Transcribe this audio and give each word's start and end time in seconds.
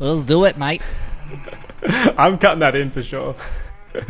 Let's 0.00 0.24
do 0.24 0.46
it, 0.46 0.56
mate. 0.56 0.80
I'm 2.16 2.38
cutting 2.38 2.60
that 2.60 2.74
in 2.74 2.90
for 2.90 3.02
sure. 3.02 3.36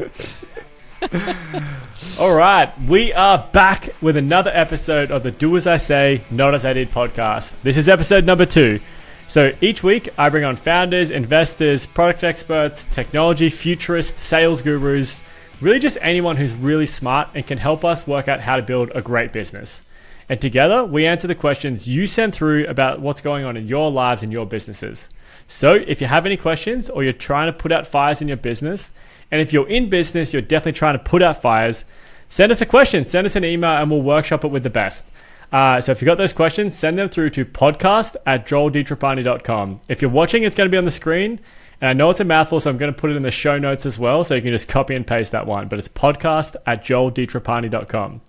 All 2.16 2.32
right, 2.32 2.72
we 2.82 3.12
are 3.12 3.48
back 3.50 3.88
with 4.00 4.16
another 4.16 4.52
episode 4.54 5.10
of 5.10 5.24
the 5.24 5.32
Do 5.32 5.56
As 5.56 5.66
I 5.66 5.78
Say, 5.78 6.22
Not 6.30 6.54
As 6.54 6.64
I 6.64 6.74
Did 6.74 6.92
podcast. 6.92 7.60
This 7.64 7.76
is 7.76 7.88
episode 7.88 8.24
number 8.24 8.46
two. 8.46 8.78
So 9.26 9.52
each 9.60 9.82
week, 9.82 10.08
I 10.16 10.28
bring 10.28 10.44
on 10.44 10.54
founders, 10.54 11.10
investors, 11.10 11.86
product 11.86 12.22
experts, 12.22 12.84
technology 12.84 13.48
futurists, 13.48 14.22
sales 14.22 14.62
gurus, 14.62 15.20
really 15.60 15.80
just 15.80 15.98
anyone 16.00 16.36
who's 16.36 16.54
really 16.54 16.86
smart 16.86 17.30
and 17.34 17.44
can 17.44 17.58
help 17.58 17.84
us 17.84 18.06
work 18.06 18.28
out 18.28 18.42
how 18.42 18.54
to 18.54 18.62
build 18.62 18.92
a 18.94 19.02
great 19.02 19.32
business. 19.32 19.82
And 20.28 20.40
together, 20.40 20.84
we 20.84 21.04
answer 21.04 21.26
the 21.26 21.34
questions 21.34 21.88
you 21.88 22.06
send 22.06 22.32
through 22.32 22.68
about 22.68 23.00
what's 23.00 23.20
going 23.20 23.44
on 23.44 23.56
in 23.56 23.66
your 23.66 23.90
lives 23.90 24.22
and 24.22 24.30
your 24.30 24.46
businesses. 24.46 25.08
So 25.50 25.74
if 25.74 26.00
you 26.00 26.06
have 26.06 26.26
any 26.26 26.36
questions 26.36 26.88
or 26.88 27.02
you're 27.02 27.12
trying 27.12 27.46
to 27.46 27.52
put 27.52 27.72
out 27.72 27.84
fires 27.84 28.22
in 28.22 28.28
your 28.28 28.36
business, 28.36 28.92
and 29.32 29.40
if 29.40 29.52
you're 29.52 29.68
in 29.68 29.90
business, 29.90 30.32
you're 30.32 30.42
definitely 30.42 30.78
trying 30.78 30.96
to 30.96 31.02
put 31.02 31.24
out 31.24 31.42
fires, 31.42 31.84
send 32.28 32.52
us 32.52 32.60
a 32.60 32.66
question, 32.66 33.02
send 33.02 33.26
us 33.26 33.34
an 33.34 33.44
email, 33.44 33.72
and 33.72 33.90
we'll 33.90 34.00
workshop 34.00 34.44
it 34.44 34.52
with 34.52 34.62
the 34.62 34.70
best. 34.70 35.06
Uh, 35.50 35.80
so 35.80 35.90
if 35.90 36.00
you've 36.00 36.06
got 36.06 36.18
those 36.18 36.32
questions, 36.32 36.76
send 36.76 36.96
them 36.96 37.08
through 37.08 37.30
to 37.30 37.44
podcast 37.44 38.14
at 38.24 38.46
joelditrapani.com. 38.46 39.80
If 39.88 40.00
you're 40.00 40.10
watching, 40.12 40.44
it's 40.44 40.54
going 40.54 40.68
to 40.68 40.70
be 40.70 40.78
on 40.78 40.84
the 40.84 40.92
screen. 40.92 41.40
And 41.80 41.88
I 41.88 41.92
know 41.94 42.10
it's 42.10 42.20
a 42.20 42.24
mouthful, 42.24 42.60
so 42.60 42.70
I'm 42.70 42.78
going 42.78 42.94
to 42.94 42.98
put 42.98 43.10
it 43.10 43.16
in 43.16 43.24
the 43.24 43.32
show 43.32 43.58
notes 43.58 43.84
as 43.84 43.98
well, 43.98 44.22
so 44.22 44.36
you 44.36 44.42
can 44.42 44.52
just 44.52 44.68
copy 44.68 44.94
and 44.94 45.04
paste 45.04 45.32
that 45.32 45.48
one. 45.48 45.66
But 45.66 45.80
it's 45.80 45.88
podcast 45.88 46.54
at 46.64 46.84
joelditrapani.com. 46.84 48.20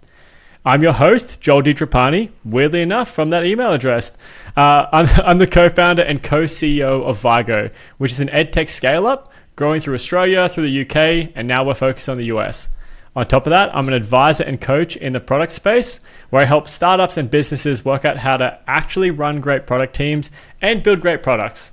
I'm 0.64 0.84
your 0.84 0.94
host, 0.94 1.42
Joel 1.42 1.64
DiTrapani, 1.64 2.30
weirdly 2.46 2.84
enough, 2.84 3.10
from 3.10 3.32
that 3.32 3.44
email 3.44 3.74
address. 3.74 4.16
Uh, 4.56 4.86
I'm, 4.92 5.08
I'm 5.26 5.38
the 5.40 5.48
co 5.48 5.70
founder 5.70 6.04
and 6.04 6.22
co 6.22 6.44
CEO 6.44 7.04
of 7.04 7.20
Vivi, 7.20 7.74
which 7.98 8.12
is 8.12 8.20
an 8.20 8.28
edtech 8.28 8.70
scale 8.70 9.08
up 9.08 9.32
growing 9.56 9.82
through 9.82 9.96
Australia, 9.96 10.48
through 10.48 10.70
the 10.70 10.82
UK, 10.82 11.32
and 11.34 11.48
now 11.48 11.64
we're 11.66 11.74
focused 11.74 12.10
on 12.10 12.18
the 12.18 12.26
US. 12.26 12.70
On 13.16 13.26
top 13.26 13.48
of 13.48 13.50
that, 13.50 13.76
I'm 13.76 13.88
an 13.88 13.96
advisor 13.96 14.44
and 14.44 14.62
coach 14.62 14.96
in 14.96 15.14
the 15.14 15.20
product 15.20 15.52
space 15.52 16.00
where 16.30 16.44
I 16.44 16.46
help 16.46 16.70
startups 16.70 17.18
and 17.18 17.30
businesses 17.30 17.84
work 17.84 18.06
out 18.06 18.18
how 18.18 18.38
to 18.38 18.60
actually 18.68 19.10
run 19.10 19.42
great 19.42 19.66
product 19.66 19.96
teams 19.96 20.30
and 20.62 20.84
build 20.84 21.02
great 21.02 21.24
products. 21.24 21.72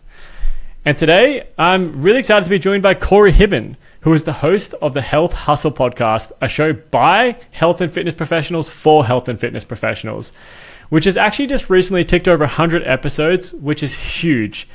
And 0.85 0.97
today, 0.97 1.47
I'm 1.59 2.01
really 2.03 2.21
excited 2.21 2.45
to 2.45 2.51
be 2.51 2.59
joined 2.59 2.83
by 2.83 2.95
Corey 2.95 3.33
Hiben, 3.33 3.77
who 4.01 4.13
is 4.13 4.25
the 4.25 4.35
host 4.35 4.75
of 4.75 4.95
the 4.95 5.03
Health 5.03 5.33
Hustle 5.33 5.73
podcast, 5.73 6.33
a 6.41 6.49
show 6.49 6.73
by 6.73 7.37
health 7.51 7.81
and 7.81 7.93
fitness 7.93 8.15
professionals 8.15 8.69
for 8.69 9.07
health 9.07 9.29
and 9.29 9.41
fitness 9.41 9.65
professionals, 9.65 10.33
which 10.89 11.05
has 11.05 11.17
actually 11.17 11.49
just 11.49 11.69
recently 11.69 12.05
ticked 12.05 12.29
over 12.29 12.45
100 12.45 12.85
episodes, 12.85 13.53
which 13.53 13.83
is 13.83 13.95
huge. 13.95 14.69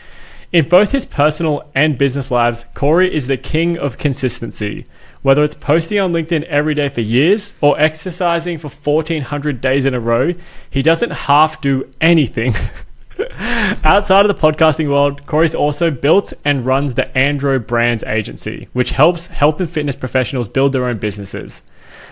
In 0.52 0.70
both 0.70 0.92
his 0.92 1.06
personal 1.06 1.68
and 1.74 1.98
business 1.98 2.30
lives, 2.30 2.66
Corey 2.76 3.14
is 3.14 3.26
the 3.26 3.38
king 3.38 3.78
of 3.78 3.98
consistency. 3.98 4.86
Whether 5.24 5.44
it's 5.44 5.56
posting 5.56 6.00
on 6.00 6.14
LinkedIn 6.14 6.44
every 6.44 6.76
day 6.76 6.90
for 6.90 7.02
years 7.02 7.54
or 7.60 7.80
exercising 7.80 8.60
for 8.60 8.68
1400 8.68 9.62
days 9.62 9.86
in 9.86 9.96
a 9.96 10.00
row, 10.00 10.34
he 10.70 10.84
doesn't 10.84 11.12
half 11.12 11.60
do 11.60 11.90
anything. 12.00 12.54
Outside 13.84 14.26
of 14.26 14.36
the 14.36 14.42
podcasting 14.42 14.90
world, 14.90 15.26
Corey's 15.26 15.56
also 15.56 15.92
built 15.92 16.34
and 16.44 16.66
runs 16.66 16.96
the 16.96 17.10
Andro 17.16 17.66
Brands 17.66 18.04
Agency, 18.04 18.68
which 18.74 18.92
helps 18.92 19.28
health 19.28 19.60
and 19.60 19.70
fitness 19.70 19.96
professionals 19.96 20.48
build 20.48 20.74
their 20.74 20.86
own 20.86 20.98
businesses. 20.98 21.62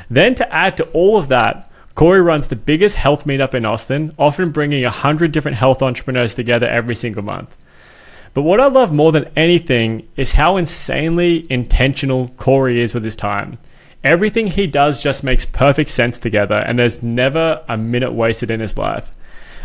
Then, 0.10 0.36
to 0.36 0.54
add 0.54 0.78
to 0.78 0.84
all 0.92 1.18
of 1.18 1.28
that, 1.30 1.72
Corey 1.96 2.22
runs 2.22 2.48
the 2.48 2.56
biggest 2.56 2.96
health 2.96 3.26
meetup 3.26 3.54
in 3.54 3.66
Austin, 3.66 4.14
often 4.18 4.52
bringing 4.52 4.84
100 4.84 5.32
different 5.32 5.58
health 5.58 5.82
entrepreneurs 5.82 6.36
together 6.36 6.68
every 6.68 6.96
single 6.96 7.24
month. 7.24 7.56
But 8.34 8.44
what 8.44 8.62
I 8.62 8.68
love 8.68 8.94
more 8.94 9.12
than 9.12 9.30
anything 9.36 10.08
is 10.16 10.34
how 10.34 10.56
insanely 10.56 11.46
intentional 11.50 12.30
Corey 12.38 12.80
is 12.80 12.94
with 12.94 13.04
his 13.04 13.16
time. 13.16 13.58
Everything 14.04 14.48
he 14.48 14.68
does 14.68 15.02
just 15.02 15.24
makes 15.24 15.46
perfect 15.46 15.90
sense 15.90 16.18
together, 16.18 16.56
and 16.56 16.80
there's 16.80 17.04
never 17.04 17.64
a 17.68 17.78
minute 17.78 18.14
wasted 18.14 18.50
in 18.50 18.62
his 18.62 18.78
life. 18.78 19.12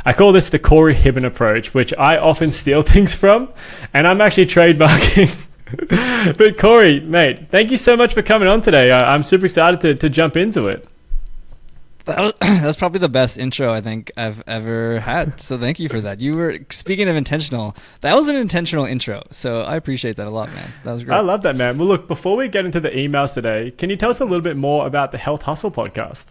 I 0.06 0.12
call 0.12 0.30
this 0.32 0.50
the 0.50 0.60
Corey 0.60 0.94
Hiben 0.94 1.26
approach, 1.26 1.74
which 1.74 1.92
I 1.94 2.16
often 2.16 2.52
steal 2.52 2.82
things 2.94 3.12
from, 3.12 3.48
and 3.92 4.06
I'm 4.06 4.20
actually 4.20 4.46
trademarking. 4.46 5.34
but 6.38 6.56
Corey, 6.58 7.00
mate, 7.00 7.48
thank 7.48 7.72
you 7.72 7.76
so 7.76 7.96
much 7.96 8.14
for 8.14 8.22
coming 8.22 8.46
on 8.46 8.62
today. 8.62 8.92
I'm 8.92 9.24
super 9.24 9.46
excited 9.46 9.80
to, 9.80 9.96
to 9.96 10.08
jump 10.08 10.36
into 10.36 10.68
it. 10.68 10.88
That 12.04 12.20
was, 12.20 12.32
that's 12.40 12.76
probably 12.76 13.00
the 13.00 13.08
best 13.08 13.36
intro 13.36 13.72
I 13.72 13.80
think 13.80 14.12
I've 14.16 14.44
ever 14.46 15.00
had. 15.00 15.40
So 15.40 15.58
thank 15.58 15.80
you 15.80 15.88
for 15.88 16.00
that. 16.00 16.20
You 16.20 16.36
were 16.36 16.60
speaking 16.70 17.08
of 17.08 17.16
intentional. 17.16 17.74
That 18.02 18.14
was 18.14 18.28
an 18.28 18.36
intentional 18.36 18.84
intro. 18.84 19.24
So 19.32 19.62
I 19.62 19.74
appreciate 19.74 20.14
that 20.18 20.28
a 20.28 20.30
lot, 20.30 20.52
man. 20.52 20.70
That 20.84 20.92
was 20.92 21.02
great. 21.02 21.16
I 21.16 21.20
love 21.20 21.42
that, 21.42 21.56
man. 21.56 21.78
Well, 21.78 21.88
look, 21.88 22.06
before 22.06 22.36
we 22.36 22.46
get 22.46 22.64
into 22.64 22.78
the 22.78 22.90
emails 22.90 23.34
today, 23.34 23.72
can 23.72 23.90
you 23.90 23.96
tell 23.96 24.10
us 24.10 24.20
a 24.20 24.24
little 24.24 24.40
bit 24.40 24.56
more 24.56 24.86
about 24.86 25.10
the 25.10 25.18
Health 25.18 25.42
Hustle 25.42 25.72
podcast? 25.72 26.26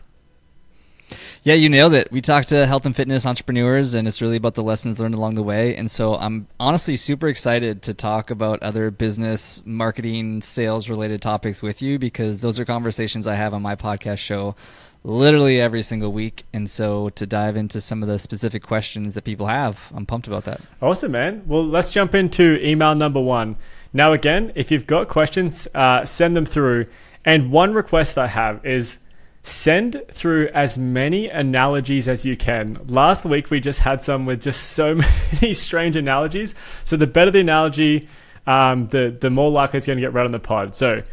Yeah, 1.46 1.54
you 1.54 1.70
nailed 1.70 1.94
it. 1.94 2.12
We 2.12 2.22
talk 2.22 2.48
to 2.48 2.66
health 2.66 2.88
and 2.88 2.96
fitness 2.96 3.24
entrepreneurs, 3.24 3.94
and 3.94 4.08
it's 4.08 4.20
really 4.20 4.38
about 4.38 4.56
the 4.56 4.64
lessons 4.64 5.00
learned 5.00 5.14
along 5.14 5.36
the 5.36 5.44
way. 5.44 5.76
And 5.76 5.92
so 5.92 6.16
I'm 6.16 6.48
honestly 6.60 6.96
super 6.96 7.28
excited 7.28 7.84
to 7.84 7.94
talk 7.94 8.32
about 8.32 8.64
other 8.64 8.90
business, 8.90 9.62
marketing, 9.64 10.42
sales 10.42 10.90
related 10.90 11.22
topics 11.22 11.62
with 11.62 11.84
you 11.84 12.00
because 12.00 12.42
those 12.42 12.60
are 12.60 12.66
conversations 12.66 13.28
I 13.28 13.36
have 13.36 13.54
on 13.54 13.62
my 13.62 13.76
podcast 13.76 14.18
show 14.18 14.56
literally 15.04 15.62
every 15.62 15.84
single 15.84 16.12
week. 16.12 16.46
And 16.52 16.68
so 16.68 17.10
to 17.10 17.28
dive 17.28 17.56
into 17.56 17.80
some 17.80 18.02
of 18.02 18.10
the 18.10 18.18
specific 18.18 18.64
questions 18.64 19.14
that 19.14 19.24
people 19.24 19.46
have, 19.46 19.92
I'm 19.94 20.08
pumped 20.08 20.26
about 20.26 20.46
that. 20.46 20.62
Awesome, 20.82 21.12
man. 21.12 21.44
Well, 21.46 21.64
let's 21.64 21.92
jump 21.92 22.16
into 22.16 22.58
email 22.68 22.96
number 22.96 23.22
one. 23.22 23.56
Now, 23.94 24.14
again, 24.14 24.52
if 24.56 24.72
you've 24.72 24.88
got 24.88 25.10
questions, 25.10 25.68
uh, 25.76 26.06
send 26.06 26.36
them 26.36 26.48
through. 26.48 26.88
And 27.24 27.52
one 27.52 27.76
request 27.76 28.18
I 28.18 28.26
have 28.26 28.66
is 28.66 28.98
send 29.46 30.02
through 30.10 30.48
as 30.56 30.76
many 30.76 31.30
analogies 31.30 32.08
as 32.08 32.26
you 32.26 32.36
can. 32.36 32.80
Last 32.88 33.26
week 33.26 33.52
we 33.52 33.60
just 33.60 33.80
had 33.80 34.02
some 34.02 34.26
with 34.26 34.42
just 34.42 34.72
so 34.72 34.96
many 35.34 35.54
strange 35.54 35.96
analogies. 35.96 36.56
So 36.84 36.98
the 36.98 37.06
better 37.06 37.30
the 37.30 37.40
analogy, 37.40 38.10
um, 38.48 38.88
the 38.88 39.16
the 39.18 39.30
more 39.30 39.52
likely 39.52 39.78
it's 39.78 39.88
going 39.88 39.98
to 39.98 40.02
get 40.02 40.14
read 40.14 40.26
on 40.26 40.32
the 40.32 40.40
pod. 40.40 40.76
So 40.76 41.04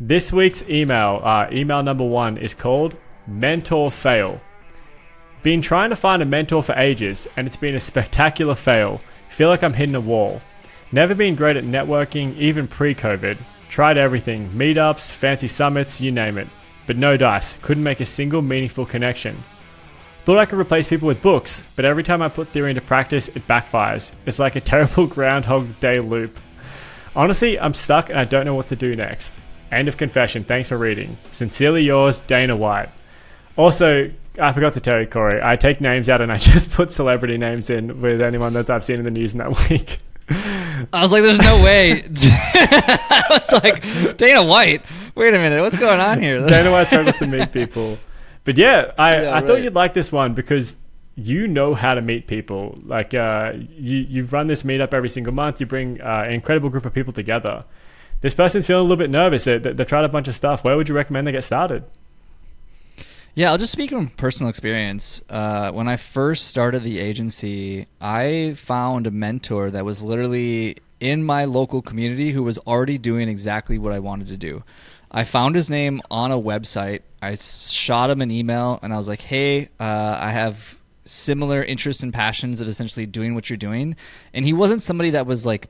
this 0.00 0.32
week's 0.32 0.62
email, 0.68 1.20
uh, 1.22 1.48
email 1.52 1.82
number 1.82 2.04
one, 2.04 2.38
is 2.38 2.54
called 2.54 2.96
mentor 3.26 3.90
fail. 3.90 4.40
Been 5.42 5.60
trying 5.60 5.90
to 5.90 5.96
find 5.96 6.22
a 6.22 6.26
mentor 6.26 6.62
for 6.62 6.74
ages, 6.74 7.28
and 7.36 7.46
it's 7.46 7.56
been 7.56 7.74
a 7.74 7.80
spectacular 7.80 8.54
fail. 8.54 9.00
Feel 9.28 9.48
like 9.48 9.62
I'm 9.62 9.74
hitting 9.74 9.94
a 9.94 10.00
wall. 10.00 10.40
Never 10.90 11.14
been 11.14 11.34
great 11.34 11.56
at 11.56 11.64
networking, 11.64 12.34
even 12.38 12.66
pre-COVID. 12.66 13.36
Tried 13.68 13.98
everything: 13.98 14.48
meetups, 14.52 15.12
fancy 15.12 15.48
summits, 15.48 16.00
you 16.00 16.10
name 16.10 16.38
it 16.38 16.48
but 16.88 16.96
no 16.96 17.16
dice. 17.16 17.56
Couldn't 17.62 17.84
make 17.84 18.00
a 18.00 18.06
single 18.06 18.42
meaningful 18.42 18.86
connection. 18.86 19.44
Thought 20.24 20.38
I 20.38 20.46
could 20.46 20.58
replace 20.58 20.88
people 20.88 21.06
with 21.06 21.22
books, 21.22 21.62
but 21.76 21.84
every 21.84 22.02
time 22.02 22.20
I 22.22 22.28
put 22.28 22.48
theory 22.48 22.70
into 22.70 22.80
practice, 22.80 23.28
it 23.28 23.46
backfires. 23.46 24.10
It's 24.26 24.38
like 24.40 24.56
a 24.56 24.60
terrible 24.60 25.06
Groundhog 25.14 25.78
Day 25.78 26.00
loop. 26.00 26.36
Honestly, 27.14 27.60
I'm 27.60 27.74
stuck 27.74 28.10
and 28.10 28.18
I 28.18 28.24
don't 28.24 28.44
know 28.44 28.54
what 28.54 28.66
to 28.68 28.76
do 28.76 28.96
next. 28.96 29.34
End 29.70 29.86
of 29.86 29.96
confession. 29.96 30.44
Thanks 30.44 30.68
for 30.68 30.78
reading. 30.78 31.18
Sincerely 31.30 31.82
yours, 31.82 32.22
Dana 32.22 32.56
White. 32.56 32.88
Also, 33.56 34.10
I 34.40 34.52
forgot 34.52 34.72
to 34.74 34.80
tell 34.80 35.00
you, 35.00 35.06
Corey, 35.06 35.40
I 35.42 35.56
take 35.56 35.80
names 35.80 36.08
out 36.08 36.22
and 36.22 36.32
I 36.32 36.38
just 36.38 36.70
put 36.70 36.90
celebrity 36.90 37.36
names 37.36 37.68
in 37.70 38.00
with 38.00 38.22
anyone 38.22 38.54
that 38.54 38.70
I've 38.70 38.84
seen 38.84 38.98
in 38.98 39.04
the 39.04 39.10
news 39.10 39.34
in 39.34 39.38
that 39.38 39.70
week. 39.70 40.00
I 40.30 41.02
was 41.02 41.10
like, 41.10 41.22
"There's 41.22 41.38
no 41.38 41.62
way." 41.62 42.04
I 42.04 43.24
was 43.30 43.50
like, 43.50 44.16
"Dana 44.18 44.44
White, 44.44 44.82
wait 45.18 45.34
a 45.34 45.38
minute, 45.38 45.60
what's 45.60 45.76
going 45.76 46.00
on 46.00 46.22
here?" 46.22 46.46
Dana 46.46 46.70
White 46.70 46.86
struggles 46.86 47.16
to 47.18 47.26
meet 47.26 47.52
people, 47.52 47.98
but 48.44 48.56
yeah, 48.56 48.92
I, 48.96 49.12
yeah, 49.12 49.28
I 49.28 49.32
right. 49.32 49.46
thought 49.46 49.62
you'd 49.62 49.74
like 49.74 49.94
this 49.94 50.10
one 50.10 50.34
because 50.34 50.76
you 51.16 51.48
know 51.48 51.74
how 51.74 51.94
to 51.94 52.00
meet 52.00 52.28
people. 52.28 52.78
Like, 52.84 53.12
uh, 53.12 53.52
you 53.76 53.98
you 53.98 54.24
run 54.24 54.46
this 54.46 54.62
meetup 54.62 54.94
every 54.94 55.08
single 55.08 55.34
month. 55.34 55.60
You 55.60 55.66
bring 55.66 56.00
uh, 56.00 56.24
an 56.26 56.32
incredible 56.32 56.70
group 56.70 56.86
of 56.86 56.94
people 56.94 57.12
together. 57.12 57.64
This 58.20 58.34
person's 58.34 58.66
feeling 58.66 58.80
a 58.80 58.82
little 58.82 58.96
bit 58.96 59.10
nervous. 59.10 59.44
They, 59.44 59.58
they, 59.58 59.72
they 59.72 59.84
tried 59.84 60.04
a 60.04 60.08
bunch 60.08 60.28
of 60.28 60.34
stuff. 60.34 60.64
Where 60.64 60.76
would 60.76 60.88
you 60.88 60.94
recommend 60.94 61.26
they 61.26 61.32
get 61.32 61.44
started? 61.44 61.84
Yeah, 63.34 63.52
I'll 63.52 63.58
just 63.58 63.70
speak 63.70 63.90
from 63.90 64.08
personal 64.08 64.50
experience. 64.50 65.22
Uh, 65.28 65.70
when 65.70 65.86
I 65.86 65.96
first 65.96 66.48
started 66.48 66.82
the 66.82 66.98
agency, 66.98 67.86
I 68.00 68.54
found 68.56 69.06
a 69.06 69.12
mentor 69.12 69.70
that 69.70 69.84
was 69.84 70.02
literally 70.02 70.78
in 70.98 71.22
my 71.22 71.44
local 71.44 71.80
community 71.80 72.32
who 72.32 72.42
was 72.42 72.58
already 72.58 72.98
doing 72.98 73.28
exactly 73.28 73.78
what 73.78 73.92
I 73.92 74.00
wanted 74.00 74.26
to 74.28 74.36
do. 74.36 74.64
I 75.10 75.24
found 75.24 75.54
his 75.54 75.70
name 75.70 76.00
on 76.10 76.30
a 76.30 76.38
website. 76.38 77.00
I 77.22 77.34
shot 77.36 78.10
him 78.10 78.20
an 78.20 78.30
email 78.30 78.78
and 78.82 78.92
I 78.92 78.98
was 78.98 79.08
like, 79.08 79.20
hey, 79.20 79.68
uh, 79.80 80.18
I 80.20 80.30
have 80.30 80.78
similar 81.04 81.62
interests 81.62 82.02
and 82.02 82.12
passions 82.12 82.60
of 82.60 82.68
essentially 82.68 83.06
doing 83.06 83.34
what 83.34 83.48
you're 83.48 83.56
doing. 83.56 83.96
And 84.34 84.44
he 84.44 84.52
wasn't 84.52 84.82
somebody 84.82 85.10
that 85.10 85.26
was 85.26 85.46
like 85.46 85.68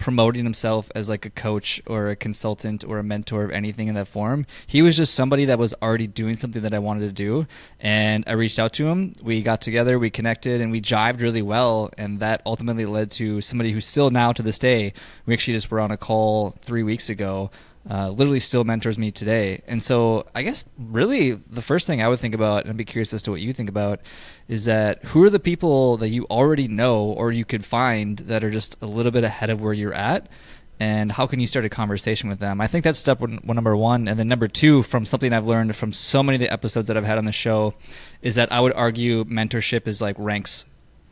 promoting 0.00 0.44
himself 0.44 0.90
as 0.94 1.08
like 1.08 1.26
a 1.26 1.30
coach 1.30 1.80
or 1.86 2.08
a 2.08 2.16
consultant 2.16 2.82
or 2.82 2.98
a 2.98 3.04
mentor 3.04 3.44
of 3.44 3.50
anything 3.50 3.86
in 3.86 3.94
that 3.94 4.08
form. 4.08 4.46
He 4.66 4.82
was 4.82 4.96
just 4.96 5.14
somebody 5.14 5.44
that 5.44 5.58
was 5.58 5.74
already 5.80 6.06
doing 6.06 6.36
something 6.36 6.62
that 6.62 6.74
I 6.74 6.78
wanted 6.80 7.06
to 7.06 7.12
do. 7.12 7.46
And 7.78 8.24
I 8.26 8.32
reached 8.32 8.58
out 8.58 8.72
to 8.74 8.88
him. 8.88 9.12
We 9.22 9.42
got 9.42 9.60
together, 9.60 9.98
we 9.98 10.10
connected, 10.10 10.60
and 10.60 10.72
we 10.72 10.80
jived 10.80 11.20
really 11.20 11.42
well. 11.42 11.90
And 11.96 12.18
that 12.20 12.42
ultimately 12.44 12.86
led 12.86 13.10
to 13.12 13.40
somebody 13.40 13.72
who's 13.72 13.86
still 13.86 14.10
now 14.10 14.32
to 14.32 14.42
this 14.42 14.58
day. 14.58 14.94
We 15.26 15.34
actually 15.34 15.54
just 15.54 15.70
were 15.70 15.80
on 15.80 15.90
a 15.90 15.96
call 15.96 16.56
three 16.62 16.82
weeks 16.82 17.08
ago 17.10 17.50
uh, 17.88 18.10
literally 18.10 18.40
still 18.40 18.64
mentors 18.64 18.98
me 18.98 19.10
today. 19.10 19.62
And 19.66 19.82
so 19.82 20.26
I 20.34 20.42
guess 20.42 20.64
really 20.78 21.32
the 21.32 21.62
first 21.62 21.86
thing 21.86 22.02
I 22.02 22.08
would 22.08 22.20
think 22.20 22.34
about, 22.34 22.62
and 22.62 22.70
I'd 22.70 22.76
be 22.76 22.84
curious 22.84 23.14
as 23.14 23.22
to 23.24 23.30
what 23.30 23.40
you 23.40 23.52
think 23.52 23.68
about, 23.68 24.00
is 24.48 24.66
that 24.66 25.02
who 25.04 25.22
are 25.24 25.30
the 25.30 25.40
people 25.40 25.96
that 25.98 26.08
you 26.08 26.26
already 26.30 26.68
know 26.68 27.04
or 27.04 27.32
you 27.32 27.44
could 27.44 27.64
find 27.64 28.18
that 28.18 28.44
are 28.44 28.50
just 28.50 28.76
a 28.82 28.86
little 28.86 29.12
bit 29.12 29.24
ahead 29.24 29.50
of 29.50 29.60
where 29.60 29.72
you're 29.72 29.94
at? 29.94 30.28
And 30.78 31.12
how 31.12 31.26
can 31.26 31.40
you 31.40 31.46
start 31.46 31.66
a 31.66 31.68
conversation 31.68 32.30
with 32.30 32.38
them? 32.38 32.58
I 32.58 32.66
think 32.66 32.84
that's 32.84 32.98
step 32.98 33.20
one, 33.20 33.38
one, 33.44 33.54
number 33.54 33.76
one. 33.76 34.08
And 34.08 34.18
then 34.18 34.28
number 34.28 34.48
two, 34.48 34.82
from 34.82 35.04
something 35.04 35.30
I've 35.30 35.46
learned 35.46 35.76
from 35.76 35.92
so 35.92 36.22
many 36.22 36.36
of 36.36 36.40
the 36.40 36.50
episodes 36.50 36.88
that 36.88 36.96
I've 36.96 37.04
had 37.04 37.18
on 37.18 37.26
the 37.26 37.32
show, 37.32 37.74
is 38.22 38.36
that 38.36 38.50
I 38.50 38.60
would 38.60 38.72
argue 38.72 39.24
mentorship 39.24 39.86
is 39.86 40.00
like 40.00 40.16
ranks 40.18 40.64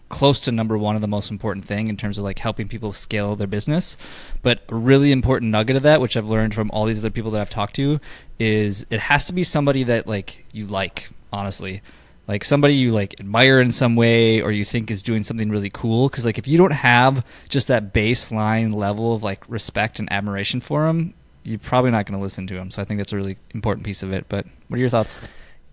close 0.08 0.40
to 0.40 0.52
number 0.52 0.76
one 0.78 0.94
of 0.94 1.00
the 1.00 1.08
most 1.08 1.30
important 1.30 1.66
thing 1.66 1.88
in 1.88 1.96
terms 1.96 2.18
of 2.18 2.24
like 2.24 2.38
helping 2.38 2.68
people 2.68 2.92
scale 2.92 3.36
their 3.36 3.46
business. 3.46 3.96
But 4.42 4.62
a 4.68 4.74
really 4.74 5.12
important 5.12 5.50
nugget 5.50 5.76
of 5.76 5.82
that, 5.82 6.00
which 6.00 6.16
I've 6.16 6.28
learned 6.28 6.54
from 6.54 6.70
all 6.70 6.86
these 6.86 6.98
other 6.98 7.10
people 7.10 7.30
that 7.32 7.40
I've 7.40 7.50
talked 7.50 7.76
to, 7.76 8.00
is 8.38 8.86
it 8.90 9.00
has 9.00 9.24
to 9.26 9.32
be 9.32 9.44
somebody 9.44 9.82
that 9.84 10.06
like 10.06 10.44
you 10.52 10.66
like, 10.66 11.10
honestly. 11.32 11.82
Like 12.26 12.44
somebody 12.44 12.74
you 12.74 12.90
like 12.90 13.18
admire 13.20 13.58
in 13.58 13.72
some 13.72 13.96
way 13.96 14.42
or 14.42 14.50
you 14.50 14.64
think 14.64 14.90
is 14.90 15.02
doing 15.02 15.24
something 15.24 15.48
really 15.48 15.70
cool. 15.70 16.08
Cause 16.10 16.26
like 16.26 16.36
if 16.36 16.46
you 16.46 16.58
don't 16.58 16.72
have 16.72 17.24
just 17.48 17.68
that 17.68 17.94
baseline 17.94 18.74
level 18.74 19.14
of 19.14 19.22
like 19.22 19.48
respect 19.48 19.98
and 19.98 20.12
admiration 20.12 20.60
for 20.60 20.86
them, 20.86 21.14
you're 21.42 21.58
probably 21.58 21.90
not 21.90 22.04
going 22.04 22.18
to 22.18 22.22
listen 22.22 22.46
to 22.46 22.54
them. 22.54 22.70
So 22.70 22.82
I 22.82 22.84
think 22.84 22.98
that's 22.98 23.12
a 23.12 23.16
really 23.16 23.38
important 23.52 23.86
piece 23.86 24.02
of 24.02 24.12
it. 24.12 24.26
But 24.28 24.46
what 24.68 24.76
are 24.76 24.80
your 24.80 24.90
thoughts? 24.90 25.16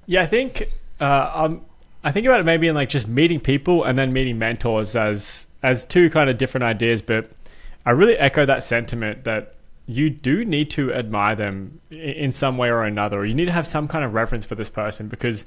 Yeah, 0.05 0.21
I 0.21 0.27
think 0.27 0.69
uh, 1.01 1.31
um, 1.33 1.65
I 2.05 2.11
think 2.11 2.27
about 2.27 2.39
it 2.39 2.43
maybe 2.43 2.67
in 2.67 2.75
like 2.75 2.87
just 2.87 3.07
meeting 3.07 3.39
people 3.39 3.83
and 3.83 3.97
then 3.97 4.13
meeting 4.13 4.37
mentors 4.37 4.95
as 4.95 5.47
as 5.63 5.85
two 5.85 6.11
kind 6.11 6.29
of 6.29 6.37
different 6.37 6.63
ideas, 6.63 7.01
but 7.01 7.31
I 7.83 7.91
really 7.91 8.15
echo 8.15 8.45
that 8.45 8.61
sentiment 8.61 9.23
that 9.23 9.55
you 9.87 10.11
do 10.11 10.45
need 10.45 10.69
to 10.71 10.93
admire 10.93 11.35
them 11.35 11.81
in 11.89 12.31
some 12.31 12.57
way 12.57 12.69
or 12.69 12.83
another, 12.83 13.25
you 13.25 13.33
need 13.33 13.45
to 13.45 13.51
have 13.51 13.65
some 13.65 13.87
kind 13.87 14.05
of 14.05 14.13
reference 14.13 14.45
for 14.45 14.53
this 14.53 14.69
person 14.69 15.07
because 15.07 15.45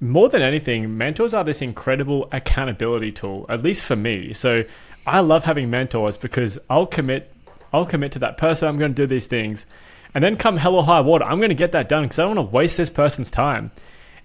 more 0.00 0.28
than 0.28 0.42
anything, 0.42 0.98
mentors 0.98 1.32
are 1.32 1.44
this 1.44 1.62
incredible 1.62 2.28
accountability 2.32 3.12
tool, 3.12 3.46
at 3.48 3.62
least 3.62 3.84
for 3.84 3.96
me. 3.96 4.32
So 4.32 4.64
I 5.06 5.20
love 5.20 5.44
having 5.44 5.70
mentors 5.70 6.16
because 6.16 6.58
I'll 6.68 6.86
commit 6.86 7.32
I'll 7.72 7.86
commit 7.86 8.10
to 8.12 8.18
that 8.18 8.36
person, 8.36 8.66
I'm 8.66 8.80
gonna 8.80 8.94
do 8.94 9.06
these 9.06 9.28
things. 9.28 9.64
And 10.12 10.24
then 10.24 10.36
come 10.36 10.56
hell 10.56 10.74
or 10.74 10.82
high 10.82 11.00
water, 11.00 11.24
I'm 11.24 11.40
gonna 11.40 11.54
get 11.54 11.70
that 11.70 11.88
done 11.88 12.02
because 12.02 12.18
I 12.18 12.22
don't 12.22 12.34
want 12.34 12.48
to 12.48 12.52
waste 12.52 12.76
this 12.76 12.90
person's 12.90 13.30
time. 13.30 13.70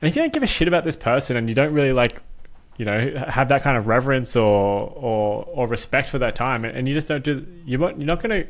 And 0.02 0.10
if 0.10 0.16
you 0.16 0.22
don't 0.22 0.34
give 0.34 0.44
a 0.44 0.48
shit 0.48 0.68
about 0.68 0.84
this 0.84 0.96
person 0.96 1.38
and 1.38 1.48
you 1.48 1.56
don't 1.56 1.74
really 1.74 1.94
like, 1.94 2.22
you 2.78 2.86
know, 2.86 3.26
have 3.28 3.50
that 3.50 3.62
kind 3.62 3.78
of 3.78 3.88
reverence 3.88 4.36
or 4.36 4.90
or, 4.90 5.46
or 5.46 5.68
respect 5.68 6.10
for 6.10 6.20
that 6.20 6.36
time, 6.36 6.66
and 6.66 6.88
you 6.88 6.94
just 6.94 7.08
don't 7.08 7.24
do, 7.24 7.46
you're 7.66 7.80
not, 7.80 7.98
you're 7.98 8.08
not 8.08 8.22
going 8.22 8.44
to 8.44 8.50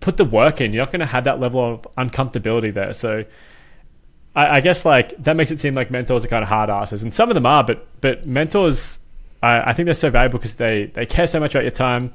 put 0.00 0.16
the 0.16 0.24
work 0.24 0.60
in. 0.60 0.72
You're 0.72 0.84
not 0.84 0.92
going 0.92 1.00
to 1.00 1.06
have 1.06 1.24
that 1.24 1.40
level 1.40 1.74
of 1.74 1.82
uncomfortability 1.96 2.72
there. 2.72 2.92
So. 2.92 3.24
I, 4.32 4.58
I 4.58 4.60
guess 4.60 4.84
like 4.84 5.20
that 5.24 5.34
makes 5.34 5.50
it 5.50 5.58
seem 5.58 5.74
like 5.74 5.90
mentors 5.90 6.24
are 6.24 6.28
kind 6.28 6.44
of 6.44 6.48
hard 6.48 6.70
asses, 6.70 7.02
and 7.02 7.12
some 7.12 7.30
of 7.30 7.34
them 7.34 7.46
are, 7.46 7.64
but 7.64 7.84
but 8.00 8.24
mentors, 8.26 9.00
I, 9.42 9.70
I 9.70 9.72
think 9.72 9.86
they're 9.86 9.94
so 9.94 10.08
valuable 10.08 10.38
because 10.38 10.54
they 10.54 10.84
they 10.84 11.04
care 11.04 11.26
so 11.26 11.40
much 11.40 11.52
about 11.52 11.64
your 11.64 11.72
time. 11.72 12.12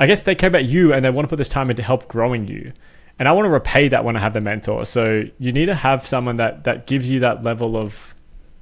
I 0.00 0.08
guess 0.08 0.22
they 0.22 0.34
care 0.34 0.48
about 0.48 0.64
you 0.64 0.92
and 0.92 1.04
they 1.04 1.10
want 1.10 1.26
to 1.26 1.28
put 1.28 1.36
this 1.36 1.48
time 1.48 1.70
into 1.70 1.84
help 1.84 2.08
growing 2.08 2.48
you 2.48 2.72
and 3.18 3.28
I 3.28 3.32
want 3.32 3.46
to 3.46 3.50
repay 3.50 3.88
that 3.88 4.04
when 4.04 4.16
I 4.16 4.20
have 4.20 4.32
the 4.32 4.40
mentor. 4.40 4.84
So 4.84 5.24
you 5.38 5.52
need 5.52 5.66
to 5.66 5.74
have 5.74 6.06
someone 6.06 6.36
that 6.36 6.64
that 6.64 6.86
gives 6.86 7.10
you 7.10 7.20
that 7.20 7.42
level 7.42 7.76
of 7.76 8.14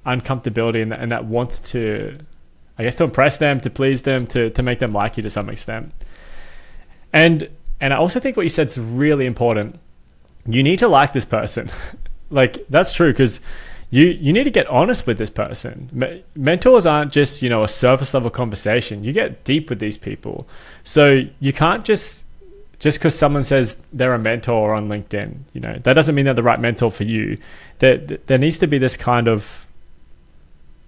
uncomfortability 0.06 0.80
and 0.80 0.92
that, 0.92 1.00
and 1.00 1.12
that 1.12 1.26
wants 1.26 1.58
to, 1.72 2.18
I 2.78 2.84
guess, 2.84 2.96
to 2.96 3.04
impress 3.04 3.36
them, 3.36 3.60
to 3.60 3.70
please 3.70 4.02
them, 4.02 4.26
to 4.28 4.50
to 4.50 4.62
make 4.62 4.78
them 4.78 4.92
like 4.92 5.16
you 5.16 5.22
to 5.22 5.30
some 5.30 5.50
extent. 5.50 5.92
And 7.12 7.50
and 7.80 7.92
I 7.92 7.96
also 7.96 8.20
think 8.20 8.36
what 8.36 8.44
you 8.44 8.50
said 8.50 8.68
is 8.68 8.78
really 8.78 9.26
important. 9.26 9.78
You 10.46 10.62
need 10.62 10.78
to 10.78 10.88
like 10.88 11.12
this 11.12 11.24
person. 11.24 11.70
like 12.30 12.64
that's 12.70 12.92
true 12.92 13.12
because 13.12 13.40
you 13.90 14.06
you 14.06 14.32
need 14.32 14.44
to 14.44 14.50
get 14.50 14.66
honest 14.68 15.06
with 15.06 15.18
this 15.18 15.30
person. 15.30 16.24
mentors 16.34 16.86
aren't 16.86 17.12
just 17.12 17.42
you 17.42 17.48
know 17.48 17.62
a 17.62 17.68
surface 17.68 18.14
level 18.14 18.30
conversation. 18.30 19.04
You 19.04 19.12
get 19.12 19.44
deep 19.44 19.68
with 19.68 19.80
these 19.80 19.98
people, 19.98 20.48
so 20.82 21.22
you 21.40 21.52
can't 21.52 21.84
just 21.84 22.24
just 22.78 22.98
because 22.98 23.18
someone 23.18 23.44
says 23.44 23.78
they're 23.92 24.14
a 24.14 24.18
mentor 24.18 24.74
on 24.74 24.88
LinkedIn, 24.88 25.38
you 25.52 25.60
know, 25.60 25.78
that 25.84 25.94
doesn't 25.94 26.14
mean 26.14 26.26
they're 26.26 26.34
the 26.34 26.42
right 26.42 26.60
mentor 26.60 26.90
for 26.90 27.04
you. 27.04 27.38
There, 27.78 27.96
there 27.98 28.38
needs 28.38 28.58
to 28.58 28.66
be 28.66 28.78
this 28.78 28.96
kind 28.96 29.28
of, 29.28 29.66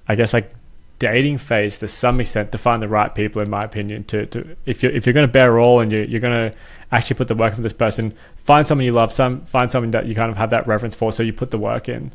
I 0.06 0.14
guess, 0.14 0.32
like 0.32 0.54
dating 0.98 1.38
phase 1.38 1.78
to 1.78 1.88
some 1.88 2.20
extent 2.20 2.52
to 2.52 2.58
find 2.58 2.82
the 2.82 2.88
right 2.88 3.14
people, 3.14 3.40
in 3.40 3.48
my 3.48 3.64
opinion. 3.64 4.04
To, 4.04 4.26
to 4.26 4.56
if 4.66 4.82
you're 4.82 4.92
if 4.92 5.06
you're 5.06 5.12
going 5.12 5.26
to 5.26 5.32
bear 5.32 5.58
all 5.58 5.80
and 5.80 5.90
you're, 5.90 6.04
you're 6.04 6.20
going 6.20 6.50
to 6.50 6.56
actually 6.92 7.16
put 7.16 7.28
the 7.28 7.34
work 7.34 7.54
for 7.54 7.62
this 7.62 7.72
person, 7.72 8.14
find 8.36 8.66
someone 8.66 8.84
you 8.84 8.92
love, 8.92 9.12
some 9.12 9.42
find 9.42 9.70
someone 9.70 9.90
that 9.92 10.06
you 10.06 10.14
kind 10.14 10.30
of 10.30 10.36
have 10.36 10.50
that 10.50 10.66
reference 10.66 10.94
for, 10.94 11.12
so 11.12 11.22
you 11.22 11.32
put 11.32 11.50
the 11.50 11.58
work 11.58 11.88
in. 11.88 12.12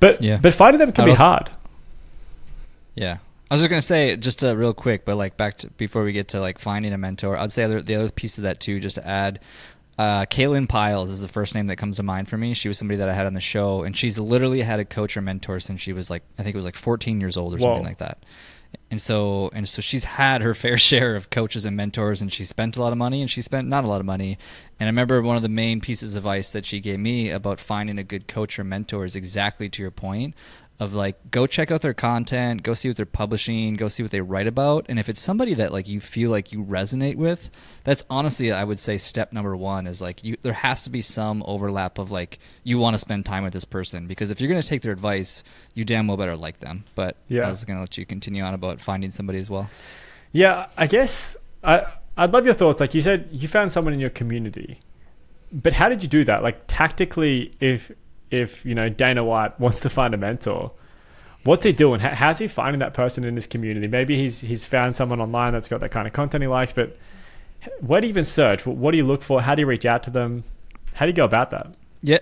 But 0.00 0.22
yeah. 0.22 0.38
but 0.40 0.54
finding 0.54 0.78
them 0.78 0.92
can 0.92 1.06
be 1.06 1.14
hard. 1.14 1.50
Yeah, 2.94 3.18
I 3.50 3.54
was 3.54 3.60
just 3.60 3.68
gonna 3.68 3.82
say 3.82 4.16
just 4.16 4.42
uh, 4.44 4.56
real 4.56 4.74
quick, 4.74 5.04
but 5.04 5.16
like 5.16 5.36
back 5.36 5.58
to 5.58 5.70
before 5.70 6.04
we 6.04 6.12
get 6.12 6.28
to 6.28 6.40
like 6.40 6.58
finding 6.58 6.92
a 6.92 6.98
mentor, 6.98 7.36
I'd 7.36 7.52
say 7.52 7.64
other, 7.64 7.82
the 7.82 7.94
other 7.94 8.10
piece 8.10 8.38
of 8.38 8.44
that 8.44 8.60
too, 8.60 8.80
just 8.80 8.96
to 8.96 9.06
add. 9.06 9.40
Uh, 9.96 10.24
Caitlin 10.24 10.68
Piles 10.68 11.10
is 11.10 11.20
the 11.20 11.28
first 11.28 11.54
name 11.54 11.68
that 11.68 11.76
comes 11.76 11.96
to 11.96 12.02
mind 12.02 12.28
for 12.28 12.36
me. 12.36 12.52
She 12.52 12.66
was 12.66 12.78
somebody 12.78 12.98
that 12.98 13.08
I 13.08 13.12
had 13.12 13.26
on 13.26 13.34
the 13.34 13.40
show, 13.40 13.84
and 13.84 13.96
she's 13.96 14.18
literally 14.18 14.62
had 14.62 14.80
a 14.80 14.84
coach 14.84 15.16
or 15.16 15.22
mentor 15.22 15.60
since 15.60 15.80
she 15.80 15.92
was 15.92 16.10
like, 16.10 16.24
I 16.36 16.42
think 16.42 16.54
it 16.54 16.58
was 16.58 16.64
like 16.64 16.74
14 16.74 17.20
years 17.20 17.36
old 17.36 17.54
or 17.54 17.58
Whoa. 17.58 17.74
something 17.74 17.84
like 17.84 17.98
that. 17.98 18.18
And 18.90 19.00
so, 19.00 19.50
and 19.52 19.68
so 19.68 19.80
she's 19.80 20.02
had 20.02 20.42
her 20.42 20.52
fair 20.54 20.78
share 20.78 21.14
of 21.14 21.30
coaches 21.30 21.64
and 21.64 21.76
mentors, 21.76 22.20
and 22.20 22.32
she 22.32 22.44
spent 22.44 22.76
a 22.76 22.80
lot 22.80 22.90
of 22.90 22.98
money, 22.98 23.20
and 23.20 23.30
she 23.30 23.40
spent 23.40 23.68
not 23.68 23.84
a 23.84 23.86
lot 23.86 24.00
of 24.00 24.06
money. 24.06 24.36
And 24.80 24.88
I 24.88 24.90
remember 24.90 25.22
one 25.22 25.36
of 25.36 25.42
the 25.42 25.48
main 25.48 25.80
pieces 25.80 26.16
of 26.16 26.24
advice 26.24 26.52
that 26.52 26.64
she 26.64 26.80
gave 26.80 26.98
me 26.98 27.30
about 27.30 27.60
finding 27.60 27.96
a 27.98 28.04
good 28.04 28.26
coach 28.26 28.58
or 28.58 28.64
mentor 28.64 29.04
is 29.04 29.14
exactly 29.14 29.68
to 29.68 29.80
your 29.80 29.92
point 29.92 30.34
of 30.80 30.92
like 30.92 31.30
go 31.30 31.46
check 31.46 31.70
out 31.70 31.82
their 31.82 31.94
content, 31.94 32.62
go 32.62 32.74
see 32.74 32.88
what 32.88 32.96
they're 32.96 33.06
publishing, 33.06 33.74
go 33.74 33.88
see 33.88 34.02
what 34.02 34.10
they 34.10 34.20
write 34.20 34.46
about, 34.46 34.86
and 34.88 34.98
if 34.98 35.08
it's 35.08 35.20
somebody 35.20 35.54
that 35.54 35.72
like 35.72 35.88
you 35.88 36.00
feel 36.00 36.30
like 36.30 36.52
you 36.52 36.64
resonate 36.64 37.16
with, 37.16 37.50
that's 37.84 38.04
honestly 38.10 38.50
I 38.50 38.64
would 38.64 38.78
say 38.78 38.98
step 38.98 39.32
number 39.32 39.56
1 39.56 39.86
is 39.86 40.00
like 40.00 40.24
you 40.24 40.36
there 40.42 40.52
has 40.52 40.82
to 40.82 40.90
be 40.90 41.00
some 41.00 41.44
overlap 41.46 41.98
of 41.98 42.10
like 42.10 42.40
you 42.64 42.78
want 42.78 42.94
to 42.94 42.98
spend 42.98 43.24
time 43.24 43.44
with 43.44 43.52
this 43.52 43.64
person 43.64 44.06
because 44.06 44.30
if 44.30 44.40
you're 44.40 44.48
going 44.48 44.60
to 44.60 44.66
take 44.66 44.82
their 44.82 44.92
advice, 44.92 45.44
you 45.74 45.84
damn 45.84 46.08
well 46.08 46.16
better 46.16 46.36
like 46.36 46.58
them. 46.58 46.84
But 46.94 47.16
yeah. 47.28 47.46
I 47.46 47.50
was 47.50 47.64
going 47.64 47.76
to 47.76 47.80
let 47.80 47.96
you 47.96 48.04
continue 48.04 48.42
on 48.42 48.54
about 48.54 48.80
finding 48.80 49.12
somebody 49.12 49.38
as 49.38 49.48
well. 49.48 49.70
Yeah, 50.32 50.66
I 50.76 50.88
guess 50.88 51.36
I 51.62 51.86
I'd 52.16 52.32
love 52.32 52.44
your 52.46 52.54
thoughts. 52.54 52.80
Like 52.80 52.94
you 52.94 53.02
said, 53.02 53.28
you 53.30 53.46
found 53.46 53.70
someone 53.70 53.94
in 53.94 54.00
your 54.00 54.10
community, 54.10 54.80
but 55.52 55.74
how 55.74 55.88
did 55.88 56.02
you 56.02 56.08
do 56.08 56.24
that? 56.24 56.42
Like 56.42 56.62
tactically, 56.66 57.54
if 57.60 57.92
if 58.36 58.64
you 58.64 58.74
know 58.74 58.88
Dana 58.88 59.24
White 59.24 59.58
wants 59.60 59.80
to 59.80 59.90
find 59.90 60.14
a 60.14 60.16
mentor, 60.16 60.72
what's 61.44 61.64
he 61.64 61.72
doing? 61.72 62.00
How's 62.00 62.38
he 62.38 62.48
finding 62.48 62.80
that 62.80 62.94
person 62.94 63.24
in 63.24 63.34
his 63.34 63.46
community? 63.46 63.86
Maybe 63.86 64.16
he's 64.16 64.40
he's 64.40 64.64
found 64.64 64.96
someone 64.96 65.20
online 65.20 65.52
that's 65.52 65.68
got 65.68 65.80
that 65.80 65.90
kind 65.90 66.06
of 66.06 66.12
content 66.12 66.42
he 66.42 66.48
likes, 66.48 66.72
but 66.72 66.96
where 67.80 68.00
do 68.00 68.06
you 68.06 68.10
even 68.10 68.24
search? 68.24 68.66
What 68.66 68.90
do 68.90 68.96
you 68.96 69.04
look 69.04 69.22
for? 69.22 69.42
How 69.42 69.54
do 69.54 69.62
you 69.62 69.66
reach 69.66 69.86
out 69.86 70.02
to 70.04 70.10
them? 70.10 70.44
How 70.94 71.06
do 71.06 71.10
you 71.10 71.16
go 71.16 71.24
about 71.24 71.50
that? 71.50 71.74
Yeah. 72.02 72.18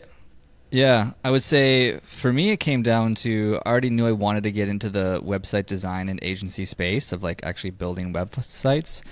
Yeah, 0.70 1.10
I 1.22 1.30
would 1.30 1.42
say 1.42 1.98
for 1.98 2.32
me, 2.32 2.48
it 2.48 2.56
came 2.56 2.82
down 2.82 3.14
to 3.16 3.60
I 3.66 3.70
already 3.70 3.90
knew 3.90 4.06
I 4.06 4.12
wanted 4.12 4.44
to 4.44 4.50
get 4.50 4.70
into 4.70 4.88
the 4.88 5.20
website 5.22 5.66
design 5.66 6.08
and 6.08 6.18
agency 6.22 6.64
space 6.64 7.12
of 7.12 7.22
like 7.22 7.44
actually 7.44 7.72
building 7.72 8.14
websites. 8.14 9.02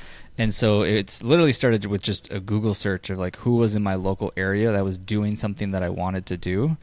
And 0.40 0.54
so 0.54 0.80
it's 0.80 1.22
literally 1.22 1.52
started 1.52 1.84
with 1.84 2.00
just 2.00 2.32
a 2.32 2.40
Google 2.40 2.72
search 2.72 3.10
of 3.10 3.18
like 3.18 3.36
who 3.36 3.56
was 3.56 3.74
in 3.74 3.82
my 3.82 3.94
local 3.94 4.32
area 4.38 4.72
that 4.72 4.82
was 4.82 4.96
doing 4.96 5.36
something 5.36 5.72
that 5.72 5.82
I 5.82 5.90
wanted 5.90 6.24
to 6.24 6.38
do. 6.38 6.78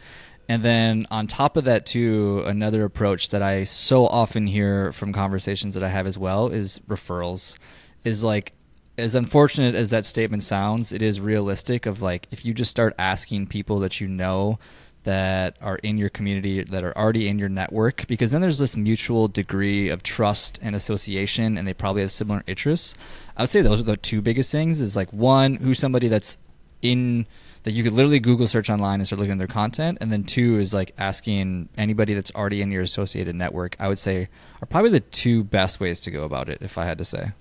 And 0.47 0.61
then 0.61 1.07
on 1.09 1.25
top 1.25 1.57
of 1.57 1.63
that, 1.63 1.87
too, 1.87 2.43
another 2.45 2.83
approach 2.83 3.29
that 3.29 3.41
I 3.41 3.63
so 3.63 4.05
often 4.05 4.45
hear 4.45 4.91
from 4.91 5.11
conversations 5.11 5.73
that 5.73 5.81
I 5.81 5.87
have 5.87 6.05
as 6.05 6.19
well 6.19 6.49
is 6.49 6.79
referrals. 6.87 7.57
Is 8.03 8.23
like, 8.23 8.53
as 8.95 9.15
unfortunate 9.15 9.73
as 9.73 9.89
that 9.89 10.05
statement 10.05 10.43
sounds, 10.43 10.91
it 10.91 11.01
is 11.01 11.19
realistic. 11.19 11.87
Of 11.87 11.99
like, 11.99 12.27
if 12.29 12.45
you 12.45 12.53
just 12.53 12.69
start 12.69 12.93
asking 12.99 13.47
people 13.47 13.79
that 13.79 13.99
you 13.99 14.07
know 14.07 14.59
that 15.07 15.55
are 15.61 15.77
in 15.77 15.97
your 15.97 16.09
community 16.09 16.61
that 16.61 16.83
are 16.83 16.95
already 16.97 17.29
in 17.29 17.39
your 17.39 17.47
network 17.47 18.05
because 18.07 18.31
then 18.31 18.41
there's 18.41 18.59
this 18.59 18.75
mutual 18.75 19.29
degree 19.29 19.87
of 19.87 20.03
trust 20.03 20.59
and 20.61 20.75
association 20.75 21.57
and 21.57 21.65
they 21.65 21.73
probably 21.73 22.01
have 22.01 22.11
similar 22.11 22.43
interests. 22.45 22.93
I 23.37 23.43
would 23.43 23.49
say 23.49 23.61
those 23.61 23.79
are 23.79 23.83
the 23.83 23.95
two 23.95 24.21
biggest 24.21 24.51
things 24.51 24.81
is 24.81 24.97
like 24.97 25.13
one 25.13 25.55
who's 25.55 25.79
somebody 25.79 26.09
that's 26.09 26.37
in 26.81 27.25
that 27.63 27.71
you 27.71 27.83
could 27.83 27.93
literally 27.93 28.19
google 28.19 28.49
search 28.49 28.69
online 28.69 28.99
and 28.99 29.07
start 29.07 29.19
looking 29.19 29.31
at 29.31 29.37
their 29.37 29.47
content 29.47 29.97
and 30.01 30.11
then 30.11 30.25
two 30.25 30.59
is 30.59 30.73
like 30.73 30.93
asking 30.97 31.69
anybody 31.77 32.13
that's 32.13 32.31
already 32.35 32.61
in 32.61 32.69
your 32.69 32.81
associated 32.81 33.33
network. 33.33 33.77
I 33.79 33.87
would 33.87 33.99
say 33.99 34.27
are 34.61 34.65
probably 34.65 34.91
the 34.91 34.99
two 34.99 35.45
best 35.45 35.79
ways 35.79 36.01
to 36.01 36.11
go 36.11 36.25
about 36.25 36.49
it 36.49 36.61
if 36.61 36.77
i 36.77 36.83
had 36.83 36.97
to 36.97 37.05
say. 37.05 37.31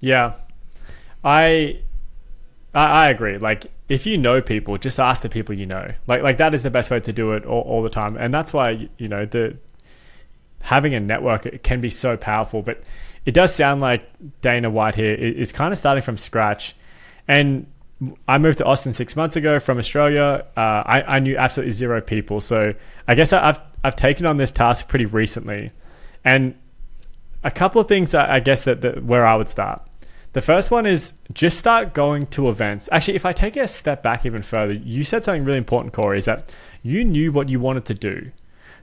Yeah. 0.00 0.32
I, 1.22 1.82
I 2.74 3.06
I 3.06 3.08
agree. 3.10 3.38
Like 3.38 3.70
if 3.88 4.06
you 4.06 4.16
know 4.18 4.40
people, 4.40 4.78
just 4.78 4.98
ask 4.98 5.22
the 5.22 5.28
people 5.28 5.54
you 5.54 5.66
know. 5.66 5.92
Like 6.06 6.22
like 6.22 6.36
that 6.38 6.54
is 6.54 6.62
the 6.62 6.70
best 6.70 6.90
way 6.90 7.00
to 7.00 7.12
do 7.12 7.32
it 7.32 7.44
all, 7.44 7.62
all 7.62 7.82
the 7.82 7.90
time, 7.90 8.16
and 8.16 8.32
that's 8.32 8.52
why 8.52 8.88
you 8.98 9.08
know 9.08 9.26
the 9.26 9.56
having 10.62 10.94
a 10.94 11.00
network 11.00 11.62
can 11.62 11.80
be 11.80 11.90
so 11.90 12.16
powerful. 12.16 12.62
But 12.62 12.82
it 13.26 13.32
does 13.32 13.54
sound 13.54 13.80
like 13.80 14.08
Dana 14.40 14.70
White 14.70 14.94
here 14.94 15.14
is 15.14 15.52
kind 15.52 15.72
of 15.72 15.78
starting 15.78 16.02
from 16.02 16.16
scratch, 16.16 16.74
and 17.28 17.66
I 18.26 18.38
moved 18.38 18.58
to 18.58 18.64
Austin 18.64 18.92
six 18.92 19.14
months 19.14 19.36
ago 19.36 19.60
from 19.60 19.78
Australia. 19.78 20.44
Uh, 20.56 20.60
I, 20.60 21.16
I 21.16 21.18
knew 21.18 21.36
absolutely 21.36 21.72
zero 21.72 22.00
people, 22.00 22.40
so 22.40 22.74
I 23.06 23.14
guess 23.14 23.32
I, 23.32 23.50
I've 23.50 23.60
I've 23.84 23.96
taken 23.96 24.26
on 24.26 24.36
this 24.36 24.50
task 24.50 24.88
pretty 24.88 25.06
recently, 25.06 25.72
and 26.24 26.54
a 27.44 27.50
couple 27.50 27.80
of 27.80 27.88
things 27.88 28.14
I, 28.14 28.36
I 28.36 28.40
guess 28.40 28.64
that, 28.64 28.80
that 28.80 29.04
where 29.04 29.26
I 29.26 29.34
would 29.36 29.48
start. 29.48 29.82
The 30.32 30.40
first 30.40 30.70
one 30.70 30.86
is 30.86 31.12
just 31.32 31.58
start 31.58 31.92
going 31.92 32.26
to 32.28 32.48
events. 32.48 32.88
Actually, 32.90 33.16
if 33.16 33.26
I 33.26 33.32
take 33.32 33.56
a 33.56 33.68
step 33.68 34.02
back 34.02 34.24
even 34.24 34.42
further, 34.42 34.72
you 34.72 35.04
said 35.04 35.24
something 35.24 35.44
really 35.44 35.58
important, 35.58 35.92
Corey, 35.92 36.18
is 36.18 36.24
that 36.24 36.52
you 36.82 37.04
knew 37.04 37.32
what 37.32 37.50
you 37.50 37.60
wanted 37.60 37.84
to 37.86 37.94
do. 37.94 38.32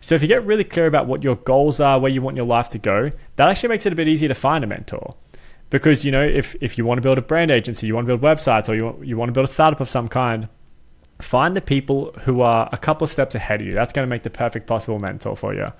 So 0.01 0.15
if 0.15 0.22
you 0.22 0.27
get 0.27 0.46
really 0.46 0.63
clear 0.63 0.86
about 0.86 1.08
what 1.08 1.24
your 1.24 1.36
goals 1.36 1.79
are, 1.79 2.00
where 2.00 2.12
you 2.12 2.22
want 2.22 2.38
your 2.38 2.46
life 2.46 2.70
to 2.70 2.77
go, 2.77 3.12
that 3.36 3.50
actually 3.50 3.70
makes 3.70 3.86
it 3.86 3.94
a 3.94 3.96
bit 3.96 4.08
easier 4.08 4.29
to 4.29 4.36
find 4.36 4.63
a 4.63 4.68
mentor. 4.68 5.15
Because 5.70 6.06
you 6.06 6.12
know, 6.12 6.24
if 6.24 6.56
if 6.62 6.77
you 6.77 6.86
want 6.86 7.00
to 7.00 7.01
build 7.01 7.18
a 7.18 7.22
brand 7.22 7.51
agency, 7.51 7.88
you 7.88 7.96
want 7.96 8.08
to 8.08 8.15
build 8.15 8.22
websites, 8.22 8.70
or 8.70 8.75
you 8.75 8.86
want, 8.86 9.06
you 9.06 9.18
want 9.18 9.29
to 9.29 9.34
build 9.34 9.46
a 9.46 9.51
startup 9.51 9.79
of 9.79 9.89
some 9.89 10.08
kind, 10.08 10.48
find 11.20 11.56
the 11.56 11.62
people 11.62 12.13
who 12.22 12.41
are 12.41 12.70
a 12.72 12.77
couple 12.77 13.06
of 13.06 13.10
steps 13.10 13.36
ahead 13.36 13.62
of 13.62 13.68
you. 13.68 13.74
That's 13.74 13.94
going 13.94 14.06
to 14.06 14.10
make 14.10 14.24
the 14.24 14.29
perfect 14.29 14.68
possible 14.68 15.00
mentor 15.00 15.36
for 15.36 15.53
you. 15.53 15.74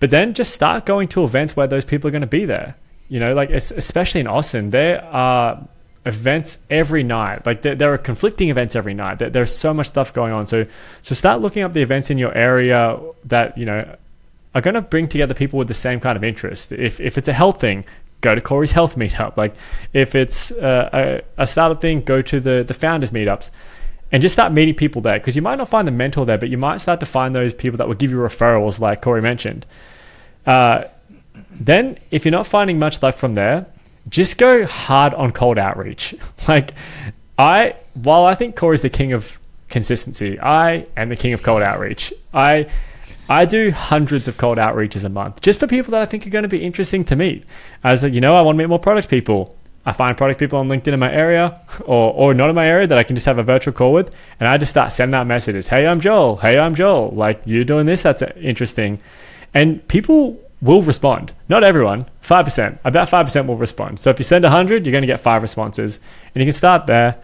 But 0.00 0.10
then 0.10 0.34
just 0.34 0.54
start 0.54 0.86
going 0.86 1.08
to 1.08 1.24
events 1.24 1.56
where 1.56 1.66
those 1.66 1.84
people 1.84 2.08
are 2.08 2.10
going 2.10 2.22
to 2.22 2.26
be 2.26 2.44
there. 2.44 2.76
You 3.12 3.20
know, 3.20 3.34
like 3.34 3.50
especially 3.50 4.22
in 4.22 4.26
Austin, 4.26 4.70
there 4.70 5.04
are 5.04 5.68
events 6.06 6.56
every 6.70 7.02
night. 7.02 7.44
Like 7.44 7.60
there, 7.60 7.74
there 7.74 7.92
are 7.92 7.98
conflicting 7.98 8.48
events 8.48 8.74
every 8.74 8.94
night. 8.94 9.18
There, 9.18 9.28
there's 9.28 9.54
so 9.54 9.74
much 9.74 9.88
stuff 9.88 10.14
going 10.14 10.32
on. 10.32 10.46
So 10.46 10.64
so 11.02 11.14
start 11.14 11.42
looking 11.42 11.62
up 11.62 11.74
the 11.74 11.82
events 11.82 12.08
in 12.08 12.16
your 12.16 12.34
area 12.34 12.98
that 13.26 13.58
you 13.58 13.66
know 13.66 13.96
are 14.54 14.62
going 14.62 14.76
to 14.76 14.80
bring 14.80 15.08
together 15.08 15.34
people 15.34 15.58
with 15.58 15.68
the 15.68 15.74
same 15.74 16.00
kind 16.00 16.16
of 16.16 16.24
interest. 16.24 16.72
If 16.72 17.00
if 17.00 17.18
it's 17.18 17.28
a 17.28 17.34
health 17.34 17.60
thing, 17.60 17.84
go 18.22 18.34
to 18.34 18.40
Corey's 18.40 18.72
health 18.72 18.96
meetup. 18.96 19.36
Like 19.36 19.54
if 19.92 20.14
it's 20.14 20.50
a, 20.50 21.22
a, 21.36 21.42
a 21.42 21.46
startup 21.46 21.82
thing, 21.82 22.00
go 22.00 22.22
to 22.22 22.40
the 22.40 22.64
the 22.66 22.72
founders 22.72 23.10
meetups. 23.10 23.50
And 24.10 24.22
just 24.22 24.34
start 24.34 24.54
meeting 24.54 24.74
people 24.74 25.02
there 25.02 25.18
because 25.18 25.36
you 25.36 25.42
might 25.42 25.56
not 25.56 25.68
find 25.68 25.86
the 25.86 25.92
mentor 25.92 26.24
there, 26.24 26.38
but 26.38 26.48
you 26.48 26.56
might 26.56 26.78
start 26.78 27.00
to 27.00 27.06
find 27.06 27.34
those 27.34 27.52
people 27.52 27.76
that 27.76 27.88
will 27.88 27.94
give 27.94 28.10
you 28.10 28.16
referrals, 28.16 28.80
like 28.80 29.02
Corey 29.02 29.20
mentioned. 29.20 29.66
Uh, 30.46 30.84
then, 31.66 31.98
if 32.10 32.24
you're 32.24 32.32
not 32.32 32.46
finding 32.46 32.78
much 32.78 33.02
luck 33.02 33.14
from 33.14 33.34
there, 33.34 33.66
just 34.08 34.38
go 34.38 34.66
hard 34.66 35.14
on 35.14 35.32
cold 35.32 35.58
outreach. 35.58 36.14
like 36.48 36.72
I, 37.38 37.76
while 37.94 38.24
I 38.24 38.34
think 38.34 38.56
Corey's 38.56 38.82
the 38.82 38.90
king 38.90 39.12
of 39.12 39.38
consistency, 39.68 40.38
I 40.40 40.86
am 40.96 41.08
the 41.08 41.16
king 41.16 41.32
of 41.32 41.42
cold 41.42 41.62
outreach. 41.62 42.12
I 42.32 42.68
I 43.28 43.44
do 43.44 43.70
hundreds 43.70 44.28
of 44.28 44.36
cold 44.36 44.58
outreaches 44.58 45.04
a 45.04 45.08
month 45.08 45.40
just 45.40 45.60
for 45.60 45.66
people 45.66 45.92
that 45.92 46.02
I 46.02 46.06
think 46.06 46.26
are 46.26 46.30
going 46.30 46.42
to 46.42 46.48
be 46.48 46.62
interesting 46.62 47.04
to 47.06 47.16
meet. 47.16 47.44
As 47.82 48.02
you 48.02 48.20
know, 48.20 48.36
I 48.36 48.42
want 48.42 48.56
to 48.56 48.58
meet 48.58 48.68
more 48.68 48.78
product 48.78 49.08
people. 49.08 49.56
I 49.86 49.92
find 49.92 50.16
product 50.16 50.38
people 50.38 50.58
on 50.58 50.68
LinkedIn 50.68 50.92
in 50.92 51.00
my 51.00 51.12
area 51.12 51.60
or, 51.80 52.12
or 52.12 52.34
not 52.34 52.50
in 52.50 52.54
my 52.54 52.66
area 52.66 52.86
that 52.86 52.98
I 52.98 53.02
can 53.02 53.16
just 53.16 53.26
have 53.26 53.38
a 53.38 53.42
virtual 53.42 53.72
call 53.72 53.92
with. 53.92 54.14
And 54.38 54.48
I 54.48 54.58
just 54.58 54.70
start 54.70 54.92
sending 54.92 55.14
out 55.14 55.26
messages. 55.26 55.68
Hey, 55.68 55.86
I'm 55.86 56.00
Joel. 56.00 56.36
Hey, 56.36 56.58
I'm 56.58 56.74
Joel. 56.74 57.10
Like, 57.10 57.40
you're 57.44 57.64
doing 57.64 57.86
this. 57.86 58.02
That's 58.02 58.22
interesting. 58.36 58.98
And 59.54 59.86
people 59.88 60.40
will 60.62 60.80
respond. 60.80 61.32
Not 61.48 61.64
everyone, 61.64 62.06
5%. 62.22 62.78
About 62.84 63.08
5% 63.08 63.46
will 63.46 63.56
respond. 63.56 64.00
So 64.00 64.10
if 64.10 64.18
you 64.18 64.24
send 64.24 64.44
100, 64.44 64.86
you're 64.86 64.92
going 64.92 65.02
to 65.02 65.06
get 65.06 65.20
five 65.20 65.42
responses. 65.42 65.98
And 66.34 66.42
you 66.42 66.46
can 66.46 66.56
start 66.56 66.86
there. 66.86 67.18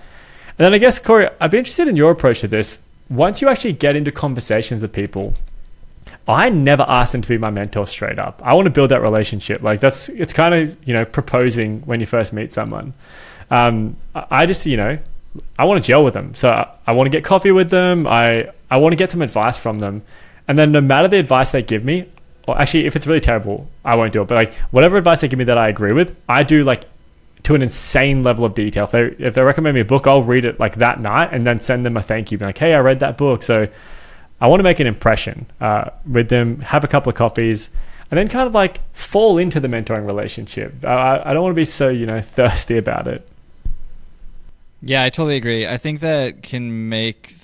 And 0.58 0.64
then 0.64 0.74
I 0.74 0.78
guess, 0.78 0.98
Corey, 0.98 1.28
I'd 1.40 1.52
be 1.52 1.58
interested 1.58 1.86
in 1.86 1.96
your 1.96 2.10
approach 2.10 2.40
to 2.40 2.48
this. 2.48 2.80
Once 3.08 3.40
you 3.40 3.48
actually 3.48 3.72
get 3.72 3.94
into 3.94 4.10
conversations 4.10 4.82
with 4.82 4.92
people, 4.92 5.34
I 6.26 6.50
never 6.50 6.84
ask 6.86 7.12
them 7.12 7.22
to 7.22 7.28
be 7.28 7.38
my 7.38 7.48
mentor 7.48 7.86
straight 7.86 8.18
up. 8.18 8.42
I 8.44 8.52
want 8.54 8.66
to 8.66 8.70
build 8.70 8.90
that 8.90 9.00
relationship. 9.00 9.62
Like 9.62 9.80
that's, 9.80 10.08
it's 10.10 10.32
kind 10.32 10.54
of, 10.54 10.76
you 10.86 10.92
know, 10.92 11.04
proposing 11.04 11.80
when 11.82 12.00
you 12.00 12.06
first 12.06 12.32
meet 12.32 12.50
someone. 12.50 12.92
Um, 13.50 13.96
I 14.14 14.44
just, 14.46 14.66
you 14.66 14.76
know, 14.76 14.98
I 15.58 15.64
want 15.64 15.82
to 15.82 15.86
gel 15.86 16.04
with 16.04 16.14
them. 16.14 16.34
So 16.34 16.50
I, 16.50 16.68
I 16.88 16.92
want 16.92 17.06
to 17.06 17.10
get 17.10 17.24
coffee 17.24 17.52
with 17.52 17.70
them. 17.70 18.06
I, 18.06 18.50
I 18.68 18.78
want 18.78 18.92
to 18.92 18.96
get 18.96 19.10
some 19.10 19.22
advice 19.22 19.56
from 19.56 19.78
them. 19.78 20.02
And 20.48 20.58
then 20.58 20.72
no 20.72 20.80
matter 20.80 21.08
the 21.08 21.18
advice 21.18 21.52
they 21.52 21.62
give 21.62 21.84
me, 21.84 22.10
or 22.48 22.60
actually, 22.60 22.86
if 22.86 22.96
it's 22.96 23.06
really 23.06 23.20
terrible, 23.20 23.68
I 23.84 23.94
won't 23.94 24.12
do 24.12 24.22
it. 24.22 24.28
But 24.28 24.34
like 24.34 24.54
whatever 24.70 24.96
advice 24.96 25.20
they 25.20 25.28
give 25.28 25.38
me 25.38 25.44
that 25.46 25.58
I 25.58 25.68
agree 25.68 25.92
with, 25.92 26.16
I 26.28 26.42
do 26.42 26.64
like 26.64 26.84
to 27.44 27.54
an 27.54 27.62
insane 27.62 28.22
level 28.22 28.44
of 28.44 28.54
detail. 28.54 28.84
If 28.84 28.90
they 28.90 29.02
if 29.18 29.34
they 29.34 29.42
recommend 29.42 29.74
me 29.74 29.80
a 29.80 29.84
book, 29.84 30.06
I'll 30.06 30.22
read 30.22 30.44
it 30.44 30.58
like 30.58 30.76
that 30.76 31.00
night 31.00 31.30
and 31.32 31.46
then 31.46 31.60
send 31.60 31.86
them 31.86 31.96
a 31.96 32.02
thank 32.02 32.32
you, 32.32 32.38
be 32.38 32.44
like, 32.44 32.58
hey, 32.58 32.74
I 32.74 32.80
read 32.80 33.00
that 33.00 33.16
book. 33.16 33.42
So 33.42 33.68
I 34.40 34.46
want 34.46 34.60
to 34.60 34.64
make 34.64 34.80
an 34.80 34.86
impression 34.86 35.46
uh, 35.60 35.90
with 36.10 36.28
them, 36.28 36.60
have 36.60 36.84
a 36.84 36.88
couple 36.88 37.10
of 37.10 37.16
coffees, 37.16 37.70
and 38.10 38.18
then 38.18 38.28
kind 38.28 38.46
of 38.46 38.54
like 38.54 38.80
fall 38.94 39.38
into 39.38 39.60
the 39.60 39.68
mentoring 39.68 40.06
relationship. 40.06 40.84
I, 40.84 41.22
I 41.24 41.34
don't 41.34 41.42
want 41.42 41.52
to 41.52 41.60
be 41.60 41.64
so 41.64 41.88
you 41.88 42.06
know 42.06 42.20
thirsty 42.22 42.76
about 42.76 43.06
it. 43.08 43.28
Yeah, 44.80 45.02
I 45.02 45.10
totally 45.10 45.36
agree. 45.36 45.66
I 45.66 45.76
think 45.76 46.00
that 46.00 46.42
can 46.42 46.88
make 46.88 47.34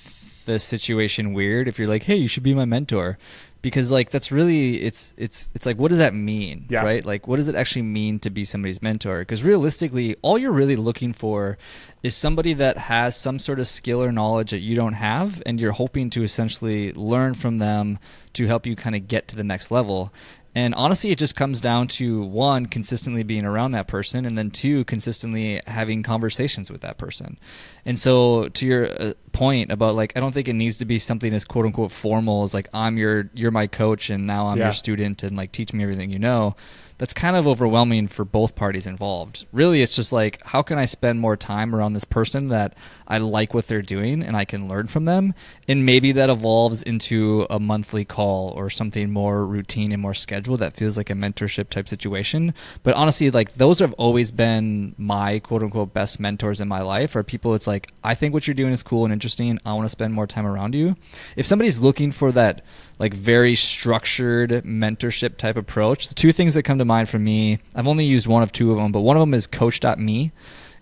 the 0.45 0.59
situation 0.59 1.33
weird 1.33 1.67
if 1.67 1.77
you're 1.77 1.87
like, 1.87 2.03
hey, 2.03 2.15
you 2.15 2.27
should 2.27 2.43
be 2.43 2.53
my 2.53 2.65
mentor 2.65 3.17
because 3.65 3.89
like 3.89 4.11
that's 4.11 4.31
really 4.31 4.79
it's 4.83 5.11
it's 5.17 5.49
it's 5.55 5.65
like 5.65 5.75
what 5.79 5.89
does 5.89 5.97
that 5.97 6.13
mean 6.13 6.67
yeah. 6.69 6.83
right 6.83 7.03
like 7.03 7.27
what 7.27 7.37
does 7.37 7.47
it 7.47 7.55
actually 7.55 7.81
mean 7.81 8.19
to 8.19 8.29
be 8.29 8.45
somebody's 8.45 8.79
mentor 8.79 9.21
because 9.21 9.43
realistically 9.43 10.15
all 10.21 10.37
you're 10.37 10.51
really 10.51 10.75
looking 10.75 11.11
for 11.11 11.57
is 12.03 12.13
somebody 12.13 12.53
that 12.53 12.77
has 12.77 13.17
some 13.17 13.39
sort 13.39 13.59
of 13.59 13.67
skill 13.67 14.03
or 14.03 14.11
knowledge 14.11 14.51
that 14.51 14.59
you 14.59 14.75
don't 14.75 14.93
have 14.93 15.41
and 15.47 15.59
you're 15.59 15.71
hoping 15.71 16.11
to 16.11 16.21
essentially 16.21 16.93
learn 16.93 17.33
from 17.33 17.57
them 17.57 17.97
to 18.33 18.45
help 18.45 18.67
you 18.67 18.75
kind 18.75 18.95
of 18.95 19.07
get 19.07 19.27
to 19.27 19.35
the 19.35 19.43
next 19.43 19.71
level 19.71 20.13
and 20.57 20.73
honestly, 20.73 21.11
it 21.11 21.17
just 21.17 21.35
comes 21.35 21.59
down 21.59 21.89
to 21.89 22.23
one, 22.23 22.67
consistently 22.67 23.23
being 23.23 23.43
around 23.43 23.73
that 23.73 23.89
person, 23.89 24.25
and 24.25 24.37
then 24.37 24.51
two, 24.51 24.85
consistently 24.85 25.59
having 25.67 26.01
conversations 26.01 26.71
with 26.71 26.79
that 26.79 26.97
person. 26.97 27.37
And 27.83 27.99
so, 27.99 28.47
to 28.47 28.65
your 28.65 28.85
uh, 28.85 29.13
point 29.35 29.71
about 29.71 29.95
like, 29.95 30.13
I 30.15 30.19
don't 30.19 30.31
think 30.31 30.47
it 30.47 30.53
needs 30.53 30.77
to 30.77 30.85
be 30.85 30.99
something 30.99 31.33
as 31.33 31.45
quote 31.45 31.65
unquote 31.65 31.91
formal 31.91 32.43
as 32.43 32.53
like, 32.53 32.69
I'm 32.73 32.97
your, 32.97 33.29
you're 33.33 33.51
my 33.51 33.67
coach, 33.67 34.09
and 34.09 34.25
now 34.25 34.47
I'm 34.47 34.57
yeah. 34.57 34.65
your 34.65 34.73
student, 34.73 35.23
and 35.23 35.35
like, 35.35 35.51
teach 35.51 35.73
me 35.73 35.83
everything 35.83 36.09
you 36.09 36.19
know 36.19 36.55
that's 36.97 37.13
kind 37.13 37.35
of 37.35 37.45
overwhelming 37.45 38.07
for 38.07 38.23
both 38.23 38.55
parties 38.55 38.87
involved. 38.87 39.45
Really, 39.51 39.81
it's 39.81 39.95
just 39.95 40.13
like, 40.13 40.41
how 40.45 40.61
can 40.61 40.77
I 40.77 40.85
spend 40.85 41.19
more 41.19 41.35
time 41.35 41.75
around 41.75 41.93
this 41.93 42.05
person 42.05 42.47
that 42.49 42.73
I 43.07 43.17
like 43.17 43.53
what 43.53 43.67
they're 43.67 43.81
doing 43.81 44.23
and 44.23 44.37
I 44.37 44.45
can 44.45 44.69
learn 44.69 44.87
from 44.87 45.05
them? 45.05 45.33
And 45.67 45.85
maybe 45.85 46.13
that 46.13 46.29
evolves 46.29 46.81
into 46.83 47.47
a 47.49 47.59
monthly 47.59 48.05
call 48.05 48.49
or 48.51 48.69
something 48.69 49.11
more 49.11 49.45
routine 49.45 49.91
and 49.91 50.01
more 50.01 50.13
scheduled 50.13 50.61
that 50.61 50.77
feels 50.77 50.95
like 50.95 51.09
a 51.09 51.13
mentorship 51.13 51.69
type 51.69 51.89
situation. 51.89 52.53
But 52.83 52.95
honestly, 52.95 53.29
like 53.29 53.55
those 53.55 53.79
have 53.79 53.93
always 53.93 54.31
been 54.31 54.95
my 54.97 55.39
quote 55.39 55.63
unquote 55.63 55.93
best 55.93 56.19
mentors 56.19 56.61
in 56.61 56.67
my 56.67 56.81
life 56.81 57.15
are 57.15 57.23
people 57.23 57.55
it's 57.55 57.67
like, 57.67 57.91
I 58.03 58.15
think 58.15 58.33
what 58.33 58.47
you're 58.47 58.55
doing 58.55 58.73
is 58.73 58.83
cool 58.83 59.03
and 59.03 59.11
interesting. 59.13 59.59
I 59.65 59.73
want 59.73 59.85
to 59.85 59.89
spend 59.89 60.13
more 60.13 60.27
time 60.27 60.45
around 60.45 60.75
you. 60.75 60.95
If 61.35 61.45
somebody's 61.45 61.79
looking 61.79 62.11
for 62.11 62.31
that, 62.31 62.63
like 62.99 63.13
very 63.13 63.55
structured 63.55 64.49
mentorship 64.63 65.37
type 65.37 65.57
approach. 65.57 66.07
The 66.07 66.15
two 66.15 66.31
things 66.31 66.53
that 66.53 66.63
come 66.63 66.77
to 66.77 66.85
mind 66.85 67.09
for 67.09 67.19
me, 67.19 67.59
I've 67.73 67.87
only 67.87 68.05
used 68.05 68.27
one 68.27 68.43
of 68.43 68.51
two 68.51 68.71
of 68.71 68.77
them, 68.77 68.91
but 68.91 69.01
one 69.01 69.17
of 69.17 69.21
them 69.21 69.33
is 69.33 69.47
coach.me. 69.47 70.31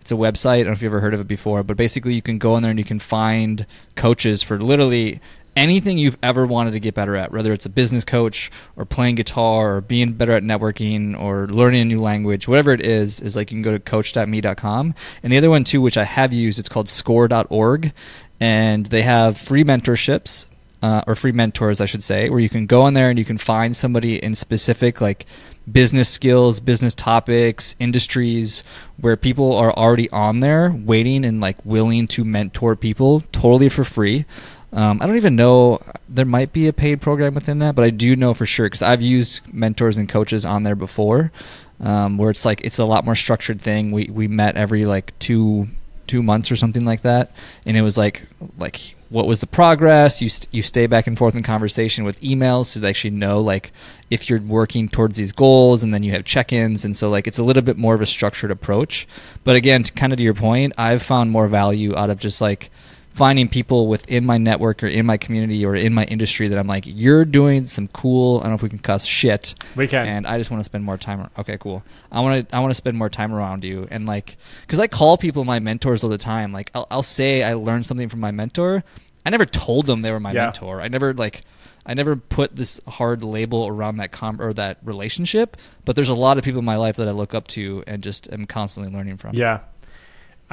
It's 0.01 0.11
a 0.11 0.15
website. 0.15 0.51
I 0.51 0.57
don't 0.57 0.67
know 0.67 0.73
if 0.73 0.81
you've 0.81 0.91
ever 0.91 0.99
heard 0.99 1.13
of 1.13 1.21
it 1.21 1.27
before, 1.27 1.63
but 1.63 1.77
basically 1.77 2.13
you 2.13 2.21
can 2.21 2.37
go 2.37 2.57
in 2.57 2.63
there 2.63 2.71
and 2.71 2.79
you 2.79 2.85
can 2.85 2.99
find 2.99 3.65
coaches 3.95 4.43
for 4.43 4.59
literally 4.59 5.21
anything 5.55 5.97
you've 5.97 6.17
ever 6.21 6.45
wanted 6.45 6.71
to 6.71 6.79
get 6.79 6.93
better 6.93 7.15
at, 7.15 7.31
whether 7.31 7.53
it's 7.53 7.65
a 7.65 7.69
business 7.69 8.03
coach 8.03 8.51
or 8.75 8.85
playing 8.85 9.15
guitar 9.15 9.75
or 9.75 9.81
being 9.81 10.13
better 10.13 10.33
at 10.33 10.43
networking 10.43 11.19
or 11.19 11.47
learning 11.47 11.81
a 11.81 11.85
new 11.85 12.01
language, 12.01 12.47
whatever 12.47 12.71
it 12.71 12.81
is, 12.81 13.19
is 13.19 13.35
like 13.35 13.51
you 13.51 13.55
can 13.55 13.61
go 13.61 13.71
to 13.71 13.79
coach.me.com. 13.79 14.95
And 15.21 15.33
the 15.33 15.37
other 15.37 15.49
one 15.49 15.63
too, 15.63 15.81
which 15.81 15.97
I 15.97 16.03
have 16.03 16.33
used, 16.33 16.59
it's 16.59 16.69
called 16.69 16.89
score.org. 16.89 17.93
And 18.39 18.87
they 18.87 19.03
have 19.03 19.37
free 19.37 19.63
mentorships 19.63 20.47
uh, 20.83 21.01
or 21.07 21.15
free 21.15 21.31
mentors, 21.31 21.79
I 21.79 21.85
should 21.85 22.03
say, 22.03 22.29
where 22.29 22.41
you 22.41 22.49
can 22.49 22.65
go 22.65 22.85
in 22.87 22.93
there 22.93 23.09
and 23.09 23.17
you 23.17 23.23
can 23.23 23.37
find 23.37 23.75
somebody 23.75 24.21
in 24.21 24.35
specific 24.35 24.99
like 24.99 25.25
business 25.71 26.09
skills, 26.09 26.59
business 26.59 26.93
topics, 26.93 27.73
industries 27.79 28.65
where 28.97 29.15
people 29.15 29.55
are 29.55 29.71
already 29.71 30.09
on 30.09 30.41
there 30.41 30.71
waiting 30.71 31.23
and 31.23 31.39
like 31.39 31.57
willing 31.65 32.05
to 32.09 32.25
mentor 32.25 32.75
people 32.75 33.21
totally 33.31 33.69
for 33.69 33.85
free. 33.85 34.25
Um, 34.73 35.01
I 35.01 35.07
don't 35.07 35.15
even 35.15 35.37
know 35.37 35.81
there 36.09 36.25
might 36.25 36.51
be 36.51 36.67
a 36.67 36.73
paid 36.73 36.99
program 36.99 37.33
within 37.33 37.59
that, 37.59 37.75
but 37.75 37.85
I 37.85 37.89
do 37.89 38.17
know 38.17 38.33
for 38.33 38.45
sure 38.45 38.65
because 38.65 38.81
I've 38.81 39.01
used 39.01 39.53
mentors 39.53 39.95
and 39.95 40.09
coaches 40.09 40.43
on 40.43 40.63
there 40.63 40.75
before, 40.75 41.31
um, 41.79 42.17
where 42.17 42.29
it's 42.29 42.43
like 42.43 42.59
it's 42.59 42.79
a 42.79 42.83
lot 42.83 43.05
more 43.05 43.15
structured 43.15 43.61
thing. 43.61 43.91
We 43.91 44.09
we 44.11 44.27
met 44.27 44.57
every 44.57 44.85
like 44.85 45.17
two 45.19 45.69
two 46.13 46.21
months 46.21 46.51
or 46.51 46.55
something 46.55 46.85
like 46.85 47.01
that, 47.01 47.31
and 47.65 47.75
it 47.75 47.81
was 47.81 47.97
like 47.97 48.27
like 48.59 48.95
what 49.09 49.25
was 49.25 49.41
the 49.41 49.47
progress? 49.47 50.21
You 50.21 50.29
st- 50.29 50.53
you 50.53 50.61
stay 50.61 50.85
back 50.85 51.07
and 51.07 51.17
forth 51.17 51.35
in 51.35 51.41
conversation 51.41 52.03
with 52.03 52.21
emails 52.21 52.67
so 52.67 52.79
they 52.79 52.89
actually 52.89 53.11
know 53.11 53.39
like 53.39 53.71
if 54.11 54.29
you're 54.29 54.39
working 54.39 54.87
towards 54.89 55.17
these 55.17 55.31
goals, 55.31 55.81
and 55.81 55.91
then 55.91 56.03
you 56.03 56.11
have 56.11 56.23
check-ins, 56.23 56.85
and 56.85 56.95
so 56.95 57.09
like 57.09 57.25
it's 57.25 57.39
a 57.39 57.43
little 57.43 57.63
bit 57.63 57.77
more 57.77 57.95
of 57.95 58.01
a 58.01 58.05
structured 58.05 58.51
approach. 58.51 59.07
But 59.43 59.55
again, 59.55 59.81
to, 59.81 59.91
kind 59.91 60.13
of 60.13 60.17
to 60.17 60.23
your 60.23 60.35
point, 60.35 60.73
I've 60.77 61.01
found 61.01 61.31
more 61.31 61.47
value 61.47 61.95
out 61.95 62.11
of 62.11 62.19
just 62.19 62.41
like 62.41 62.69
finding 63.13 63.47
people 63.47 63.87
within 63.87 64.25
my 64.25 64.37
network 64.37 64.83
or 64.83 64.87
in 64.87 65.05
my 65.05 65.17
community 65.17 65.65
or 65.65 65.75
in 65.75 65.93
my 65.93 66.03
industry 66.05 66.47
that 66.47 66.57
I'm 66.57 66.67
like, 66.67 66.83
you're 66.87 67.25
doing 67.25 67.65
some 67.65 67.87
cool. 67.89 68.39
I 68.39 68.43
don't 68.43 68.51
know 68.51 68.55
if 68.55 68.63
we 68.63 68.69
can 68.69 68.79
cuss 68.79 69.05
shit. 69.05 69.53
We 69.75 69.87
can. 69.87 70.07
And 70.07 70.27
I 70.27 70.37
just 70.37 70.49
want 70.51 70.61
to 70.61 70.65
spend 70.65 70.83
more 70.83 70.97
time. 70.97 71.29
Okay, 71.37 71.57
cool. 71.59 71.83
I 72.11 72.19
want 72.21 72.49
to. 72.49 72.55
I 72.55 72.59
want 72.59 72.71
to 72.71 72.75
spend 72.75 72.97
more 72.97 73.09
time 73.09 73.33
around 73.33 73.63
you 73.63 73.87
and 73.91 74.05
like, 74.05 74.37
because 74.61 74.79
I 74.79 74.87
call 74.87 75.17
people 75.17 75.45
my 75.45 75.59
mentors 75.59 76.03
all 76.03 76.09
the 76.09 76.17
time. 76.17 76.51
Like, 76.51 76.71
I'll, 76.73 76.87
I'll 76.89 77.03
say 77.03 77.43
I 77.43 77.53
learned 77.53 77.85
something 77.85 78.09
from 78.09 78.19
my 78.19 78.31
mentor. 78.31 78.83
I 79.25 79.29
never 79.29 79.45
told 79.45 79.85
them 79.85 80.01
they 80.01 80.11
were 80.11 80.19
my 80.19 80.31
Yeah. 80.33 80.45
mentor. 80.45 80.81
I 80.81 80.87
never 80.87 81.13
like. 81.13 81.41
I 81.85 81.93
never 81.93 82.15
put 82.15 82.55
this 82.55 82.79
hard 82.87 83.21
label 83.23 83.67
around 83.67 83.97
that 83.97 84.13
com 84.13 84.41
or 84.41 84.53
that 84.53 84.77
relationship, 84.83 85.57
but 85.83 85.97
there's 85.97 86.07
a 86.07 86.13
lot 86.15 86.37
of 86.37 86.43
people 86.45 86.59
in 86.59 86.65
my 86.65 86.77
life 86.77 86.95
that 86.95 87.09
I 87.09 87.11
look 87.11 87.33
up 87.33 87.45
to 87.49 87.83
and 87.85 88.01
just 88.01 88.31
am 88.31 88.45
constantly 88.45 88.91
learning 88.93 89.17
from. 89.17 89.35
Yeah. 89.35 89.59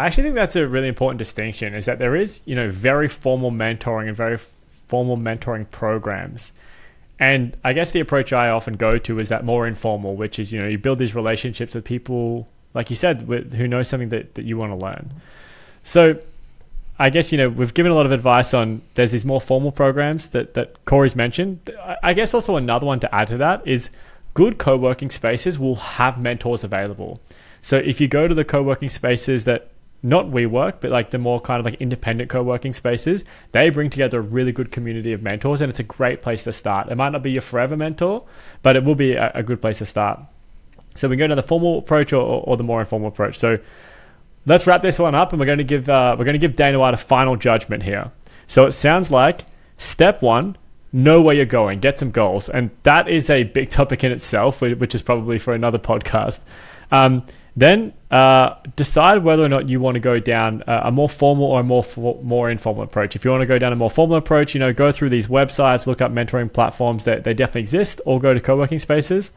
I 0.00 0.06
actually 0.06 0.22
think 0.22 0.34
that's 0.34 0.56
a 0.56 0.66
really 0.66 0.88
important 0.88 1.18
distinction 1.18 1.74
is 1.74 1.84
that 1.84 1.98
there 1.98 2.16
is, 2.16 2.40
you 2.46 2.54
know, 2.54 2.70
very 2.70 3.06
formal 3.06 3.50
mentoring 3.50 4.08
and 4.08 4.16
very 4.16 4.38
formal 4.88 5.18
mentoring 5.18 5.70
programs. 5.70 6.52
And 7.18 7.54
I 7.62 7.74
guess 7.74 7.90
the 7.90 8.00
approach 8.00 8.32
I 8.32 8.48
often 8.48 8.74
go 8.76 8.96
to 8.96 9.18
is 9.18 9.28
that 9.28 9.44
more 9.44 9.66
informal, 9.66 10.16
which 10.16 10.38
is, 10.38 10.54
you 10.54 10.60
know, 10.60 10.68
you 10.68 10.78
build 10.78 10.96
these 10.96 11.14
relationships 11.14 11.74
with 11.74 11.84
people, 11.84 12.48
like 12.72 12.88
you 12.88 12.96
said, 12.96 13.28
with, 13.28 13.52
who 13.52 13.68
know 13.68 13.82
something 13.82 14.08
that, 14.08 14.36
that 14.36 14.46
you 14.46 14.56
want 14.56 14.72
to 14.72 14.76
learn. 14.76 15.12
So 15.84 16.18
I 16.98 17.10
guess, 17.10 17.30
you 17.30 17.36
know, 17.36 17.50
we've 17.50 17.74
given 17.74 17.92
a 17.92 17.94
lot 17.94 18.06
of 18.06 18.12
advice 18.12 18.54
on 18.54 18.80
there's 18.94 19.12
these 19.12 19.26
more 19.26 19.40
formal 19.40 19.70
programs 19.70 20.30
that, 20.30 20.54
that 20.54 20.82
Corey's 20.86 21.14
mentioned. 21.14 21.70
I- 21.78 21.98
I 22.04 22.12
guess 22.14 22.32
also 22.32 22.56
another 22.56 22.86
one 22.86 23.00
to 23.00 23.14
add 23.14 23.28
to 23.28 23.36
that 23.36 23.66
is 23.66 23.90
good 24.32 24.56
co 24.56 24.78
working 24.78 25.10
spaces 25.10 25.58
will 25.58 25.76
have 25.76 26.22
mentors 26.22 26.64
available. 26.64 27.20
So 27.60 27.76
if 27.76 28.00
you 28.00 28.08
go 28.08 28.26
to 28.26 28.34
the 28.34 28.46
co 28.46 28.62
working 28.62 28.88
spaces 28.88 29.44
that 29.44 29.68
not 30.02 30.26
WeWork, 30.26 30.76
but 30.80 30.90
like 30.90 31.10
the 31.10 31.18
more 31.18 31.40
kind 31.40 31.58
of 31.58 31.64
like 31.64 31.80
independent 31.80 32.30
co-working 32.30 32.72
spaces, 32.72 33.24
they 33.52 33.68
bring 33.70 33.90
together 33.90 34.18
a 34.18 34.22
really 34.22 34.52
good 34.52 34.70
community 34.70 35.12
of 35.12 35.22
mentors, 35.22 35.60
and 35.60 35.68
it's 35.68 35.78
a 35.78 35.84
great 35.84 36.22
place 36.22 36.44
to 36.44 36.52
start. 36.52 36.88
It 36.88 36.96
might 36.96 37.10
not 37.10 37.22
be 37.22 37.32
your 37.32 37.42
forever 37.42 37.76
mentor, 37.76 38.24
but 38.62 38.76
it 38.76 38.84
will 38.84 38.94
be 38.94 39.12
a, 39.12 39.30
a 39.34 39.42
good 39.42 39.60
place 39.60 39.78
to 39.78 39.86
start. 39.86 40.20
So 40.94 41.08
we 41.08 41.16
go 41.16 41.26
to 41.26 41.34
the 41.34 41.42
formal 41.42 41.78
approach 41.78 42.12
or, 42.12 42.22
or, 42.22 42.42
or 42.46 42.56
the 42.56 42.64
more 42.64 42.80
informal 42.80 43.08
approach. 43.08 43.38
So 43.38 43.58
let's 44.46 44.66
wrap 44.66 44.82
this 44.82 44.98
one 44.98 45.14
up, 45.14 45.32
and 45.32 45.40
we're 45.40 45.46
going 45.46 45.58
to 45.58 45.64
give 45.64 45.88
uh, 45.88 46.16
we're 46.18 46.24
going 46.24 46.34
to 46.34 46.38
give 46.38 46.56
Dana 46.56 46.78
White 46.78 46.94
a 46.94 46.98
final 46.98 47.36
judgment 47.36 47.82
here. 47.82 48.10
So 48.46 48.66
it 48.66 48.72
sounds 48.72 49.10
like 49.10 49.44
step 49.76 50.22
one, 50.22 50.56
know 50.92 51.20
where 51.20 51.34
you're 51.34 51.44
going, 51.44 51.78
get 51.80 51.98
some 51.98 52.10
goals, 52.10 52.48
and 52.48 52.70
that 52.82 53.06
is 53.06 53.30
a 53.30 53.44
big 53.44 53.70
topic 53.70 54.02
in 54.02 54.12
itself, 54.12 54.60
which 54.60 54.94
is 54.94 55.02
probably 55.02 55.38
for 55.38 55.54
another 55.54 55.78
podcast. 55.78 56.40
Um, 56.90 57.24
then 57.56 57.92
uh, 58.10 58.54
decide 58.76 59.24
whether 59.24 59.44
or 59.44 59.48
not 59.48 59.68
you 59.68 59.80
want 59.80 59.96
to 59.96 60.00
go 60.00 60.18
down 60.18 60.62
a, 60.66 60.82
a 60.84 60.90
more 60.90 61.08
formal 61.08 61.46
or 61.46 61.60
a 61.60 61.64
more 61.64 61.82
fo- 61.82 62.20
more 62.22 62.50
informal 62.50 62.82
approach. 62.82 63.16
If 63.16 63.24
you 63.24 63.30
want 63.30 63.42
to 63.42 63.46
go 63.46 63.58
down 63.58 63.72
a 63.72 63.76
more 63.76 63.90
formal 63.90 64.16
approach, 64.16 64.54
you 64.54 64.60
know, 64.60 64.72
go 64.72 64.92
through 64.92 65.10
these 65.10 65.26
websites, 65.26 65.86
look 65.86 66.00
up 66.00 66.12
mentoring 66.12 66.52
platforms 66.52 67.04
that 67.04 67.24
they 67.24 67.34
definitely 67.34 67.62
exist, 67.62 68.00
or 68.06 68.20
go 68.20 68.34
to 68.34 68.40
co-working 68.40 68.78
spaces. 68.78 69.32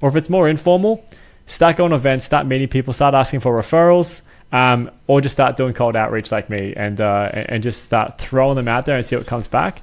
Or 0.00 0.08
if 0.08 0.16
it's 0.16 0.30
more 0.30 0.48
informal, 0.48 1.04
start 1.46 1.76
going 1.76 1.92
events, 1.92 2.24
start 2.24 2.46
meeting 2.46 2.68
people, 2.68 2.92
start 2.92 3.14
asking 3.14 3.40
for 3.40 3.60
referrals, 3.60 4.22
um, 4.52 4.90
or 5.06 5.20
just 5.20 5.34
start 5.34 5.56
doing 5.56 5.74
cold 5.74 5.96
outreach 5.96 6.32
like 6.32 6.48
me, 6.48 6.72
and 6.76 7.00
uh, 7.00 7.30
and 7.32 7.62
just 7.62 7.82
start 7.82 8.18
throwing 8.18 8.56
them 8.56 8.68
out 8.68 8.86
there 8.86 8.96
and 8.96 9.04
see 9.04 9.16
what 9.16 9.26
comes 9.26 9.46
back, 9.46 9.82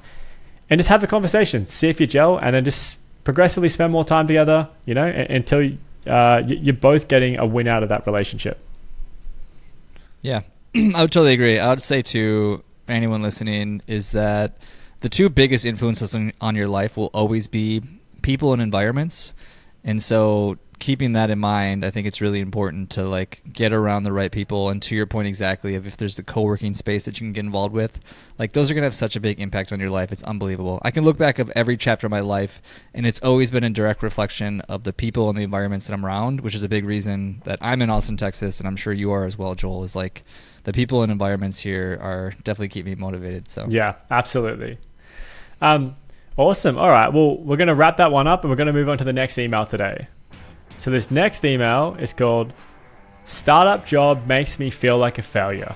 and 0.68 0.78
just 0.78 0.88
have 0.88 1.00
the 1.00 1.06
conversation, 1.06 1.66
see 1.66 1.88
if 1.88 2.00
you 2.00 2.06
gel, 2.06 2.36
and 2.38 2.54
then 2.54 2.64
just 2.64 2.98
progressively 3.24 3.68
spend 3.68 3.92
more 3.92 4.04
time 4.04 4.26
together, 4.26 4.68
you 4.84 4.94
know, 4.94 5.06
until 5.06 5.70
uh, 6.06 6.42
you're 6.46 6.74
both 6.74 7.08
getting 7.08 7.38
a 7.38 7.46
win 7.46 7.68
out 7.68 7.82
of 7.82 7.88
that 7.88 8.06
relationship. 8.06 8.58
Yeah, 10.22 10.42
I 10.74 11.02
would 11.02 11.12
totally 11.12 11.32
agree. 11.32 11.58
I 11.58 11.70
would 11.70 11.82
say 11.82 12.02
to 12.02 12.62
anyone 12.88 13.22
listening 13.22 13.82
is 13.86 14.12
that 14.12 14.56
the 15.00 15.08
two 15.08 15.28
biggest 15.28 15.66
influences 15.66 16.14
on, 16.14 16.32
on 16.40 16.56
your 16.56 16.68
life 16.68 16.96
will 16.96 17.10
always 17.12 17.46
be 17.46 17.82
people 18.22 18.52
and 18.52 18.62
environments. 18.62 19.34
And 19.84 20.02
so 20.02 20.58
keeping 20.78 21.12
that 21.12 21.30
in 21.30 21.38
mind, 21.38 21.84
I 21.84 21.90
think 21.90 22.06
it's 22.06 22.20
really 22.20 22.40
important 22.40 22.90
to 22.90 23.04
like 23.04 23.42
get 23.50 23.72
around 23.72 24.02
the 24.02 24.12
right 24.12 24.30
people. 24.30 24.68
And 24.68 24.82
to 24.82 24.94
your 24.94 25.06
point 25.06 25.28
exactly, 25.28 25.74
of 25.74 25.86
if 25.86 25.96
there's 25.96 26.16
the 26.16 26.22
co-working 26.22 26.74
space 26.74 27.04
that 27.04 27.20
you 27.20 27.26
can 27.26 27.32
get 27.32 27.44
involved 27.44 27.74
with, 27.74 27.98
like 28.38 28.52
those 28.52 28.70
are 28.70 28.74
gonna 28.74 28.86
have 28.86 28.94
such 28.94 29.16
a 29.16 29.20
big 29.20 29.40
impact 29.40 29.72
on 29.72 29.80
your 29.80 29.90
life. 29.90 30.12
It's 30.12 30.22
unbelievable. 30.22 30.80
I 30.82 30.90
can 30.90 31.04
look 31.04 31.18
back 31.18 31.38
of 31.38 31.50
every 31.56 31.76
chapter 31.76 32.06
of 32.06 32.10
my 32.10 32.20
life, 32.20 32.60
and 32.92 33.06
it's 33.06 33.20
always 33.20 33.50
been 33.50 33.64
a 33.64 33.70
direct 33.70 34.02
reflection 34.02 34.60
of 34.62 34.84
the 34.84 34.92
people 34.92 35.28
and 35.28 35.38
the 35.38 35.42
environments 35.42 35.86
that 35.86 35.94
I'm 35.94 36.04
around, 36.04 36.40
which 36.40 36.54
is 36.54 36.62
a 36.62 36.68
big 36.68 36.84
reason 36.84 37.42
that 37.44 37.58
I'm 37.62 37.80
in 37.82 37.90
Austin, 37.90 38.16
Texas, 38.16 38.58
and 38.58 38.68
I'm 38.68 38.76
sure 38.76 38.92
you 38.92 39.10
are 39.12 39.24
as 39.24 39.38
well, 39.38 39.54
Joel. 39.54 39.84
Is 39.84 39.96
like 39.96 40.24
the 40.64 40.72
people 40.72 41.02
and 41.02 41.12
environments 41.12 41.60
here 41.60 41.98
are 42.02 42.34
definitely 42.42 42.68
keep 42.68 42.86
me 42.86 42.96
motivated. 42.96 43.50
So 43.50 43.66
Yeah, 43.68 43.94
absolutely. 44.10 44.78
Um, 45.60 45.94
awesome. 46.36 46.76
All 46.76 46.90
right. 46.90 47.12
Well, 47.12 47.38
we're 47.38 47.56
going 47.56 47.68
to 47.68 47.74
wrap 47.74 47.98
that 47.98 48.12
one 48.12 48.26
up 48.26 48.42
and 48.42 48.50
we're 48.50 48.56
going 48.56 48.66
to 48.66 48.72
move 48.72 48.88
on 48.88 48.98
to 48.98 49.04
the 49.04 49.12
next 49.12 49.38
email 49.38 49.64
today. 49.64 50.08
So, 50.78 50.90
this 50.90 51.10
next 51.10 51.44
email 51.44 51.96
is 51.98 52.12
called 52.12 52.52
Startup 53.24 53.84
Job 53.86 54.26
Makes 54.26 54.58
Me 54.58 54.70
Feel 54.70 54.98
Like 54.98 55.18
a 55.18 55.22
Failure. 55.22 55.74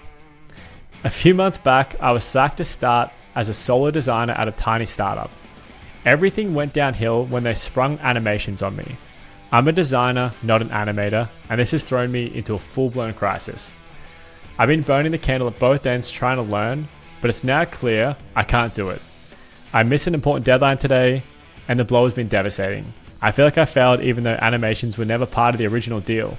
A 1.03 1.11
few 1.11 1.35
months 1.35 1.59
back, 1.59 2.01
I 2.01 2.13
was 2.13 2.25
sacked 2.25 2.59
to 2.59 2.65
start 2.65 3.11
as 3.35 3.49
a 3.49 3.55
solo 3.55 3.91
designer 3.91 4.35
at 4.35 4.49
a 4.49 4.53
tiny 4.53 4.87
startup. 4.87 5.31
Everything 6.05 6.55
went 6.55 6.73
downhill 6.73 7.25
when 7.25 7.43
they 7.43 7.55
sprung 7.55 7.99
animations 8.01 8.63
on 8.63 8.77
me. 8.77 8.97
I'm 9.53 9.67
a 9.67 9.73
designer, 9.73 10.33
not 10.43 10.63
an 10.63 10.69
animator, 10.69 11.29
and 11.49 11.61
this 11.61 11.73
has 11.73 11.83
thrown 11.83 12.13
me 12.13 12.33
into 12.35 12.55
a 12.55 12.59
full 12.59 12.91
blown 12.91 13.15
crisis. 13.15 13.75
I've 14.59 14.69
been 14.69 14.83
burning 14.83 15.13
the 15.13 15.19
candle 15.19 15.49
at 15.49 15.59
both 15.59 15.87
ends 15.87 16.11
trying 16.11 16.37
to 16.37 16.43
learn, 16.43 16.87
but 17.21 17.31
it's 17.31 17.43
now 17.43 17.65
clear 17.65 18.17
I 18.37 18.45
can't 18.45 18.75
do 18.75 18.91
it. 18.91 19.03
I 19.73 19.83
missed 19.83 20.07
an 20.07 20.15
important 20.15 20.47
deadline 20.47 20.77
today, 20.77 21.23
and 21.67 21.81
the 21.81 21.85
blow 21.85 22.05
has 22.05 22.13
been 22.13 22.29
devastating. 22.29 22.93
I 23.23 23.33
feel 23.33 23.45
like 23.45 23.59
I 23.59 23.65
failed 23.65 24.01
even 24.01 24.25
though 24.25 24.39
animations 24.41 24.97
were 24.97 25.05
never 25.05 25.27
part 25.27 25.55
of 25.55 25.59
the 25.59 25.67
original 25.67 26.01
deal. 26.01 26.39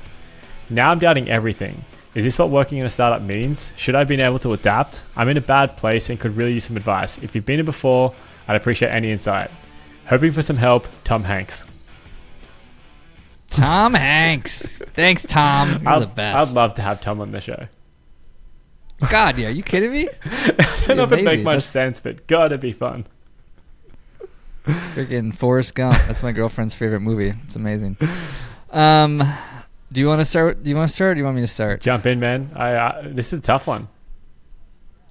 Now 0.70 0.91
I'm 0.91 1.00
doubting 1.00 1.30
everything. 1.30 1.86
Is 2.13 2.26
this 2.26 2.38
what 2.38 2.50
working 2.50 2.80
in 2.80 2.86
a 2.86 2.89
startup 2.89 3.22
means? 3.22 3.72
Should 3.78 3.96
I 3.96 4.00
have 4.00 4.08
been 4.08 4.20
able 4.20 4.39
to 4.39 4.54
adapt? 4.54 5.04
I'm 5.15 5.30
in 5.30 5.38
a 5.38 5.41
bad 5.41 5.78
place 5.78 6.10
and 6.10 6.20
could 6.20 6.36
really 6.36 6.54
use 6.54 6.65
some 6.65 6.76
advice. 6.76 7.17
If 7.20 7.36
you've 7.36 7.46
been 7.46 7.58
here 7.58 7.63
before, 7.63 8.13
I'd 8.48 8.56
appreciate 8.56 8.89
any 8.89 9.12
insight. 9.12 9.50
Hoping 10.08 10.32
for 10.32 10.41
some 10.41 10.58
help, 10.58 10.88
Tom 11.04 11.24
Hanks. 11.24 11.63
Tom 13.50 13.94
Hanks, 13.94 14.80
thanks 14.94 15.26
Tom. 15.26 15.82
You're 15.84 15.89
I'd, 15.89 16.02
the 16.02 16.08
best. 16.08 16.50
I'd 16.50 16.56
love 16.56 16.74
to 16.76 16.82
have 16.82 17.02
Tom 17.02 17.22
on 17.22 17.32
the 17.32 17.41
show. 17.41 17.67
God, 19.10 19.38
yeah, 19.38 19.48
are 19.48 19.52
you 19.52 19.63
kidding 19.63 19.91
me? 19.91 20.10
I 20.26 20.84
don't 20.86 20.98
know 20.98 21.04
if 21.04 21.12
it 21.12 21.24
makes 21.24 21.44
much 21.44 21.63
sense, 21.63 22.00
but 22.00 22.28
God, 22.28 22.48
it'd 22.48 22.60
be 22.60 22.72
fun. 22.72 23.06
Freaking 24.65 25.36
Forrest 25.36 25.76
Gump. 25.76 25.97
That's 26.08 26.24
my 26.24 26.32
girlfriend's 26.32 26.74
favorite 26.74 27.00
movie. 27.02 27.34
It's 27.45 27.56
amazing. 27.56 27.97
Um, 28.71 29.24
do 29.91 30.02
you 30.02 30.08
want 30.08 30.19
to 30.19 30.26
start? 30.26 30.63
Do 30.63 30.69
you 30.69 30.76
want 30.76 30.89
to 30.89 30.93
start? 30.95 31.12
Or 31.12 31.13
do 31.15 31.19
you 31.19 31.26
want 31.26 31.36
me 31.36 31.41
to 31.41 31.47
start? 31.47 31.82
Jump 31.82 32.06
in, 32.06 32.19
man. 32.19 32.52
I, 32.56 32.78
I 32.78 33.02
this 33.08 33.34
is 33.34 33.39
a 33.39 33.41
tough 33.41 33.67
one. 33.67 33.88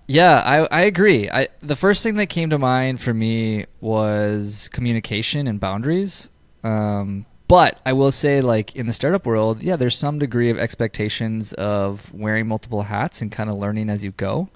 Yeah, 0.06 0.42
I 0.44 0.66
I 0.66 0.80
agree. 0.82 1.30
I 1.30 1.48
the 1.60 1.76
first 1.76 2.02
thing 2.02 2.16
that 2.16 2.26
came 2.26 2.50
to 2.50 2.58
mind 2.58 3.00
for 3.00 3.14
me 3.14 3.66
was 3.80 4.68
communication 4.72 5.46
and 5.46 5.60
boundaries. 5.60 6.28
Um, 6.64 7.26
but 7.48 7.80
I 7.84 7.92
will 7.92 8.12
say, 8.12 8.40
like 8.40 8.76
in 8.76 8.86
the 8.86 8.92
startup 8.92 9.26
world, 9.26 9.62
yeah, 9.62 9.76
there's 9.76 9.96
some 9.98 10.18
degree 10.18 10.50
of 10.50 10.58
expectations 10.58 11.52
of 11.54 12.14
wearing 12.14 12.46
multiple 12.46 12.82
hats 12.82 13.20
and 13.20 13.30
kind 13.30 13.50
of 13.50 13.56
learning 13.56 13.90
as 13.90 14.04
you 14.04 14.12
go. 14.12 14.48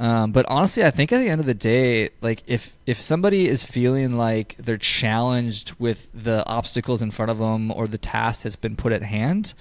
Um, 0.00 0.32
but 0.32 0.46
honestly, 0.48 0.82
I 0.82 0.90
think 0.90 1.12
at 1.12 1.18
the 1.18 1.28
end 1.28 1.42
of 1.42 1.46
the 1.46 1.52
day, 1.52 2.08
like 2.22 2.42
if 2.46 2.74
if 2.86 3.02
somebody 3.02 3.46
is 3.46 3.62
feeling 3.62 4.16
like 4.16 4.56
they're 4.56 4.78
challenged 4.78 5.74
with 5.78 6.08
the 6.14 6.44
obstacles 6.46 7.02
in 7.02 7.10
front 7.10 7.30
of 7.30 7.36
them 7.36 7.70
or 7.70 7.86
the 7.86 7.98
task 7.98 8.42
that's 8.42 8.56
been 8.56 8.76
put 8.76 8.92
at 8.92 9.02
hand, 9.02 9.52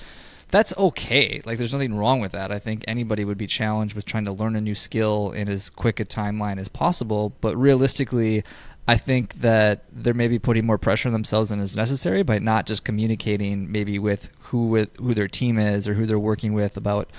that's 0.47 0.73
okay. 0.77 1.41
Like 1.43 1.57
there's 1.57 1.73
nothing 1.73 1.93
wrong 1.93 2.21
with 2.21 2.31
that. 2.31 2.53
I 2.53 2.59
think 2.59 2.85
anybody 2.87 3.25
would 3.25 3.37
be 3.37 3.47
challenged 3.47 3.97
with 3.97 4.05
trying 4.05 4.23
to 4.25 4.31
learn 4.31 4.55
a 4.55 4.61
new 4.61 4.75
skill 4.75 5.31
in 5.31 5.49
as 5.49 5.69
quick 5.69 5.99
a 5.99 6.05
timeline 6.05 6.57
as 6.57 6.69
possible. 6.69 7.33
But 7.41 7.57
realistically, 7.57 8.45
I 8.87 8.95
think 8.95 9.41
that 9.41 9.83
they're 9.91 10.13
maybe 10.13 10.39
putting 10.39 10.65
more 10.65 10.77
pressure 10.77 11.09
on 11.09 11.13
themselves 11.13 11.49
than 11.49 11.59
is 11.59 11.75
necessary 11.75 12.23
by 12.23 12.39
not 12.39 12.65
just 12.65 12.85
communicating 12.85 13.69
maybe 13.69 13.99
with 13.99 14.29
who 14.39 14.67
with 14.67 14.95
who 14.95 15.13
their 15.13 15.27
team 15.27 15.59
is 15.59 15.85
or 15.85 15.95
who 15.95 16.05
they're 16.05 16.17
working 16.17 16.53
with 16.53 16.77
about 16.77 17.09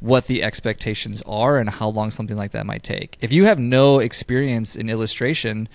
what 0.00 0.26
the 0.26 0.42
expectations 0.42 1.22
are 1.26 1.58
and 1.58 1.70
how 1.70 1.88
long 1.88 2.10
something 2.10 2.36
like 2.36 2.52
that 2.52 2.66
might 2.66 2.82
take. 2.82 3.16
If 3.20 3.32
you 3.32 3.44
have 3.46 3.58
no 3.58 3.98
experience 3.98 4.76
in 4.76 4.90
illustration, 4.90 5.68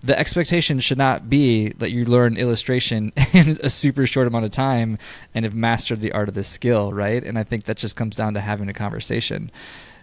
the 0.00 0.18
expectation 0.18 0.80
should 0.80 0.98
not 0.98 1.28
be 1.28 1.70
that 1.70 1.90
you 1.90 2.04
learn 2.04 2.36
illustration 2.36 3.12
in 3.32 3.58
a 3.62 3.70
super 3.70 4.06
short 4.06 4.26
amount 4.26 4.44
of 4.44 4.50
time 4.50 4.98
and 5.34 5.44
have 5.44 5.54
mastered 5.54 6.00
the 6.00 6.12
art 6.12 6.28
of 6.28 6.34
this 6.34 6.48
skill, 6.48 6.92
right? 6.92 7.22
And 7.22 7.38
I 7.38 7.42
think 7.42 7.64
that 7.64 7.76
just 7.76 7.96
comes 7.96 8.16
down 8.16 8.34
to 8.34 8.40
having 8.40 8.68
a 8.68 8.74
conversation. 8.74 9.50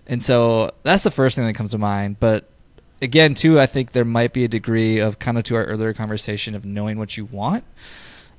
And 0.05 0.21
so 0.21 0.71
that's 0.83 1.03
the 1.03 1.11
first 1.11 1.35
thing 1.35 1.45
that 1.45 1.53
comes 1.53 1.71
to 1.71 1.77
mind. 1.77 2.19
But 2.19 2.49
again, 3.01 3.35
too, 3.35 3.59
I 3.59 3.65
think 3.65 3.91
there 3.91 4.05
might 4.05 4.33
be 4.33 4.43
a 4.43 4.47
degree 4.47 4.99
of 4.99 5.19
kind 5.19 5.37
of 5.37 5.43
to 5.45 5.55
our 5.55 5.65
earlier 5.65 5.93
conversation 5.93 6.55
of 6.55 6.65
knowing 6.65 6.97
what 6.97 7.17
you 7.17 7.25
want. 7.25 7.63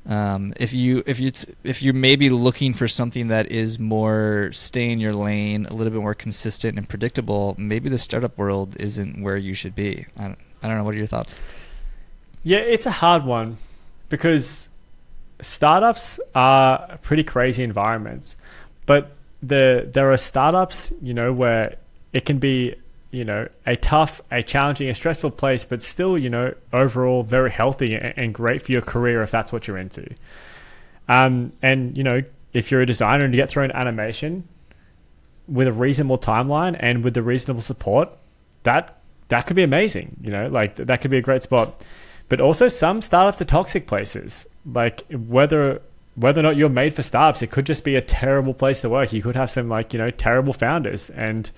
Um, 0.06 0.52
if 0.58 0.74
you 0.74 1.02
if 1.06 1.18
you 1.18 1.32
if 1.62 1.82
you're 1.82 1.94
maybe 1.94 2.28
looking 2.28 2.74
for 2.74 2.86
something 2.86 3.28
that 3.28 3.50
is 3.50 3.78
more 3.78 4.50
stay 4.52 4.90
in 4.90 5.00
your 5.00 5.14
lane, 5.14 5.66
a 5.66 5.74
little 5.74 5.92
bit 5.92 6.02
more 6.02 6.14
consistent 6.14 6.76
and 6.76 6.86
predictable, 6.86 7.54
maybe 7.58 7.88
the 7.88 7.98
startup 7.98 8.36
world 8.36 8.76
isn't 8.78 9.22
where 9.22 9.38
you 9.38 9.54
should 9.54 9.74
be. 9.74 10.06
I 10.18 10.24
don't, 10.24 10.38
I 10.62 10.68
don't 10.68 10.76
know. 10.76 10.84
What 10.84 10.94
are 10.94 10.98
your 10.98 11.06
thoughts? 11.06 11.38
Yeah, 12.42 12.58
it's 12.58 12.84
a 12.84 12.90
hard 12.90 13.24
one 13.24 13.56
because 14.10 14.68
startups 15.40 16.20
are 16.34 16.98
pretty 17.02 17.24
crazy 17.24 17.62
environments, 17.62 18.36
but 18.84 19.12
the 19.42 19.88
there 19.90 20.12
are 20.12 20.18
startups, 20.18 20.92
you 21.00 21.14
know, 21.14 21.32
where 21.32 21.76
it 22.12 22.26
can 22.26 22.38
be 22.38 22.74
you 23.14 23.24
know, 23.24 23.48
a 23.64 23.76
tough, 23.76 24.20
a 24.30 24.42
challenging, 24.42 24.88
a 24.88 24.94
stressful 24.94 25.30
place, 25.30 25.64
but 25.64 25.80
still, 25.80 26.18
you 26.18 26.28
know, 26.28 26.54
overall 26.72 27.22
very 27.22 27.50
healthy 27.50 27.94
and, 27.94 28.34
great 28.34 28.62
for 28.62 28.72
your 28.72 28.82
career 28.82 29.22
if 29.22 29.30
that's 29.30 29.52
what 29.52 29.68
you're 29.68 29.78
into. 29.78 30.14
Um, 31.08 31.52
and 31.62 31.96
you 31.96 32.02
know, 32.02 32.22
if 32.52 32.70
you're 32.70 32.80
a 32.80 32.86
designer 32.86 33.24
and 33.24 33.32
you 33.32 33.40
get 33.40 33.48
thrown 33.48 33.70
animation 33.70 34.48
with 35.46 35.68
a 35.68 35.72
reasonable 35.72 36.18
timeline 36.18 36.76
and 36.78 37.04
with 37.04 37.14
the 37.14 37.22
reasonable 37.22 37.60
support, 37.60 38.08
that 38.64 38.98
that 39.28 39.46
could 39.46 39.56
be 39.56 39.62
amazing. 39.62 40.16
You 40.20 40.30
know, 40.30 40.48
like 40.48 40.76
that 40.76 41.00
could 41.00 41.10
be 41.10 41.18
a 41.18 41.22
great 41.22 41.42
spot. 41.42 41.84
But 42.28 42.40
also, 42.40 42.68
some 42.68 43.02
startups 43.02 43.40
are 43.40 43.44
toxic 43.44 43.86
places. 43.86 44.46
Like 44.66 45.04
whether 45.10 45.82
whether 46.16 46.40
or 46.40 46.44
not 46.44 46.56
you're 46.56 46.68
made 46.68 46.94
for 46.94 47.02
startups, 47.02 47.42
it 47.42 47.50
could 47.50 47.66
just 47.66 47.84
be 47.84 47.96
a 47.96 48.00
terrible 48.00 48.54
place 48.54 48.80
to 48.80 48.88
work. 48.88 49.12
You 49.12 49.22
could 49.22 49.36
have 49.36 49.50
some 49.50 49.68
like 49.68 49.92
you 49.92 49.98
know 49.98 50.10
terrible 50.10 50.52
founders 50.52 51.10
and 51.10 51.50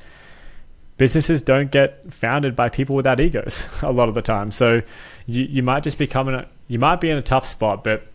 businesses 0.96 1.42
don't 1.42 1.70
get 1.70 2.12
founded 2.12 2.56
by 2.56 2.68
people 2.68 2.96
without 2.96 3.20
egos 3.20 3.66
a 3.82 3.92
lot 3.92 4.08
of 4.08 4.14
the 4.14 4.22
time. 4.22 4.50
So 4.50 4.82
you, 5.26 5.44
you 5.44 5.62
might 5.62 5.82
just 5.82 5.98
become 5.98 6.28
in 6.28 6.34
a, 6.34 6.48
you 6.68 6.78
might 6.78 7.00
be 7.00 7.10
in 7.10 7.18
a 7.18 7.22
tough 7.22 7.46
spot, 7.46 7.84
but 7.84 8.06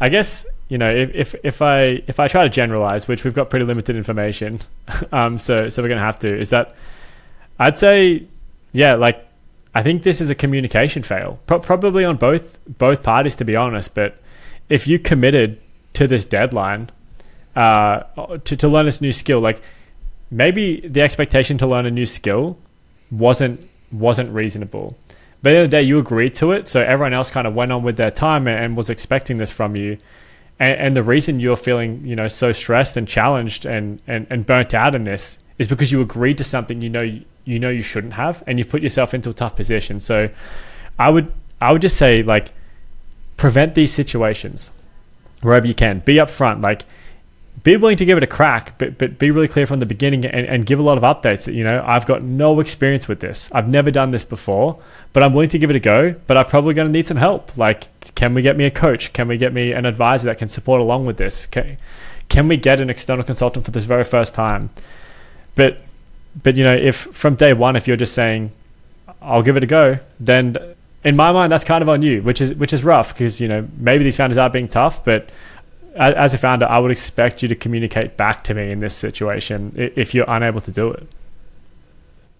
I 0.00 0.08
guess 0.08 0.46
you 0.68 0.78
know 0.78 0.90
if, 0.90 1.14
if, 1.14 1.34
if 1.42 1.62
I 1.62 2.02
if 2.06 2.20
I 2.20 2.28
try 2.28 2.44
to 2.44 2.50
generalize, 2.50 3.08
which 3.08 3.24
we've 3.24 3.34
got 3.34 3.50
pretty 3.50 3.64
limited 3.64 3.96
information, 3.96 4.60
um, 5.12 5.38
so 5.38 5.68
so 5.68 5.82
we're 5.82 5.88
gonna 5.88 6.00
have 6.00 6.18
to 6.20 6.38
is 6.38 6.50
that 6.50 6.74
I'd 7.58 7.78
say 7.78 8.26
yeah 8.72 8.94
like 8.94 9.26
I 9.74 9.82
think 9.82 10.02
this 10.02 10.20
is 10.20 10.30
a 10.30 10.34
communication 10.34 11.02
fail, 11.02 11.38
Pro- 11.46 11.60
probably 11.60 12.04
on 12.04 12.16
both 12.16 12.58
both 12.66 13.02
parties 13.02 13.34
to 13.36 13.44
be 13.44 13.56
honest. 13.56 13.94
But 13.94 14.18
if 14.68 14.86
you 14.86 14.98
committed 14.98 15.60
to 15.94 16.06
this 16.06 16.24
deadline 16.24 16.90
uh, 17.54 18.02
to 18.44 18.56
to 18.56 18.68
learn 18.68 18.86
this 18.86 19.00
new 19.00 19.12
skill, 19.12 19.40
like 19.40 19.62
maybe 20.30 20.80
the 20.80 21.00
expectation 21.00 21.58
to 21.58 21.66
learn 21.66 21.86
a 21.86 21.90
new 21.90 22.06
skill 22.06 22.58
wasn't 23.10 23.68
wasn't 23.92 24.32
reasonable. 24.32 24.96
But 25.42 25.50
at 25.50 25.52
the 25.52 25.58
end 25.58 25.64
of 25.64 25.70
the 25.70 25.76
day, 25.76 25.82
you 25.82 25.98
agreed 25.98 26.34
to 26.34 26.52
it, 26.52 26.66
so 26.66 26.80
everyone 26.80 27.12
else 27.12 27.30
kind 27.30 27.46
of 27.46 27.54
went 27.54 27.70
on 27.70 27.82
with 27.82 27.96
their 27.96 28.10
time 28.10 28.48
and, 28.48 28.64
and 28.64 28.76
was 28.76 28.90
expecting 28.90 29.38
this 29.38 29.50
from 29.50 29.76
you. 29.76 29.98
And, 30.58 30.80
and, 30.80 30.96
the 30.96 31.02
reason 31.02 31.38
you're 31.38 31.56
feeling, 31.56 32.04
you 32.04 32.16
know, 32.16 32.28
so 32.28 32.50
stressed 32.50 32.96
and 32.96 33.06
challenged 33.06 33.66
and, 33.66 34.00
and, 34.06 34.26
and 34.30 34.46
burnt 34.46 34.72
out 34.72 34.94
in 34.94 35.04
this 35.04 35.38
is 35.58 35.68
because 35.68 35.92
you 35.92 36.00
agreed 36.00 36.38
to 36.38 36.44
something 36.44 36.80
you 36.80 36.88
know 36.88 37.02
you, 37.02 37.24
you 37.44 37.58
know 37.58 37.68
you 37.68 37.82
shouldn't 37.82 38.14
have, 38.14 38.42
and 38.46 38.58
you've 38.58 38.68
put 38.68 38.82
yourself 38.82 39.12
into 39.14 39.30
a 39.30 39.34
tough 39.34 39.54
position. 39.54 40.00
So, 40.00 40.30
I 40.98 41.10
would 41.10 41.32
I 41.60 41.72
would 41.72 41.82
just 41.82 41.96
say 41.96 42.22
like 42.22 42.52
prevent 43.36 43.74
these 43.74 43.92
situations 43.92 44.70
wherever 45.42 45.66
you 45.66 45.74
can. 45.74 46.00
Be 46.00 46.16
upfront, 46.16 46.62
like 46.62 46.84
be 47.62 47.76
willing 47.76 47.96
to 47.96 48.04
give 48.04 48.16
it 48.16 48.22
a 48.22 48.28
crack, 48.28 48.78
but 48.78 48.98
but 48.98 49.18
be 49.18 49.30
really 49.30 49.48
clear 49.48 49.66
from 49.66 49.80
the 49.80 49.86
beginning 49.86 50.24
and, 50.24 50.46
and 50.46 50.66
give 50.66 50.78
a 50.78 50.82
lot 50.82 50.98
of 50.98 51.04
updates 51.04 51.44
that 51.44 51.54
you 51.54 51.64
know 51.64 51.82
I've 51.86 52.06
got 52.06 52.22
no 52.22 52.60
experience 52.60 53.08
with 53.08 53.20
this. 53.20 53.50
I've 53.52 53.68
never 53.68 53.90
done 53.90 54.10
this 54.10 54.24
before, 54.24 54.80
but 55.12 55.22
I'm 55.22 55.32
willing 55.32 55.48
to 55.50 55.58
give 55.58 55.70
it 55.70 55.76
a 55.76 55.80
go. 55.80 56.14
But 56.26 56.36
I'm 56.36 56.46
probably 56.46 56.74
going 56.74 56.86
to 56.86 56.92
need 56.92 57.06
some 57.06 57.16
help. 57.16 57.56
Like, 57.56 57.88
can 58.14 58.34
we 58.34 58.42
get 58.42 58.56
me 58.56 58.64
a 58.64 58.70
coach? 58.70 59.12
Can 59.12 59.28
we 59.28 59.36
get 59.36 59.52
me 59.52 59.72
an 59.72 59.86
advisor 59.86 60.26
that 60.26 60.38
can 60.38 60.48
support 60.48 60.80
along 60.80 61.06
with 61.06 61.16
this? 61.16 61.46
Can, 61.46 61.78
can 62.28 62.48
we 62.48 62.56
get 62.56 62.80
an 62.80 62.90
external 62.90 63.24
consultant 63.24 63.64
for 63.64 63.70
this 63.70 63.84
very 63.84 64.04
first 64.04 64.34
time? 64.34 64.70
But 65.54 65.78
but 66.42 66.56
you 66.56 66.64
know, 66.64 66.74
if 66.74 66.96
from 66.96 67.34
day 67.34 67.52
one, 67.52 67.76
if 67.76 67.88
you're 67.88 67.96
just 67.96 68.14
saying 68.14 68.52
I'll 69.22 69.42
give 69.42 69.56
it 69.56 69.64
a 69.64 69.66
go, 69.66 69.98
then 70.20 70.56
in 71.02 71.16
my 71.16 71.32
mind 71.32 71.50
that's 71.50 71.64
kind 71.64 71.82
of 71.82 71.88
on 71.88 72.02
you, 72.02 72.22
which 72.22 72.40
is 72.40 72.54
which 72.54 72.72
is 72.72 72.84
rough 72.84 73.12
because 73.12 73.40
you 73.40 73.48
know 73.48 73.66
maybe 73.76 74.04
these 74.04 74.16
founders 74.16 74.38
are 74.38 74.50
being 74.50 74.68
tough, 74.68 75.04
but 75.04 75.30
as 75.96 76.34
a 76.34 76.38
founder, 76.38 76.66
I 76.66 76.78
would 76.78 76.90
expect 76.90 77.42
you 77.42 77.48
to 77.48 77.54
communicate 77.54 78.16
back 78.16 78.44
to 78.44 78.54
me 78.54 78.70
in 78.70 78.80
this 78.80 78.94
situation 78.94 79.72
if 79.76 80.14
you're 80.14 80.28
unable 80.28 80.60
to 80.60 80.70
do 80.70 80.90
it. 80.90 81.06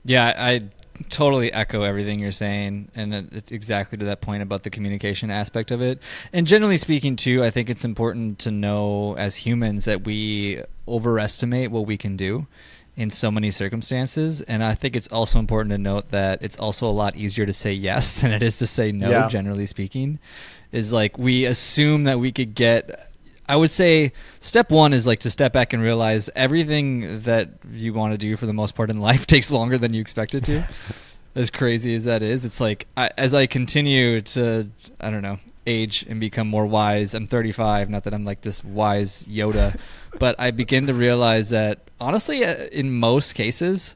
Yeah, 0.05 0.33
I 0.37 0.62
totally 1.09 1.53
echo 1.53 1.83
everything 1.83 2.21
you're 2.21 2.33
saying, 2.33 2.88
and 2.95 3.42
exactly 3.51 3.99
to 3.99 4.05
that 4.07 4.21
point 4.21 4.42
about 4.42 4.62
the 4.62 4.71
communication 4.71 5.31
aspect 5.31 5.71
of 5.71 5.81
it. 5.81 6.01
And 6.33 6.47
generally 6.47 6.77
speaking, 6.77 7.16
too, 7.16 7.42
I 7.42 7.51
think 7.51 7.69
it's 7.69 7.85
important 7.85 8.38
to 8.40 8.51
know 8.51 9.14
as 9.16 9.37
humans 9.37 9.85
that 9.87 10.05
we 10.05 10.62
overestimate 10.87 11.71
what 11.71 11.87
we 11.87 11.97
can 11.97 12.16
do 12.16 12.47
in 12.97 13.11
so 13.11 13.31
many 13.31 13.51
circumstances. 13.51 14.40
And 14.42 14.64
I 14.64 14.75
think 14.75 14.97
it's 14.97 15.09
also 15.09 15.38
important 15.38 15.71
to 15.73 15.79
note 15.79 16.11
that 16.11 16.42
it's 16.42 16.59
also 16.59 16.88
a 16.88 16.92
lot 16.92 17.16
easier 17.16 17.45
to 17.45 17.53
say 17.53 17.73
yes 17.73 18.14
than 18.21 18.33
it 18.33 18.42
is 18.42 18.59
to 18.59 18.66
say 18.66 18.92
no, 18.92 19.11
yeah. 19.11 19.29
generally 19.29 19.66
speaking. 19.66 20.19
Is 20.73 20.92
like 20.92 21.16
we 21.16 21.45
assume 21.45 22.05
that 22.05 22.19
we 22.19 22.33
could 22.33 22.55
get 22.55 23.09
I 23.48 23.56
would 23.56 23.70
say 23.70 24.12
step 24.40 24.70
one 24.70 24.92
is 24.92 25.06
like 25.06 25.20
to 25.20 25.30
step 25.30 25.52
back 25.52 25.72
and 25.72 25.82
realize 25.82 26.28
everything 26.35 27.22
that 27.22 27.50
you 27.70 27.94
want 27.94 28.12
to 28.12 28.18
do 28.18 28.37
for 28.37 28.46
the 28.46 28.52
most 28.52 28.74
part 28.74 28.90
in 28.90 29.00
life 29.11 29.26
takes 29.26 29.50
longer 29.50 29.78
than 29.78 29.94
you 29.94 30.00
expect 30.00 30.35
it 30.35 30.44
to. 30.44 30.64
as 31.37 31.50
crazy 31.50 31.94
as 31.94 32.04
that 32.04 32.22
is, 32.22 32.46
it's 32.46 32.61
like 32.61 32.88
I, 32.96 33.11
as 33.18 33.35
I 33.35 33.46
continue 33.46 34.22
to, 34.22 34.70
I 34.98 35.11
don't 35.11 35.20
know, 35.20 35.38
age 35.66 36.04
and 36.09 36.18
become 36.18 36.48
more 36.48 36.64
wise. 36.64 37.12
I'm 37.12 37.26
35, 37.26 37.90
not 37.90 38.04
that 38.04 38.14
I'm 38.14 38.24
like 38.24 38.40
this 38.40 38.64
wise 38.64 39.24
Yoda, 39.24 39.78
but 40.18 40.35
I 40.38 40.50
begin 40.50 40.87
to 40.87 40.94
realize 40.94 41.50
that 41.50 41.90
honestly, 42.00 42.42
uh, 42.42 42.66
in 42.72 42.90
most 42.90 43.35
cases, 43.35 43.94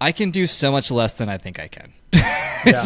I 0.00 0.12
can 0.12 0.30
do 0.30 0.46
so 0.46 0.70
much 0.70 0.90
less 0.90 1.12
than 1.12 1.28
I 1.28 1.38
think 1.38 1.58
I 1.58 1.66
can. 1.66 1.92
yeah. 2.66 2.84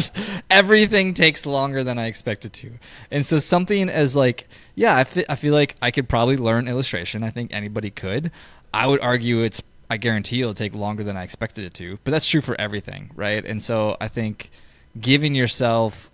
everything 0.51 1.15
takes 1.15 1.47
longer 1.47 1.83
than 1.85 1.99
I 1.99 2.07
expected 2.07 2.53
to. 2.55 2.73
And 3.11 3.25
so 3.25 3.39
something 3.39 3.89
as 3.89 4.15
like, 4.15 4.49
yeah, 4.75 4.97
I, 4.97 5.25
I 5.29 5.37
feel 5.37 5.55
like 5.55 5.77
I 5.81 5.91
could 5.91 6.09
probably 6.09 6.37
learn 6.37 6.69
illustration. 6.69 7.23
I 7.23 7.31
think 7.31 7.53
anybody 7.53 7.91
could. 7.91 8.31
I 8.73 8.87
would 8.87 9.01
argue 9.01 9.43
it's 9.43 9.63
I 9.91 9.97
guarantee 9.97 10.41
it'll 10.41 10.55
take 10.55 10.75
longer 10.75 11.03
than 11.03 11.17
I 11.17 11.25
expected 11.25 11.65
it 11.65 11.75
to. 11.75 11.99
But 12.05 12.13
that's 12.13 12.29
true 12.29 12.41
for 12.41 12.59
everything, 12.61 13.11
right? 13.17 13.45
And 13.45 13.61
so 13.61 13.97
I 14.01 14.07
think 14.07 14.51
giving 14.99 15.35
yourself 15.35 16.10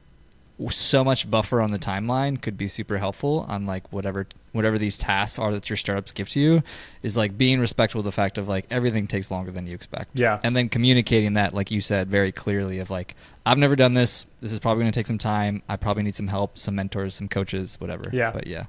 so 0.70 1.04
much 1.04 1.30
buffer 1.30 1.60
on 1.60 1.70
the 1.70 1.78
timeline 1.78 2.40
could 2.40 2.56
be 2.56 2.66
super 2.66 2.96
helpful 2.96 3.44
on 3.48 3.66
like 3.66 3.92
whatever 3.92 4.26
whatever 4.52 4.78
these 4.78 4.96
tasks 4.96 5.38
are 5.38 5.52
that 5.52 5.68
your 5.68 5.76
startups 5.76 6.12
give 6.12 6.30
to 6.30 6.40
you 6.40 6.62
is 7.02 7.14
like 7.14 7.36
being 7.36 7.60
respectful 7.60 7.98
of 7.98 8.06
the 8.06 8.12
fact 8.12 8.38
of 8.38 8.48
like 8.48 8.64
everything 8.70 9.06
takes 9.06 9.30
longer 9.30 9.50
than 9.50 9.66
you 9.66 9.74
expect. 9.74 10.08
Yeah. 10.18 10.40
And 10.42 10.56
then 10.56 10.70
communicating 10.70 11.34
that 11.34 11.52
like 11.52 11.70
you 11.70 11.82
said 11.82 12.08
very 12.08 12.32
clearly 12.32 12.78
of 12.78 12.88
like 12.88 13.14
i've 13.44 13.58
never 13.58 13.76
done 13.76 13.94
this. 13.94 14.24
This 14.40 14.52
is 14.52 14.58
probably 14.58 14.84
going 14.84 14.92
to 14.92 14.98
take 14.98 15.06
some 15.06 15.18
time. 15.18 15.62
I 15.68 15.76
probably 15.76 16.04
need 16.04 16.14
some 16.14 16.28
help 16.28 16.58
some 16.58 16.74
mentors 16.74 17.14
some 17.14 17.28
coaches 17.28 17.76
whatever. 17.78 18.08
Yeah. 18.12 18.30
But 18.32 18.46
yeah. 18.46 18.64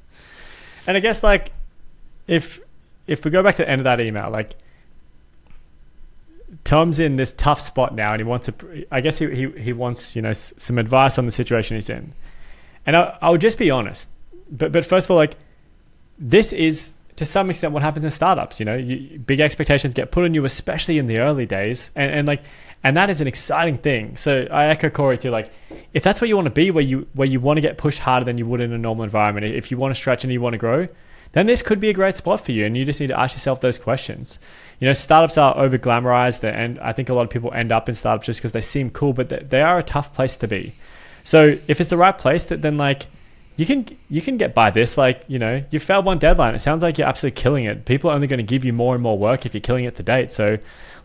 And 0.85 0.97
i 0.97 0.99
guess 0.99 1.23
like 1.23 1.51
if 2.27 2.59
if 3.07 3.23
we 3.23 3.31
go 3.31 3.41
back 3.41 3.55
to 3.55 3.61
the 3.61 3.69
end 3.69 3.79
of 3.79 3.85
that 3.85 4.01
email 4.01 4.29
like 4.29 4.55
Tom's 6.63 6.99
in 6.99 7.17
this 7.17 7.33
tough 7.33 7.59
spot 7.59 7.93
now, 7.93 8.13
and 8.13 8.19
he 8.19 8.23
wants 8.23 8.47
to. 8.47 8.85
I 8.91 9.01
guess 9.01 9.17
he 9.19 9.33
he, 9.33 9.49
he 9.59 9.73
wants 9.73 10.15
you 10.15 10.21
know 10.21 10.33
some 10.33 10.77
advice 10.77 11.17
on 11.17 11.25
the 11.25 11.31
situation 11.31 11.75
he's 11.75 11.89
in. 11.89 12.13
And 12.85 12.95
I, 12.95 13.17
I'll 13.21 13.37
just 13.37 13.57
be 13.57 13.69
honest, 13.69 14.09
but 14.49 14.71
but 14.71 14.85
first 14.85 15.07
of 15.07 15.11
all, 15.11 15.17
like 15.17 15.35
this 16.17 16.53
is 16.53 16.93
to 17.17 17.25
some 17.25 17.49
extent 17.49 17.73
what 17.73 17.83
happens 17.83 18.05
in 18.05 18.11
startups. 18.11 18.59
You 18.59 18.65
know, 18.65 18.75
you, 18.75 19.19
big 19.19 19.39
expectations 19.39 19.93
get 19.93 20.11
put 20.11 20.23
on 20.23 20.33
you, 20.33 20.45
especially 20.45 20.97
in 20.97 21.07
the 21.07 21.19
early 21.19 21.45
days, 21.45 21.91
and 21.95 22.11
and 22.11 22.27
like 22.27 22.43
and 22.83 22.95
that 22.95 23.09
is 23.09 23.21
an 23.21 23.27
exciting 23.27 23.77
thing. 23.77 24.15
So 24.15 24.47
I 24.51 24.67
echo 24.67 24.89
Corey 24.89 25.17
too. 25.17 25.31
Like, 25.31 25.51
if 25.93 26.03
that's 26.03 26.21
where 26.21 26.27
you 26.27 26.35
want 26.35 26.45
to 26.45 26.51
be, 26.51 26.71
where 26.71 26.83
you 26.83 27.07
where 27.13 27.27
you 27.27 27.39
want 27.39 27.57
to 27.57 27.61
get 27.61 27.77
pushed 27.77 27.99
harder 27.99 28.25
than 28.25 28.37
you 28.37 28.45
would 28.45 28.61
in 28.61 28.71
a 28.71 28.77
normal 28.77 29.03
environment, 29.03 29.45
if 29.47 29.71
you 29.71 29.77
want 29.77 29.93
to 29.93 29.95
stretch 29.95 30.23
and 30.23 30.31
you 30.31 30.39
want 30.39 30.53
to 30.53 30.57
grow, 30.57 30.87
then 31.37 31.45
this 31.45 31.61
could 31.61 31.79
be 31.79 31.89
a 31.89 31.93
great 31.93 32.15
spot 32.15 32.43
for 32.43 32.51
you. 32.51 32.65
And 32.65 32.75
you 32.75 32.83
just 32.83 32.99
need 32.99 33.07
to 33.07 33.19
ask 33.19 33.35
yourself 33.35 33.61
those 33.61 33.77
questions. 33.77 34.39
You 34.79 34.87
know, 34.87 34.93
startups 34.93 35.37
are 35.37 35.55
over 35.55 35.77
glamorized, 35.77 36.43
and 36.43 36.79
I 36.79 36.93
think 36.93 37.09
a 37.09 37.13
lot 37.13 37.25
of 37.25 37.29
people 37.29 37.53
end 37.53 37.71
up 37.71 37.87
in 37.87 37.93
startups 37.93 38.25
just 38.25 38.39
because 38.39 38.53
they 38.53 38.61
seem 38.61 38.89
cool, 38.89 39.13
but 39.13 39.49
they 39.49 39.61
are 39.61 39.77
a 39.77 39.83
tough 39.83 40.13
place 40.13 40.35
to 40.37 40.47
be. 40.47 40.75
So 41.23 41.59
if 41.67 41.79
it's 41.79 41.91
the 41.91 41.97
right 41.97 42.17
place, 42.17 42.45
that 42.45 42.63
then 42.63 42.77
like 42.77 43.05
you 43.55 43.67
can 43.67 43.87
you 44.09 44.21
can 44.21 44.37
get 44.37 44.55
by 44.55 44.71
this. 44.71 44.97
Like 44.97 45.23
you 45.27 45.37
know, 45.37 45.63
you 45.69 45.79
failed 45.79 46.05
one 46.05 46.17
deadline. 46.17 46.55
It 46.55 46.59
sounds 46.59 46.81
like 46.81 46.97
you're 46.97 47.07
absolutely 47.07 47.39
killing 47.39 47.65
it. 47.65 47.85
People 47.85 48.09
are 48.09 48.13
only 48.13 48.27
going 48.27 48.37
to 48.37 48.43
give 48.43 48.65
you 48.65 48.73
more 48.73 48.95
and 48.95 49.03
more 49.03 49.17
work 49.17 49.45
if 49.45 49.53
you're 49.53 49.61
killing 49.61 49.85
it 49.85 49.95
to 49.97 50.03
date. 50.03 50.31
So 50.31 50.57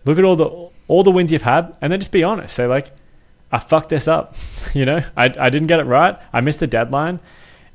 look 0.06 0.16
at 0.16 0.24
all 0.24 0.36
the 0.36 0.70
all 0.88 1.02
the 1.02 1.10
wins 1.10 1.32
you've 1.32 1.42
had, 1.42 1.76
and 1.80 1.92
then 1.92 2.00
just 2.00 2.12
be 2.12 2.22
honest. 2.22 2.54
Say 2.54 2.66
like, 2.66 2.90
I 3.50 3.58
fucked 3.58 3.88
this 3.90 4.08
up. 4.08 4.36
you 4.74 4.86
know, 4.86 5.02
I, 5.16 5.24
I 5.24 5.50
didn't 5.50 5.66
get 5.66 5.80
it 5.80 5.84
right. 5.84 6.18
I 6.32 6.40
missed 6.40 6.60
the 6.60 6.66
deadline 6.66 7.20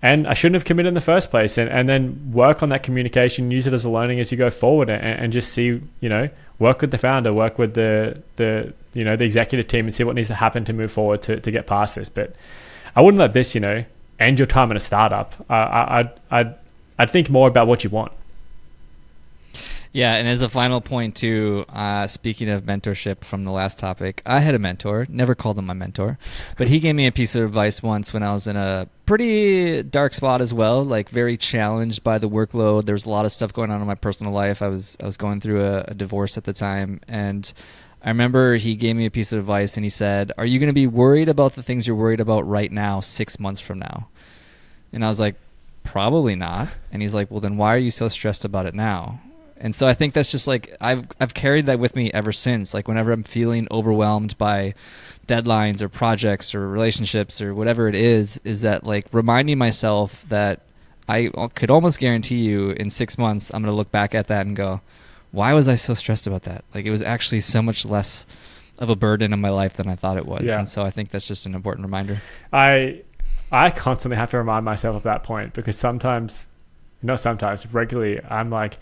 and 0.01 0.27
I 0.27 0.33
shouldn't 0.33 0.55
have 0.55 0.65
committed 0.65 0.89
in 0.89 0.93
the 0.93 1.01
first 1.01 1.31
place. 1.31 1.57
And, 1.57 1.69
and 1.69 1.89
then 1.89 2.31
work 2.31 2.61
on 2.61 2.69
that 2.69 2.83
communication, 2.83 3.49
use 3.49 3.65
it 3.65 3.73
as 3.73 3.83
a 3.83 3.89
learning 3.89 4.19
as 4.19 4.31
you 4.31 4.37
go 4.37 4.49
forward 4.49 4.89
and, 4.89 5.01
and 5.03 5.33
just 5.33 5.51
see, 5.51 5.81
you 5.99 6.09
know, 6.09 6.29
work 6.59 6.81
with 6.81 6.91
the 6.91 6.97
founder, 6.97 7.33
work 7.33 7.57
with 7.57 7.73
the, 7.73 8.21
the, 8.35 8.73
you 8.93 9.03
know, 9.03 9.15
the 9.15 9.25
executive 9.25 9.67
team 9.67 9.85
and 9.85 9.93
see 9.93 10.03
what 10.03 10.15
needs 10.15 10.27
to 10.27 10.35
happen 10.35 10.65
to 10.65 10.73
move 10.73 10.91
forward 10.91 11.21
to, 11.23 11.39
to 11.39 11.51
get 11.51 11.65
past 11.65 11.95
this. 11.95 12.09
But 12.09 12.35
I 12.95 13.01
wouldn't 13.01 13.19
let 13.19 13.33
this, 13.33 13.55
you 13.55 13.61
know, 13.61 13.85
end 14.19 14.37
your 14.39 14.47
time 14.47 14.71
in 14.71 14.77
a 14.77 14.81
startup. 14.81 15.33
Uh, 15.49 15.53
I, 15.53 15.99
I'd, 15.99 16.11
I'd, 16.31 16.55
I'd 16.99 17.09
think 17.09 17.29
more 17.29 17.47
about 17.47 17.67
what 17.67 17.83
you 17.83 17.89
want. 17.89 18.11
Yeah, 19.93 20.15
and 20.15 20.27
as 20.27 20.41
a 20.41 20.49
final 20.49 20.81
point 20.81 21.15
too, 21.15 21.65
uh, 21.69 22.07
speaking 22.07 22.49
of 22.49 22.63
mentorship 22.63 23.23
from 23.23 23.43
the 23.43 23.51
last 23.51 23.79
topic, 23.79 24.21
I 24.25 24.41
had 24.41 24.53
a 24.53 24.59
mentor. 24.59 25.07
Never 25.09 25.33
called 25.35 25.57
him 25.57 25.65
my 25.65 25.73
mentor, 25.73 26.17
but 26.57 26.67
he 26.67 26.79
gave 26.79 26.95
me 26.95 27.07
a 27.07 27.11
piece 27.11 27.35
of 27.35 27.43
advice 27.43 27.81
once 27.81 28.13
when 28.13 28.23
I 28.23 28.33
was 28.33 28.47
in 28.47 28.55
a 28.55 28.87
pretty 29.05 29.83
dark 29.83 30.13
spot 30.13 30.41
as 30.41 30.53
well, 30.53 30.83
like 30.83 31.09
very 31.09 31.37
challenged 31.37 32.03
by 32.03 32.17
the 32.17 32.29
workload. 32.29 32.85
There 32.85 32.93
was 32.93 33.05
a 33.05 33.09
lot 33.09 33.25
of 33.25 33.31
stuff 33.31 33.53
going 33.53 33.71
on 33.71 33.81
in 33.81 33.87
my 33.87 33.95
personal 33.95 34.33
life. 34.33 34.61
I 34.61 34.67
was 34.67 34.97
I 35.01 35.05
was 35.05 35.17
going 35.17 35.39
through 35.39 35.63
a, 35.63 35.85
a 35.87 35.93
divorce 35.93 36.37
at 36.37 36.43
the 36.43 36.53
time, 36.53 36.99
and 37.07 37.51
I 38.03 38.09
remember 38.09 38.55
he 38.55 38.75
gave 38.75 38.95
me 38.95 39.05
a 39.05 39.11
piece 39.11 39.31
of 39.31 39.39
advice, 39.39 39.77
and 39.77 39.83
he 39.83 39.89
said, 39.89 40.31
"Are 40.37 40.45
you 40.45 40.59
going 40.59 40.67
to 40.69 40.73
be 40.73 40.87
worried 40.87 41.29
about 41.29 41.55
the 41.55 41.63
things 41.63 41.87
you're 41.87 41.95
worried 41.95 42.19
about 42.19 42.47
right 42.47 42.71
now, 42.71 42.99
six 42.99 43.39
months 43.39 43.61
from 43.61 43.79
now?" 43.79 44.09
And 44.91 45.03
I 45.03 45.09
was 45.09 45.19
like, 45.19 45.35
"Probably 45.83 46.35
not." 46.35 46.67
And 46.91 47.01
he's 47.01 47.13
like, 47.13 47.31
"Well, 47.31 47.39
then 47.39 47.57
why 47.57 47.73
are 47.73 47.79
you 47.79 47.91
so 47.91 48.09
stressed 48.09 48.45
about 48.45 48.65
it 48.65 48.75
now?" 48.75 49.21
And 49.59 49.73
so 49.73 49.87
I 49.87 49.93
think 49.93 50.13
that's 50.13 50.31
just 50.31 50.47
like 50.47 50.75
I've 50.79 51.07
I've 51.19 51.33
carried 51.33 51.65
that 51.65 51.79
with 51.79 51.95
me 51.95 52.11
ever 52.13 52.31
since. 52.31 52.73
Like 52.73 52.87
whenever 52.87 53.11
I'm 53.11 53.23
feeling 53.23 53.67
overwhelmed 53.71 54.37
by 54.37 54.73
deadlines 55.27 55.81
or 55.81 55.89
projects 55.89 56.55
or 56.55 56.67
relationships 56.67 57.41
or 57.41 57.53
whatever 57.53 57.87
it 57.87 57.95
is, 57.95 58.39
is 58.43 58.61
that 58.61 58.83
like 58.83 59.07
reminding 59.11 59.57
myself 59.57 60.25
that 60.29 60.61
I 61.09 61.29
could 61.55 61.71
almost 61.71 61.99
guarantee 61.99 62.37
you 62.37 62.71
in 62.71 62.89
six 62.89 63.17
months 63.17 63.51
I'm 63.53 63.61
going 63.61 63.71
to 63.71 63.75
look 63.75 63.91
back 63.91 64.13
at 64.13 64.27
that 64.27 64.45
and 64.45 64.55
go, 64.55 64.81
why 65.31 65.53
was 65.53 65.67
I 65.67 65.75
so 65.75 65.93
stressed 65.93 66.27
about 66.27 66.43
that? 66.43 66.63
Like 66.73 66.85
it 66.85 66.91
was 66.91 67.01
actually 67.01 67.41
so 67.41 67.61
much 67.61 67.85
less 67.85 68.25
of 68.77 68.89
a 68.89 68.95
burden 68.95 69.33
in 69.33 69.41
my 69.41 69.49
life 69.49 69.73
than 69.73 69.87
I 69.87 69.95
thought 69.95 70.17
it 70.17 70.25
was. 70.25 70.43
Yeah. 70.43 70.59
And 70.59 70.69
so 70.69 70.83
I 70.83 70.91
think 70.91 71.09
that's 71.09 71.27
just 71.27 71.45
an 71.45 71.55
important 71.55 71.85
reminder. 71.85 72.21
I 72.53 73.01
I 73.51 73.71
constantly 73.71 74.17
have 74.17 74.31
to 74.31 74.37
remind 74.37 74.65
myself 74.65 74.95
of 74.95 75.03
that 75.03 75.23
point 75.23 75.53
because 75.53 75.77
sometimes, 75.77 76.47
not 77.01 77.19
sometimes, 77.19 77.65
regularly, 77.73 78.21
I'm 78.29 78.49
like 78.49 78.77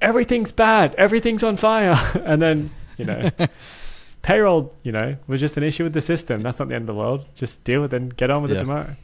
everything's 0.00 0.52
bad, 0.52 0.94
everything's 0.96 1.42
on 1.42 1.56
fire, 1.56 1.98
and 2.24 2.40
then 2.40 2.70
you 2.96 3.04
know. 3.04 3.30
payroll, 4.22 4.74
you 4.82 4.92
know, 4.92 5.16
was 5.26 5.40
just 5.40 5.56
an 5.56 5.62
issue 5.62 5.84
with 5.84 5.94
the 5.94 6.02
system. 6.02 6.42
That's 6.42 6.58
not 6.58 6.68
the 6.68 6.74
end 6.74 6.82
of 6.82 6.86
the 6.88 6.94
world. 6.94 7.24
Just 7.34 7.64
deal 7.64 7.80
with 7.80 7.94
it 7.94 7.96
and 7.96 8.14
get 8.14 8.30
on 8.30 8.42
with 8.42 8.50
yeah. 8.50 8.58
it 8.58 8.60
tomorrow. 8.60 8.96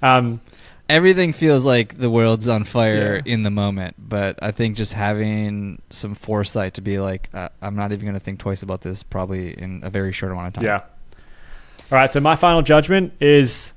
Um, 0.00 0.40
Everything 0.88 1.32
feels 1.32 1.64
like 1.64 1.98
the 1.98 2.10
world's 2.10 2.48
on 2.48 2.64
fire 2.64 3.22
yeah. 3.24 3.32
in 3.32 3.44
the 3.44 3.50
moment, 3.50 3.94
but 3.96 4.38
I 4.42 4.50
think 4.50 4.76
just 4.76 4.92
having 4.92 5.80
some 5.90 6.16
foresight 6.16 6.74
to 6.74 6.80
be 6.80 6.98
like, 6.98 7.30
uh, 7.32 7.48
I'm 7.62 7.76
not 7.76 7.92
even 7.92 8.04
going 8.04 8.14
to 8.14 8.20
think 8.20 8.40
twice 8.40 8.62
about 8.62 8.80
this 8.80 9.04
probably 9.04 9.56
in 9.56 9.82
a 9.84 9.90
very 9.90 10.12
short 10.12 10.32
amount 10.32 10.48
of 10.48 10.54
time. 10.54 10.64
Yeah. 10.64 10.78
All 10.78 11.98
right. 11.98 12.12
So 12.12 12.18
my 12.18 12.34
final 12.34 12.62
judgment 12.62 13.12
is 13.20 13.72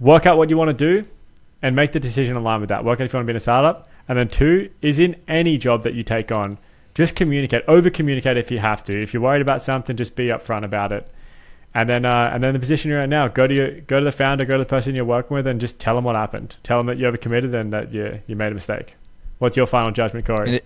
work 0.00 0.26
out 0.26 0.36
what 0.36 0.50
you 0.50 0.56
want 0.58 0.68
to 0.68 1.02
do 1.02 1.08
and 1.62 1.74
make 1.74 1.92
the 1.92 2.00
decision 2.00 2.36
in 2.36 2.44
line 2.44 2.60
with 2.60 2.68
that. 2.68 2.84
Work 2.84 3.00
out 3.00 3.04
if 3.04 3.12
you 3.12 3.16
want 3.16 3.24
to 3.24 3.28
be 3.28 3.32
in 3.32 3.36
a 3.36 3.40
startup 3.40 3.88
and 4.08 4.18
then 4.18 4.28
two 4.28 4.70
is 4.80 4.98
in 4.98 5.16
any 5.28 5.58
job 5.58 5.82
that 5.84 5.94
you 5.94 6.02
take 6.02 6.32
on, 6.32 6.58
just 6.94 7.16
communicate, 7.16 7.64
over 7.68 7.90
communicate 7.90 8.36
if 8.36 8.50
you 8.50 8.58
have 8.58 8.84
to. 8.84 9.02
If 9.02 9.14
you're 9.14 9.22
worried 9.22 9.42
about 9.42 9.62
something, 9.62 9.96
just 9.96 10.16
be 10.16 10.26
upfront 10.26 10.64
about 10.64 10.92
it. 10.92 11.10
And 11.74 11.88
then, 11.88 12.04
uh, 12.04 12.30
and 12.32 12.44
then 12.44 12.52
the 12.52 12.58
position 12.58 12.90
you're 12.90 13.00
in 13.00 13.08
now, 13.08 13.28
go 13.28 13.46
to 13.46 13.54
your, 13.54 13.80
go 13.82 13.98
to 13.98 14.04
the 14.04 14.12
founder, 14.12 14.44
go 14.44 14.54
to 14.54 14.58
the 14.58 14.66
person 14.66 14.94
you're 14.94 15.06
working 15.06 15.34
with, 15.34 15.46
and 15.46 15.58
just 15.58 15.80
tell 15.80 15.94
them 15.94 16.04
what 16.04 16.16
happened. 16.16 16.56
Tell 16.62 16.78
them 16.78 16.86
that 16.86 16.98
you 16.98 17.10
overcommitted 17.10 17.54
and 17.54 17.72
that 17.72 17.92
you 17.92 18.20
you 18.26 18.36
made 18.36 18.52
a 18.52 18.54
mistake. 18.54 18.96
What's 19.38 19.56
your 19.56 19.66
final 19.66 19.90
judgment, 19.90 20.26
Corey? 20.26 20.60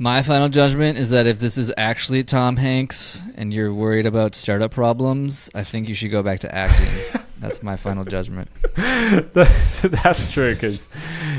My 0.00 0.22
final 0.22 0.48
judgment 0.48 0.96
is 0.96 1.10
that 1.10 1.26
if 1.26 1.40
this 1.40 1.58
is 1.58 1.72
actually 1.76 2.22
Tom 2.22 2.56
Hanks 2.56 3.20
and 3.34 3.52
you're 3.52 3.74
worried 3.74 4.06
about 4.06 4.36
startup 4.36 4.70
problems, 4.70 5.50
I 5.56 5.64
think 5.64 5.88
you 5.88 5.94
should 5.94 6.12
go 6.12 6.22
back 6.22 6.38
to 6.40 6.54
acting. 6.54 6.88
That's 7.38 7.64
my 7.64 7.76
final 7.76 8.04
judgment. 8.04 8.48
That's 8.76 10.32
true 10.32 10.54
because 10.54 10.88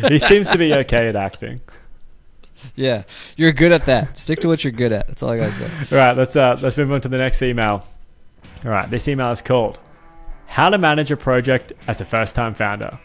he 0.10 0.20
seems 0.20 0.48
to 0.50 0.58
be 0.58 0.74
okay 0.74 1.08
at 1.08 1.16
acting. 1.16 1.62
Yeah, 2.76 3.04
you're 3.38 3.54
good 3.54 3.72
at 3.72 3.86
that. 3.86 4.18
Stick 4.18 4.40
to 4.40 4.50
what 4.50 4.64
you're 4.64 4.74
good 4.74 4.92
at. 4.92 5.08
That's 5.08 5.24
all 5.24 5.30
I 5.30 5.38
gotta 5.38 5.54
say. 5.54 5.72
All 5.92 5.98
right, 5.98 6.18
let's 6.18 6.36
uh, 6.36 6.58
let's 6.62 6.78
move 6.78 6.92
on 6.92 7.02
to 7.02 7.10
the 7.10 7.18
next 7.18 7.42
email. 7.42 7.86
All 8.66 8.72
right, 8.72 8.90
this 8.90 9.08
email 9.08 9.32
is 9.32 9.42
called 9.42 9.80
"How 10.48 10.70
to 10.70 10.78
Manage 10.78 11.12
a 11.12 11.18
Project 11.18 11.72
as 11.88 12.02
a 12.02 12.06
First-Time 12.06 12.54
Founder." 12.54 13.00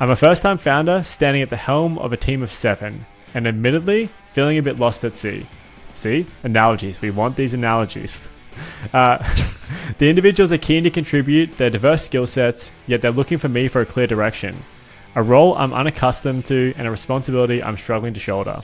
I'm 0.00 0.10
a 0.10 0.16
first-time 0.16 0.58
founder 0.58 1.04
standing 1.04 1.42
at 1.42 1.50
the 1.50 1.56
helm 1.56 1.98
of 1.98 2.12
a 2.12 2.16
team 2.16 2.42
of 2.42 2.52
seven, 2.52 3.06
and 3.34 3.46
admittedly 3.46 4.10
feeling 4.32 4.58
a 4.58 4.62
bit 4.62 4.78
lost 4.78 5.04
at 5.04 5.16
sea. 5.16 5.46
See, 5.94 6.26
analogies. 6.42 7.00
We 7.00 7.10
want 7.10 7.36
these 7.36 7.54
analogies. 7.54 8.20
Uh, 8.92 9.16
the 9.98 10.10
individuals 10.10 10.52
are 10.52 10.58
keen 10.58 10.84
to 10.84 10.90
contribute 10.90 11.56
their 11.56 11.70
diverse 11.70 12.04
skill 12.04 12.26
sets, 12.26 12.70
yet 12.86 13.00
they're 13.00 13.10
looking 13.10 13.38
for 13.38 13.48
me 13.48 13.66
for 13.66 13.80
a 13.80 13.86
clear 13.86 14.06
direction. 14.06 14.54
A 15.14 15.22
role 15.22 15.56
I'm 15.56 15.72
unaccustomed 15.72 16.44
to 16.46 16.74
and 16.76 16.86
a 16.86 16.90
responsibility 16.90 17.62
I'm 17.62 17.78
struggling 17.78 18.12
to 18.12 18.20
shoulder. 18.20 18.60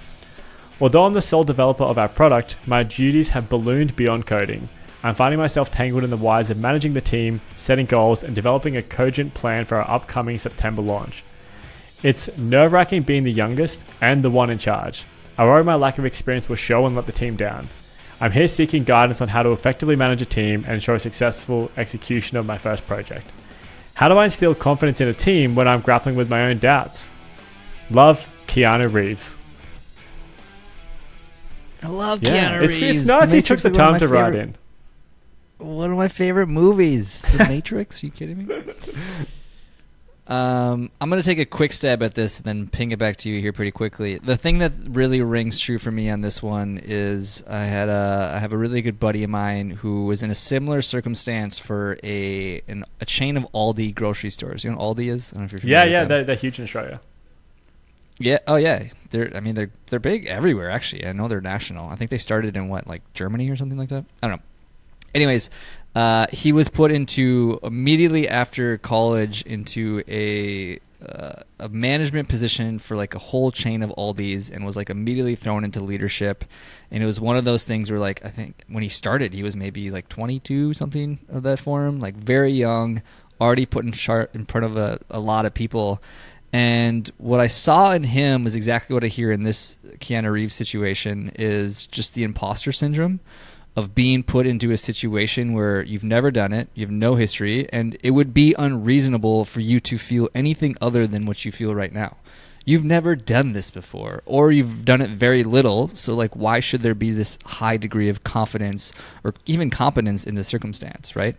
Although 0.78 1.06
I'm 1.06 1.14
the 1.14 1.22
sole 1.22 1.42
developer 1.42 1.84
of 1.84 1.96
our 1.96 2.08
product, 2.08 2.58
my 2.66 2.82
duties 2.82 3.30
have 3.30 3.48
ballooned 3.48 3.96
beyond 3.96 4.26
coding. 4.26 4.68
I'm 5.02 5.14
finding 5.14 5.38
myself 5.38 5.70
tangled 5.70 6.04
in 6.04 6.10
the 6.10 6.16
wires 6.16 6.50
of 6.50 6.58
managing 6.58 6.94
the 6.94 7.00
team, 7.00 7.40
setting 7.56 7.86
goals, 7.86 8.22
and 8.22 8.34
developing 8.34 8.76
a 8.76 8.82
cogent 8.82 9.32
plan 9.32 9.64
for 9.64 9.76
our 9.76 9.90
upcoming 9.90 10.38
September 10.38 10.82
launch. 10.82 11.24
It's 12.02 12.36
nerve 12.38 12.72
wracking 12.72 13.02
being 13.02 13.24
the 13.24 13.32
youngest 13.32 13.84
and 14.00 14.22
the 14.22 14.30
one 14.30 14.50
in 14.50 14.58
charge. 14.58 15.04
I 15.36 15.44
worry 15.44 15.64
my 15.64 15.74
lack 15.74 15.98
of 15.98 16.04
experience 16.04 16.48
will 16.48 16.56
show 16.56 16.86
and 16.86 16.94
let 16.94 17.06
the 17.06 17.12
team 17.12 17.36
down. 17.36 17.68
I'm 18.20 18.32
here 18.32 18.48
seeking 18.48 18.84
guidance 18.84 19.20
on 19.20 19.28
how 19.28 19.42
to 19.42 19.50
effectively 19.50 19.96
manage 19.96 20.22
a 20.22 20.26
team 20.26 20.64
and 20.64 20.74
ensure 20.74 20.96
a 20.96 21.00
successful 21.00 21.70
execution 21.76 22.36
of 22.36 22.46
my 22.46 22.58
first 22.58 22.86
project. 22.86 23.26
How 23.94 24.08
do 24.08 24.16
I 24.16 24.24
instill 24.24 24.54
confidence 24.54 25.00
in 25.00 25.08
a 25.08 25.14
team 25.14 25.54
when 25.54 25.66
I'm 25.66 25.80
grappling 25.80 26.14
with 26.14 26.30
my 26.30 26.42
own 26.46 26.58
doubts? 26.58 27.10
Love, 27.90 28.28
Keanu 28.46 28.92
Reeves. 28.92 29.34
I 31.82 31.88
love 31.88 32.22
yeah, 32.22 32.50
Keanu 32.50 32.60
Reeves. 32.60 32.72
It's, 32.74 33.00
it's 33.00 33.08
nice 33.08 33.30
he 33.32 33.42
took 33.42 33.60
the 33.60 33.70
time 33.70 33.98
to 33.98 34.08
write 34.08 34.34
in. 34.34 34.54
One 35.58 35.90
of 35.90 35.96
my 35.96 36.08
favorite 36.08 36.46
movies, 36.46 37.22
The 37.36 37.38
Matrix. 37.44 38.02
Are 38.02 38.06
you 38.06 38.12
kidding 38.12 38.46
me? 38.46 38.54
Um, 40.28 40.90
I'm 41.00 41.08
going 41.08 41.22
to 41.22 41.26
take 41.26 41.38
a 41.38 41.46
quick 41.46 41.72
stab 41.72 42.02
at 42.02 42.14
this 42.14 42.36
and 42.36 42.44
then 42.44 42.68
ping 42.68 42.92
it 42.92 42.98
back 42.98 43.16
to 43.18 43.30
you 43.30 43.40
here 43.40 43.52
pretty 43.52 43.70
quickly. 43.70 44.18
The 44.18 44.36
thing 44.36 44.58
that 44.58 44.72
really 44.90 45.22
rings 45.22 45.58
true 45.58 45.78
for 45.78 45.90
me 45.90 46.10
on 46.10 46.20
this 46.20 46.42
one 46.42 46.78
is 46.84 47.42
I 47.48 47.64
had 47.64 47.88
a 47.88 48.32
I 48.34 48.38
have 48.38 48.52
a 48.52 48.58
really 48.58 48.82
good 48.82 49.00
buddy 49.00 49.24
of 49.24 49.30
mine 49.30 49.70
who 49.70 50.04
was 50.04 50.22
in 50.22 50.30
a 50.30 50.34
similar 50.34 50.82
circumstance 50.82 51.58
for 51.58 51.98
a 52.04 52.60
an, 52.68 52.84
a 53.00 53.06
chain 53.06 53.38
of 53.38 53.44
Aldi 53.54 53.94
grocery 53.94 54.28
stores. 54.28 54.64
You 54.64 54.70
know 54.70 54.76
what 54.76 54.98
Aldi 54.98 55.10
is? 55.10 55.32
I 55.32 55.36
don't 55.36 55.50
know 55.50 55.56
if 55.56 55.64
you're 55.64 55.70
yeah, 55.70 55.84
yeah, 55.84 56.04
they're, 56.04 56.24
they're 56.24 56.36
huge 56.36 56.58
in 56.58 56.64
Australia. 56.64 57.00
Yeah. 58.18 58.38
Oh, 58.46 58.56
yeah. 58.56 58.88
They're. 59.10 59.34
I 59.34 59.40
mean, 59.40 59.54
they're 59.54 59.70
they're 59.86 60.00
big 60.00 60.26
everywhere. 60.26 60.70
Actually, 60.70 61.06
I 61.06 61.12
know 61.12 61.28
they're 61.28 61.40
national. 61.40 61.88
I 61.88 61.96
think 61.96 62.10
they 62.10 62.18
started 62.18 62.56
in 62.56 62.68
what, 62.68 62.86
like 62.86 63.02
Germany 63.14 63.48
or 63.48 63.56
something 63.56 63.78
like 63.78 63.88
that. 63.88 64.04
I 64.22 64.28
don't 64.28 64.38
know. 64.38 64.42
Anyways, 65.14 65.48
uh, 65.98 66.28
he 66.30 66.52
was 66.52 66.68
put 66.68 66.92
into 66.92 67.58
immediately 67.60 68.28
after 68.28 68.78
college 68.78 69.42
into 69.42 70.00
a 70.06 70.78
uh, 71.04 71.42
a 71.58 71.68
management 71.68 72.28
position 72.28 72.78
for 72.78 72.96
like 72.96 73.16
a 73.16 73.18
whole 73.18 73.50
chain 73.50 73.82
of 73.82 73.90
Aldi's 73.98 74.48
and 74.48 74.64
was 74.64 74.76
like 74.76 74.90
immediately 74.90 75.34
thrown 75.34 75.64
into 75.64 75.80
leadership. 75.80 76.44
And 76.92 77.02
it 77.02 77.06
was 77.06 77.20
one 77.20 77.36
of 77.36 77.44
those 77.44 77.64
things 77.64 77.90
where 77.90 77.98
like 77.98 78.24
I 78.24 78.28
think 78.28 78.62
when 78.68 78.84
he 78.84 78.88
started, 78.88 79.32
he 79.32 79.42
was 79.42 79.56
maybe 79.56 79.90
like 79.90 80.08
22 80.08 80.72
something 80.72 81.18
of 81.28 81.42
that 81.42 81.58
form, 81.58 81.98
like 81.98 82.14
very 82.14 82.52
young, 82.52 83.02
already 83.40 83.66
put 83.66 83.84
in 83.84 83.90
chart 83.90 84.32
in 84.34 84.46
front 84.46 84.66
of 84.66 84.76
a, 84.76 85.00
a 85.10 85.18
lot 85.18 85.46
of 85.46 85.54
people. 85.54 86.00
And 86.52 87.10
what 87.18 87.40
I 87.40 87.48
saw 87.48 87.90
in 87.90 88.04
him 88.04 88.44
was 88.44 88.54
exactly 88.54 88.94
what 88.94 89.02
I 89.02 89.08
hear 89.08 89.32
in 89.32 89.42
this 89.42 89.76
Keanu 89.98 90.30
Reeves 90.30 90.54
situation 90.54 91.32
is 91.34 91.88
just 91.88 92.14
the 92.14 92.22
imposter 92.22 92.70
syndrome 92.70 93.18
of 93.78 93.94
being 93.94 94.24
put 94.24 94.44
into 94.44 94.72
a 94.72 94.76
situation 94.76 95.52
where 95.52 95.82
you've 95.82 96.02
never 96.02 96.32
done 96.32 96.52
it, 96.52 96.68
you 96.74 96.84
have 96.84 96.90
no 96.90 97.14
history, 97.14 97.72
and 97.72 97.96
it 98.02 98.10
would 98.10 98.34
be 98.34 98.52
unreasonable 98.58 99.44
for 99.44 99.60
you 99.60 99.78
to 99.78 99.96
feel 99.96 100.28
anything 100.34 100.76
other 100.80 101.06
than 101.06 101.26
what 101.26 101.44
you 101.44 101.52
feel 101.52 101.72
right 101.72 101.92
now. 101.92 102.16
You've 102.64 102.84
never 102.84 103.14
done 103.14 103.52
this 103.52 103.70
before, 103.70 104.24
or 104.26 104.50
you've 104.50 104.84
done 104.84 105.00
it 105.00 105.10
very 105.10 105.44
little, 105.44 105.86
so 105.86 106.12
like 106.12 106.34
why 106.34 106.58
should 106.58 106.80
there 106.80 106.96
be 106.96 107.12
this 107.12 107.38
high 107.44 107.76
degree 107.76 108.08
of 108.08 108.24
confidence 108.24 108.92
or 109.22 109.32
even 109.46 109.70
competence 109.70 110.26
in 110.26 110.34
the 110.34 110.42
circumstance, 110.42 111.14
right? 111.14 111.36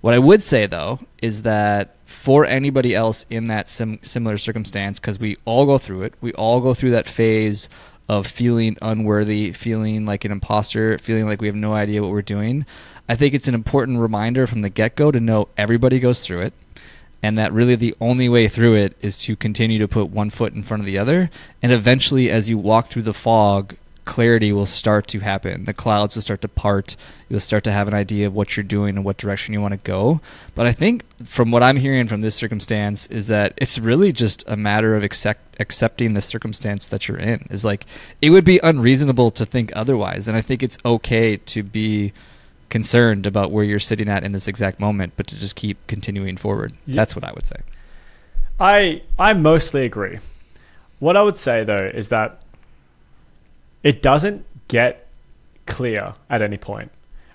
What 0.00 0.14
I 0.14 0.20
would 0.20 0.44
say 0.44 0.66
though 0.66 1.00
is 1.20 1.42
that 1.42 1.96
for 2.04 2.44
anybody 2.44 2.94
else 2.94 3.26
in 3.30 3.46
that 3.46 3.68
sim- 3.68 3.98
similar 4.02 4.38
circumstance, 4.38 5.00
because 5.00 5.18
we 5.18 5.38
all 5.44 5.66
go 5.66 5.78
through 5.78 6.04
it, 6.04 6.14
we 6.20 6.32
all 6.34 6.60
go 6.60 6.72
through 6.72 6.92
that 6.92 7.08
phase 7.08 7.68
of 8.08 8.26
feeling 8.26 8.76
unworthy, 8.82 9.52
feeling 9.52 10.04
like 10.04 10.24
an 10.24 10.32
imposter, 10.32 10.98
feeling 10.98 11.26
like 11.26 11.40
we 11.40 11.46
have 11.46 11.56
no 11.56 11.74
idea 11.74 12.02
what 12.02 12.10
we're 12.10 12.22
doing. 12.22 12.66
I 13.08 13.16
think 13.16 13.34
it's 13.34 13.48
an 13.48 13.54
important 13.54 13.98
reminder 13.98 14.46
from 14.46 14.60
the 14.60 14.70
get 14.70 14.96
go 14.96 15.10
to 15.10 15.20
know 15.20 15.48
everybody 15.56 16.00
goes 16.00 16.20
through 16.20 16.40
it 16.42 16.54
and 17.24 17.38
that 17.38 17.54
really 17.54 17.74
the 17.74 17.94
only 18.02 18.28
way 18.28 18.48
through 18.48 18.74
it 18.74 18.94
is 19.00 19.16
to 19.16 19.34
continue 19.34 19.78
to 19.78 19.88
put 19.88 20.10
one 20.10 20.28
foot 20.28 20.52
in 20.52 20.62
front 20.62 20.82
of 20.82 20.86
the 20.86 20.98
other. 20.98 21.30
And 21.62 21.72
eventually, 21.72 22.30
as 22.30 22.50
you 22.50 22.58
walk 22.58 22.88
through 22.88 23.04
the 23.04 23.14
fog, 23.14 23.76
clarity 24.04 24.52
will 24.52 24.66
start 24.66 25.06
to 25.08 25.20
happen. 25.20 25.64
The 25.64 25.72
clouds 25.72 26.14
will 26.14 26.22
start 26.22 26.42
to 26.42 26.48
part. 26.48 26.96
You'll 27.28 27.40
start 27.40 27.64
to 27.64 27.72
have 27.72 27.88
an 27.88 27.94
idea 27.94 28.26
of 28.26 28.34
what 28.34 28.56
you're 28.56 28.64
doing 28.64 28.96
and 28.96 29.04
what 29.04 29.16
direction 29.16 29.54
you 29.54 29.60
want 29.60 29.72
to 29.72 29.80
go. 29.80 30.20
But 30.54 30.66
I 30.66 30.72
think 30.72 31.04
from 31.24 31.50
what 31.50 31.62
I'm 31.62 31.76
hearing 31.76 32.06
from 32.06 32.20
this 32.20 32.34
circumstance 32.34 33.06
is 33.06 33.28
that 33.28 33.54
it's 33.56 33.78
really 33.78 34.12
just 34.12 34.44
a 34.46 34.56
matter 34.56 34.94
of 34.94 35.02
accept, 35.02 35.56
accepting 35.60 36.14
the 36.14 36.22
circumstance 36.22 36.86
that 36.88 37.08
you're 37.08 37.18
in. 37.18 37.46
Is 37.50 37.64
like 37.64 37.86
it 38.20 38.30
would 38.30 38.44
be 38.44 38.60
unreasonable 38.62 39.30
to 39.32 39.46
think 39.46 39.72
otherwise, 39.74 40.28
and 40.28 40.36
I 40.36 40.42
think 40.42 40.62
it's 40.62 40.78
okay 40.84 41.36
to 41.36 41.62
be 41.62 42.12
concerned 42.68 43.24
about 43.26 43.50
where 43.50 43.64
you're 43.64 43.78
sitting 43.78 44.08
at 44.08 44.24
in 44.24 44.32
this 44.32 44.48
exact 44.48 44.80
moment, 44.80 45.14
but 45.16 45.26
to 45.28 45.38
just 45.38 45.56
keep 45.56 45.78
continuing 45.86 46.36
forward. 46.36 46.72
Yeah. 46.86 46.96
That's 46.96 47.14
what 47.14 47.24
I 47.24 47.32
would 47.32 47.46
say. 47.46 47.60
I 48.60 49.02
I 49.18 49.32
mostly 49.32 49.84
agree. 49.84 50.18
What 50.98 51.16
I 51.16 51.22
would 51.22 51.36
say 51.36 51.64
though 51.64 51.86
is 51.86 52.10
that 52.10 52.43
it 53.84 54.02
doesn't 54.02 54.44
get 54.66 55.06
clear 55.66 56.14
at 56.28 56.42
any 56.42 56.56
point. 56.56 56.90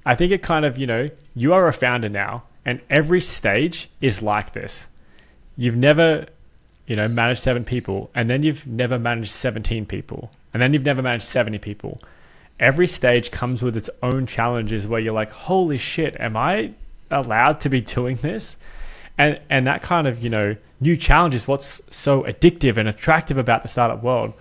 I 0.06 0.16
think 0.16 0.34
it 0.34 0.44
kind 0.44 0.66
of, 0.66 0.78
you 0.78 0.86
know, 0.86 1.10
you 1.34 1.54
are 1.54 1.68
a 1.68 1.74
founder 1.74 2.10
now 2.10 2.44
and 2.66 2.82
every 2.90 3.22
stage 3.22 3.90
is 4.02 4.22
like 4.22 4.52
this. 4.52 4.88
You've 5.56 5.78
never, 5.78 6.26
you 6.88 6.98
know, 6.98 7.08
managed 7.08 7.40
7 7.40 7.64
people 7.64 8.12
and 8.14 8.30
then 8.30 8.44
you've 8.44 8.68
never 8.68 9.00
managed 9.00 9.32
17 9.32 9.86
people 9.86 10.32
and 10.54 10.62
then 10.62 10.74
you've 10.74 10.86
never 10.86 11.02
managed 11.02 11.24
70 11.24 11.60
people 11.60 12.02
every 12.60 12.88
stage 12.88 13.32
comes 13.32 13.64
with 13.64 13.78
its 13.78 13.90
own 14.04 14.26
challenges 14.26 14.86
where 14.86 15.00
you're 15.00 15.14
like, 15.14 15.32
holy 15.32 15.78
shit, 15.78 16.20
am 16.20 16.36
I 16.36 16.74
allowed 17.10 17.62
to 17.62 17.70
be 17.70 17.82
doing 17.82 18.18
this? 18.18 18.58
And 19.18 19.40
and 19.50 19.66
that 19.68 19.82
kind 19.82 20.08
of, 20.08 20.24
you 20.24 20.30
know, 20.30 20.56
new 20.80 20.96
challenge 20.96 21.36
is 21.36 21.48
what's 21.48 21.82
so 21.90 22.24
addictive 22.24 22.78
and 22.78 22.88
attractive 22.88 23.38
about 23.38 23.64
the 23.64 23.70
startup 23.70 24.04
world. 24.04 24.34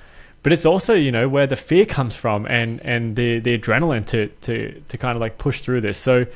But 0.43 0.53
it's 0.53 0.65
also, 0.65 0.95
you 0.95 1.11
know, 1.11 1.29
where 1.29 1.47
the 1.47 1.57
fear 1.57 1.85
comes 1.85 2.15
from 2.17 2.47
and 2.47 2.81
and 2.83 3.17
the 3.17 3.39
the 3.41 3.59
adrenaline 3.59 4.07
to 4.07 4.29
to 4.29 4.81
to 4.89 4.99
kind 4.99 5.17
of 5.17 5.21
like 5.21 5.39
push 5.39 5.61
through 5.61 5.81
this. 5.81 5.99
So 5.99 6.27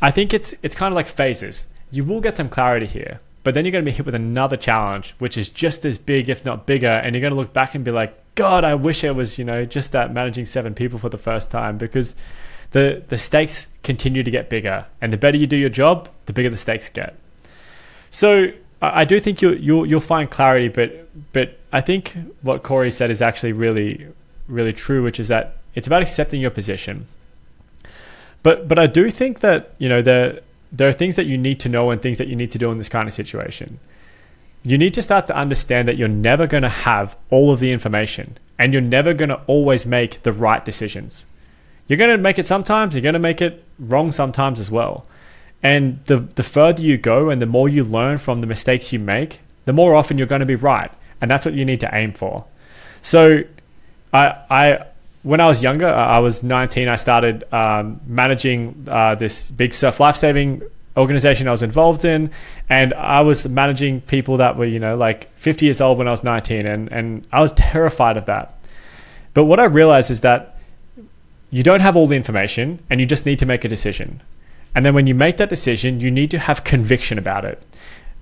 I 0.00 0.10
think 0.10 0.32
it's 0.32 0.54
it's 0.62 0.74
kind 0.74 0.92
of 0.92 0.96
like 0.96 1.06
phases. 1.06 1.66
You 1.90 2.04
will 2.04 2.20
get 2.20 2.36
some 2.36 2.48
clarity 2.48 2.86
here, 2.86 3.20
but 3.42 3.54
then 3.54 3.64
you're 3.64 3.72
going 3.72 3.84
to 3.84 3.90
be 3.90 3.94
hit 3.94 4.06
with 4.06 4.14
another 4.14 4.56
challenge, 4.56 5.14
which 5.18 5.36
is 5.36 5.48
just 5.50 5.84
as 5.84 5.98
big, 5.98 6.28
if 6.28 6.44
not 6.44 6.66
bigger, 6.66 6.88
and 6.88 7.14
you're 7.14 7.20
going 7.20 7.32
to 7.32 7.38
look 7.38 7.52
back 7.52 7.74
and 7.74 7.84
be 7.84 7.90
like, 7.90 8.16
God, 8.34 8.64
I 8.64 8.74
wish 8.74 9.04
I 9.04 9.10
was, 9.10 9.38
you 9.38 9.44
know, 9.44 9.64
just 9.64 9.92
that 9.92 10.12
managing 10.12 10.46
seven 10.46 10.74
people 10.74 10.98
for 10.98 11.08
the 11.08 11.18
first 11.18 11.50
time 11.50 11.78
because 11.78 12.14
the 12.70 13.02
the 13.08 13.18
stakes 13.18 13.68
continue 13.82 14.22
to 14.22 14.30
get 14.30 14.48
bigger, 14.48 14.86
and 15.00 15.12
the 15.12 15.16
better 15.16 15.36
you 15.36 15.46
do 15.46 15.56
your 15.56 15.70
job, 15.70 16.08
the 16.26 16.32
bigger 16.32 16.50
the 16.50 16.56
stakes 16.56 16.88
get. 16.88 17.16
So 18.10 18.52
I 18.80 19.04
do 19.04 19.20
think 19.20 19.42
you'll 19.42 19.56
you'll 19.56 19.86
you'll 19.86 20.00
find 20.00 20.30
clarity, 20.30 20.68
but 20.68 21.03
but 21.32 21.58
I 21.72 21.80
think 21.80 22.16
what 22.42 22.62
Corey 22.62 22.90
said 22.90 23.10
is 23.10 23.22
actually 23.22 23.52
really 23.52 24.06
really 24.48 24.72
true, 24.72 25.02
which 25.02 25.18
is 25.18 25.28
that 25.28 25.56
it's 25.74 25.86
about 25.86 26.02
accepting 26.02 26.40
your 26.40 26.50
position. 26.50 27.06
But 28.42 28.68
but 28.68 28.78
I 28.78 28.86
do 28.86 29.10
think 29.10 29.40
that 29.40 29.74
you 29.78 29.88
know 29.88 30.02
there 30.02 30.40
there 30.72 30.88
are 30.88 30.92
things 30.92 31.16
that 31.16 31.26
you 31.26 31.38
need 31.38 31.60
to 31.60 31.68
know 31.68 31.90
and 31.90 32.02
things 32.02 32.18
that 32.18 32.28
you 32.28 32.36
need 32.36 32.50
to 32.50 32.58
do 32.58 32.70
in 32.70 32.78
this 32.78 32.88
kind 32.88 33.08
of 33.08 33.14
situation 33.14 33.78
you 34.64 34.78
need 34.78 34.94
to 34.94 35.02
start 35.02 35.26
to 35.26 35.36
understand 35.36 35.86
that 35.86 35.98
you're 35.98 36.08
never 36.08 36.46
going 36.46 36.62
to 36.62 36.68
have 36.70 37.16
all 37.30 37.52
of 37.52 37.60
the 37.60 37.70
information 37.70 38.38
and 38.58 38.72
you're 38.72 38.82
never 38.82 39.12
going 39.12 39.28
to 39.28 39.40
always 39.46 39.84
make 39.84 40.22
the 40.22 40.32
right 40.32 40.64
decisions. 40.64 41.26
You're 41.86 41.98
going 41.98 42.10
to 42.10 42.18
make 42.18 42.38
it 42.38 42.46
sometimes, 42.46 42.94
you're 42.94 43.02
going 43.02 43.12
to 43.12 43.18
make 43.18 43.42
it 43.42 43.62
wrong 43.78 44.10
sometimes 44.10 44.58
as 44.58 44.70
well. 44.70 45.06
And 45.62 46.02
the, 46.06 46.16
the 46.16 46.42
further 46.42 46.80
you 46.80 46.96
go 46.96 47.28
and 47.28 47.42
the 47.42 47.46
more 47.46 47.68
you 47.68 47.84
learn 47.84 48.16
from 48.16 48.40
the 48.40 48.46
mistakes 48.46 48.90
you 48.90 48.98
make, 48.98 49.40
the 49.66 49.72
more 49.74 49.94
often 49.94 50.16
you're 50.16 50.26
going 50.26 50.40
to 50.40 50.46
be 50.46 50.54
right. 50.54 50.90
And 51.24 51.30
that's 51.30 51.46
what 51.46 51.54
you 51.54 51.64
need 51.64 51.80
to 51.80 51.88
aim 51.90 52.12
for. 52.12 52.44
So, 53.00 53.44
I, 54.12 54.36
I 54.50 54.84
when 55.22 55.40
I 55.40 55.46
was 55.46 55.62
younger, 55.62 55.88
I 55.88 56.18
was 56.18 56.42
19, 56.42 56.86
I 56.86 56.96
started 56.96 57.44
um, 57.50 57.98
managing 58.06 58.86
uh, 58.86 59.14
this 59.14 59.50
big 59.50 59.72
surf 59.72 59.98
lifesaving 59.98 60.60
organization 60.98 61.48
I 61.48 61.50
was 61.50 61.62
involved 61.62 62.04
in, 62.04 62.30
and 62.68 62.92
I 62.92 63.22
was 63.22 63.48
managing 63.48 64.02
people 64.02 64.36
that 64.36 64.58
were, 64.58 64.66
you 64.66 64.78
know, 64.78 64.98
like 64.98 65.34
50 65.36 65.64
years 65.64 65.80
old 65.80 65.96
when 65.96 66.08
I 66.08 66.10
was 66.10 66.24
19, 66.24 66.66
and, 66.66 66.92
and 66.92 67.26
I 67.32 67.40
was 67.40 67.52
terrified 67.56 68.18
of 68.18 68.26
that. 68.26 68.52
But 69.32 69.44
what 69.44 69.58
I 69.58 69.64
realized 69.64 70.10
is 70.10 70.20
that 70.20 70.58
you 71.50 71.62
don't 71.62 71.80
have 71.80 71.96
all 71.96 72.06
the 72.06 72.16
information 72.16 72.80
and 72.90 73.00
you 73.00 73.06
just 73.06 73.24
need 73.24 73.38
to 73.38 73.46
make 73.46 73.64
a 73.64 73.68
decision. 73.68 74.20
And 74.74 74.84
then 74.84 74.92
when 74.92 75.06
you 75.06 75.14
make 75.14 75.38
that 75.38 75.48
decision, 75.48 76.00
you 76.00 76.10
need 76.10 76.30
to 76.32 76.38
have 76.38 76.64
conviction 76.64 77.16
about 77.16 77.46
it 77.46 77.62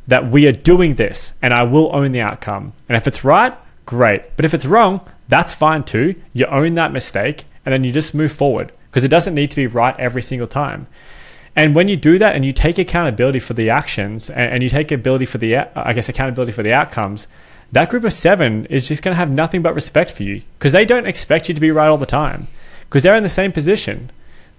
that 0.07 0.31
we 0.31 0.47
are 0.47 0.53
doing 0.53 0.95
this 0.95 1.35
and 1.43 1.55
I 1.55 1.63
will 1.63 1.95
own 1.95 2.13
the 2.13 2.21
outcome. 2.21 2.73
And 2.89 2.97
if 2.97 3.07
it's 3.07 3.25
right, 3.25 3.55
great. 3.87 4.37
But 4.37 4.45
if 4.45 4.55
it's 4.55 4.67
wrong, 4.67 5.01
that's 5.29 5.53
fine 5.53 5.85
too. 5.85 6.15
You 6.33 6.47
own 6.47 6.75
that 6.75 6.93
mistake 6.93 7.45
and 7.65 7.73
then 7.73 7.85
you 7.85 7.93
just 7.93 8.15
move 8.15 8.33
forward 8.33 8.73
because 8.91 9.05
it 9.05 9.09
doesn't 9.09 9.35
need 9.35 9.51
to 9.51 9.57
be 9.57 9.67
right 9.67 9.99
every 9.99 10.23
single 10.23 10.47
time. 10.47 10.87
And 11.55 11.75
when 11.75 11.89
you 11.89 11.97
do 11.97 12.19
that 12.19 12.35
and 12.35 12.45
you 12.45 12.53
take 12.53 12.79
accountability 12.79 13.39
for 13.39 13.55
the 13.55 13.69
actions 13.69 14.31
and, 14.31 14.63
you 14.63 14.71
take 14.71 14.91
ability 14.91 15.27
for 15.27 15.39
the, 15.39 15.57
uh, 15.57 15.67
I 15.75 15.93
guess, 15.93 16.09
accountability 16.09 16.53
for 16.53 16.63
the 16.63 16.73
outcomes, 16.73 17.27
that 17.71 17.91
group 17.91 18.05
of 18.05 18.13
seven 18.13 18.67
is 18.67 18.89
just 18.89 19.03
going 19.03 19.13
to 19.13 19.19
have 19.19 19.31
nothing 19.31 19.63
but 19.63 19.75
respect 19.75 20.11
for 20.11 20.23
you 20.23 20.43
because 20.59 20.73
they 20.73 20.85
don't 20.85 21.07
expect 21.07 21.49
you 21.49 21.55
to 21.55 21.61
be 21.61 21.71
right 21.71 21.89
all 21.89 21.99
the 21.99 22.07
time 22.07 22.49
because 22.85 23.03
they're 23.03 23.17
in 23.17 23.23
the 23.23 23.29
same 23.29 23.53
position. 23.53 24.11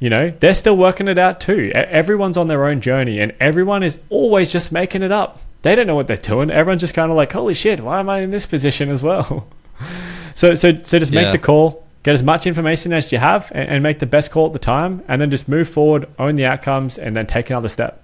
You 0.04 0.10
know, 0.10 0.34
they're 0.42 0.54
still 0.54 0.76
working 0.76 1.08
it 1.08 1.18
out 1.18 1.39
too. 1.39 1.72
Everyone's 1.74 2.36
on 2.36 2.48
their 2.48 2.66
own 2.66 2.82
journey 2.82 3.22
and 3.22 3.34
everyone 3.39 3.84
is 3.84 3.98
always 4.10 4.52
just 4.52 4.70
making 4.70 5.02
it 5.02 5.13
up. 5.13 5.39
They 5.62 5.76
don't 5.76 5.88
know 5.88 5.96
what 5.96 6.08
they're 6.08 6.18
doing. 6.18 6.52
Everyone's 6.52 6.82
just 6.82 6.94
kind 6.94 7.10
of 7.10 7.16
like, 7.16 7.32
holy 7.32 7.54
shit, 7.54 7.80
why 7.80 8.02
am 8.02 8.10
I 8.10 8.20
in 8.20 8.30
this 8.30 8.46
position 8.46 8.89
as 8.89 9.02
well? 9.02 9.48
so, 10.36 10.56
so, 10.56 10.74
so 10.84 11.00
just 11.00 11.13
make 11.13 11.28
yeah. 11.28 11.32
the 11.32 11.39
call, 11.39 11.88
get 12.04 12.13
as 12.13 12.22
much 12.22 12.46
information 12.46 12.92
as 12.92 13.13
you 13.13 13.18
have 13.18 13.50
and, 13.56 13.70
and, 13.70 13.82
make 13.82 14.00
the 14.00 14.06
best 14.06 14.30
call 14.30 14.48
at 14.48 14.52
the 14.52 14.60
time 14.60 15.06
and 15.08 15.22
then 15.22 15.32
just 15.32 15.48
move 15.48 15.70
forward 15.70 16.10
own 16.20 16.36
the 16.36 16.48
outcomes 16.48 16.98
and 16.98 17.16
then 17.16 17.26
take 17.26 17.50
another 17.50 17.70
step 17.70 18.03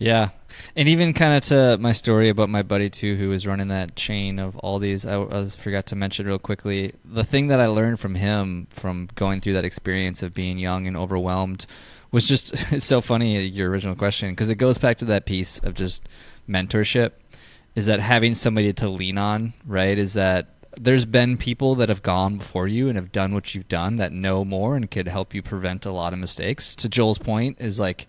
yeah 0.00 0.30
and 0.74 0.88
even 0.88 1.12
kind 1.12 1.36
of 1.36 1.42
to 1.44 1.78
my 1.78 1.92
story 1.92 2.28
about 2.28 2.48
my 2.48 2.62
buddy 2.62 2.90
too 2.90 3.16
who 3.16 3.28
was 3.28 3.46
running 3.46 3.68
that 3.68 3.94
chain 3.94 4.38
of 4.38 4.56
all 4.56 4.78
these 4.78 5.06
I, 5.06 5.22
I 5.22 5.46
forgot 5.46 5.86
to 5.86 5.96
mention 5.96 6.26
real 6.26 6.38
quickly 6.38 6.94
the 7.04 7.22
thing 7.22 7.48
that 7.48 7.60
i 7.60 7.66
learned 7.66 8.00
from 8.00 8.16
him 8.16 8.66
from 8.70 9.08
going 9.14 9.40
through 9.40 9.52
that 9.52 9.64
experience 9.64 10.22
of 10.22 10.34
being 10.34 10.58
young 10.58 10.86
and 10.86 10.96
overwhelmed 10.96 11.66
was 12.10 12.26
just 12.26 12.52
it's 12.72 12.86
so 12.86 13.00
funny 13.00 13.36
uh, 13.36 13.40
your 13.40 13.70
original 13.70 13.94
question 13.94 14.30
because 14.30 14.48
it 14.48 14.56
goes 14.56 14.78
back 14.78 14.96
to 14.98 15.04
that 15.04 15.26
piece 15.26 15.58
of 15.60 15.74
just 15.74 16.08
mentorship 16.48 17.12
is 17.76 17.86
that 17.86 18.00
having 18.00 18.34
somebody 18.34 18.72
to 18.72 18.88
lean 18.88 19.18
on 19.18 19.52
right 19.66 19.98
is 19.98 20.14
that 20.14 20.48
there's 20.76 21.04
been 21.04 21.36
people 21.36 21.74
that 21.74 21.88
have 21.88 22.02
gone 22.02 22.36
before 22.36 22.68
you 22.68 22.88
and 22.88 22.96
have 22.96 23.12
done 23.12 23.34
what 23.34 23.54
you've 23.54 23.68
done 23.68 23.96
that 23.96 24.12
know 24.12 24.44
more 24.44 24.76
and 24.76 24.90
could 24.90 25.08
help 25.08 25.34
you 25.34 25.42
prevent 25.42 25.84
a 25.84 25.90
lot 25.90 26.12
of 26.12 26.18
mistakes. 26.18 26.76
To 26.76 26.88
Joel's 26.88 27.18
point 27.18 27.56
is 27.60 27.80
like 27.80 28.06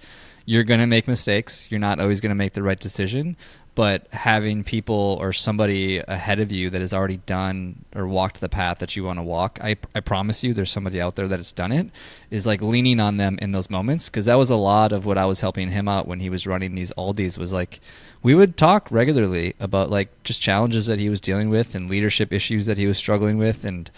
you're 0.51 0.63
going 0.63 0.81
to 0.81 0.85
make 0.87 1.07
mistakes. 1.07 1.71
You're 1.71 1.79
not 1.79 2.01
always 2.01 2.19
going 2.19 2.31
to 2.31 2.35
make 2.35 2.51
the 2.51 2.61
right 2.61 2.77
decision, 2.77 3.37
but 3.73 4.05
having 4.11 4.65
people 4.65 5.17
or 5.21 5.31
somebody 5.31 5.99
ahead 5.99 6.41
of 6.41 6.51
you 6.51 6.69
that 6.69 6.81
has 6.81 6.93
already 6.93 7.21
done 7.25 7.85
or 7.95 8.05
walked 8.05 8.41
the 8.41 8.49
path 8.49 8.79
that 8.79 8.97
you 8.97 9.05
want 9.05 9.17
to 9.17 9.23
walk, 9.23 9.59
I, 9.63 9.77
I 9.95 10.01
promise 10.01 10.43
you 10.43 10.53
there's 10.53 10.69
somebody 10.69 10.99
out 10.99 11.15
there 11.15 11.29
that 11.29 11.39
has 11.39 11.53
done 11.53 11.71
it, 11.71 11.89
is 12.29 12.45
like 12.45 12.61
leaning 12.61 12.99
on 12.99 13.15
them 13.15 13.39
in 13.41 13.53
those 13.53 13.69
moments. 13.69 14.09
Cause 14.09 14.25
that 14.25 14.35
was 14.35 14.49
a 14.49 14.57
lot 14.57 14.91
of 14.91 15.05
what 15.05 15.17
I 15.17 15.23
was 15.23 15.39
helping 15.39 15.69
him 15.69 15.87
out 15.87 16.05
when 16.05 16.19
he 16.19 16.29
was 16.29 16.45
running 16.45 16.75
these 16.75 16.91
Aldi's 16.97 17.37
was 17.37 17.53
like, 17.53 17.79
we 18.21 18.35
would 18.35 18.57
talk 18.57 18.91
regularly 18.91 19.55
about 19.57 19.89
like 19.89 20.09
just 20.23 20.41
challenges 20.41 20.85
that 20.87 20.99
he 20.99 21.07
was 21.07 21.21
dealing 21.21 21.49
with 21.49 21.75
and 21.75 21.89
leadership 21.89 22.33
issues 22.33 22.65
that 22.65 22.77
he 22.77 22.87
was 22.87 22.97
struggling 22.97 23.37
with. 23.37 23.63
And 23.63 23.89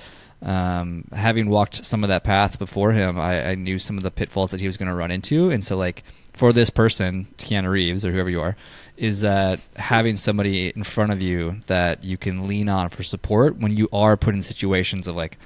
um, 0.43 1.05
having 1.13 1.49
walked 1.49 1.83
some 1.83 2.03
of 2.03 2.09
that 2.09 2.23
path 2.23 2.59
before 2.59 2.91
him, 2.91 3.19
I, 3.19 3.43
I 3.43 3.55
knew 3.55 3.79
some 3.79 3.97
of 3.97 4.03
the 4.03 4.11
pitfalls 4.11 4.51
that 4.51 4.59
he 4.59 4.67
was 4.67 4.77
going 4.77 4.89
to 4.89 4.93
run 4.93 5.09
into. 5.09 5.49
And 5.49 5.63
so 5.63 5.75
like, 5.75 6.03
for 6.33 6.51
this 6.51 6.69
person, 6.69 7.27
Keanu 7.37 7.69
Reeves 7.69 8.05
or 8.05 8.11
whoever 8.11 8.29
you 8.29 8.41
are, 8.41 8.55
is 8.97 9.21
that 9.21 9.59
having 9.75 10.17
somebody 10.17 10.69
in 10.69 10.83
front 10.83 11.11
of 11.11 11.21
you 11.21 11.61
that 11.67 12.03
you 12.03 12.17
can 12.17 12.47
lean 12.47 12.69
on 12.69 12.89
for 12.89 13.03
support 13.03 13.57
when 13.57 13.75
you 13.75 13.89
are 13.93 14.17
put 14.17 14.35
in 14.35 14.41
situations 14.41 15.07
of 15.07 15.15
like, 15.15 15.37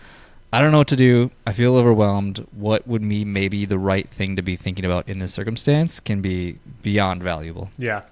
I 0.52 0.62
don't 0.62 0.72
know 0.72 0.78
what 0.78 0.88
to 0.90 0.96
do. 0.96 1.32
I 1.46 1.52
feel 1.52 1.76
overwhelmed. 1.76 2.48
What 2.52 2.88
would 2.88 3.08
be 3.08 3.26
maybe 3.26 3.66
the 3.66 3.78
right 3.78 4.08
thing 4.08 4.36
to 4.38 4.42
be 4.42 4.56
thinking 4.56 4.86
about 4.86 5.10
in 5.10 5.20
this 5.20 5.34
circumstance 5.34 6.00
can 6.00 6.22
be 6.22 6.60
beyond 6.82 7.22
valuable. 7.22 7.70
Yeah. 7.78 8.04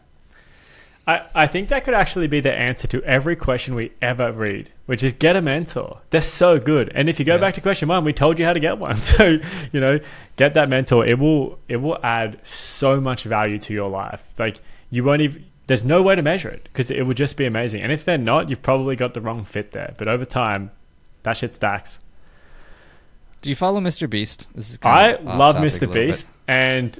I, 1.07 1.21
I 1.35 1.47
think 1.47 1.69
that 1.69 1.83
could 1.83 1.93
actually 1.93 2.27
be 2.27 2.39
the 2.39 2.51
answer 2.51 2.87
to 2.87 3.03
every 3.03 3.35
question 3.35 3.75
we 3.75 3.91
ever 4.01 4.31
read, 4.31 4.71
which 4.87 5.03
is 5.03 5.13
get 5.13 5.35
a 5.35 5.41
mentor. 5.41 5.99
They're 6.09 6.21
so 6.21 6.57
good. 6.57 6.91
And 6.95 7.07
if 7.07 7.19
you 7.19 7.25
go 7.25 7.35
yeah. 7.35 7.41
back 7.41 7.53
to 7.55 7.61
question 7.61 7.87
one, 7.89 8.03
we 8.03 8.11
told 8.11 8.39
you 8.39 8.45
how 8.45 8.53
to 8.53 8.59
get 8.59 8.79
one. 8.79 8.99
So, 9.05 9.37
you 9.71 9.79
know, 9.79 9.99
get 10.35 10.55
that 10.55 10.67
mentor. 10.67 11.05
It 11.05 11.19
will 11.19 11.59
it 11.69 11.77
will 11.77 11.99
add 12.03 12.39
so 12.43 12.99
much 12.99 13.23
value 13.23 13.59
to 13.59 13.73
your 13.73 13.89
life. 13.89 14.23
Like 14.39 14.61
you 14.89 15.03
won't 15.03 15.21
even 15.21 15.45
there's 15.67 15.83
no 15.83 16.01
way 16.01 16.15
to 16.15 16.21
measure 16.21 16.49
it 16.49 16.63
because 16.63 16.89
it 16.89 17.03
would 17.03 17.17
just 17.17 17.37
be 17.37 17.45
amazing. 17.45 17.81
And 17.81 17.91
if 17.91 18.03
they're 18.03 18.17
not, 18.17 18.49
you've 18.49 18.61
probably 18.61 18.95
got 18.95 19.13
the 19.13 19.21
wrong 19.21 19.43
fit 19.43 19.71
there. 19.71 19.93
But 19.97 20.07
over 20.07 20.25
time, 20.25 20.71
that 21.23 21.37
shit 21.37 21.53
stacks. 21.53 21.99
Do 23.41 23.49
you 23.49 23.55
follow 23.55 23.79
Mr. 23.79 24.09
Beast? 24.09 24.47
I 24.81 25.15
love 25.15 25.55
Mr. 25.55 25.91
Beast. 25.91 26.27
and 26.47 26.99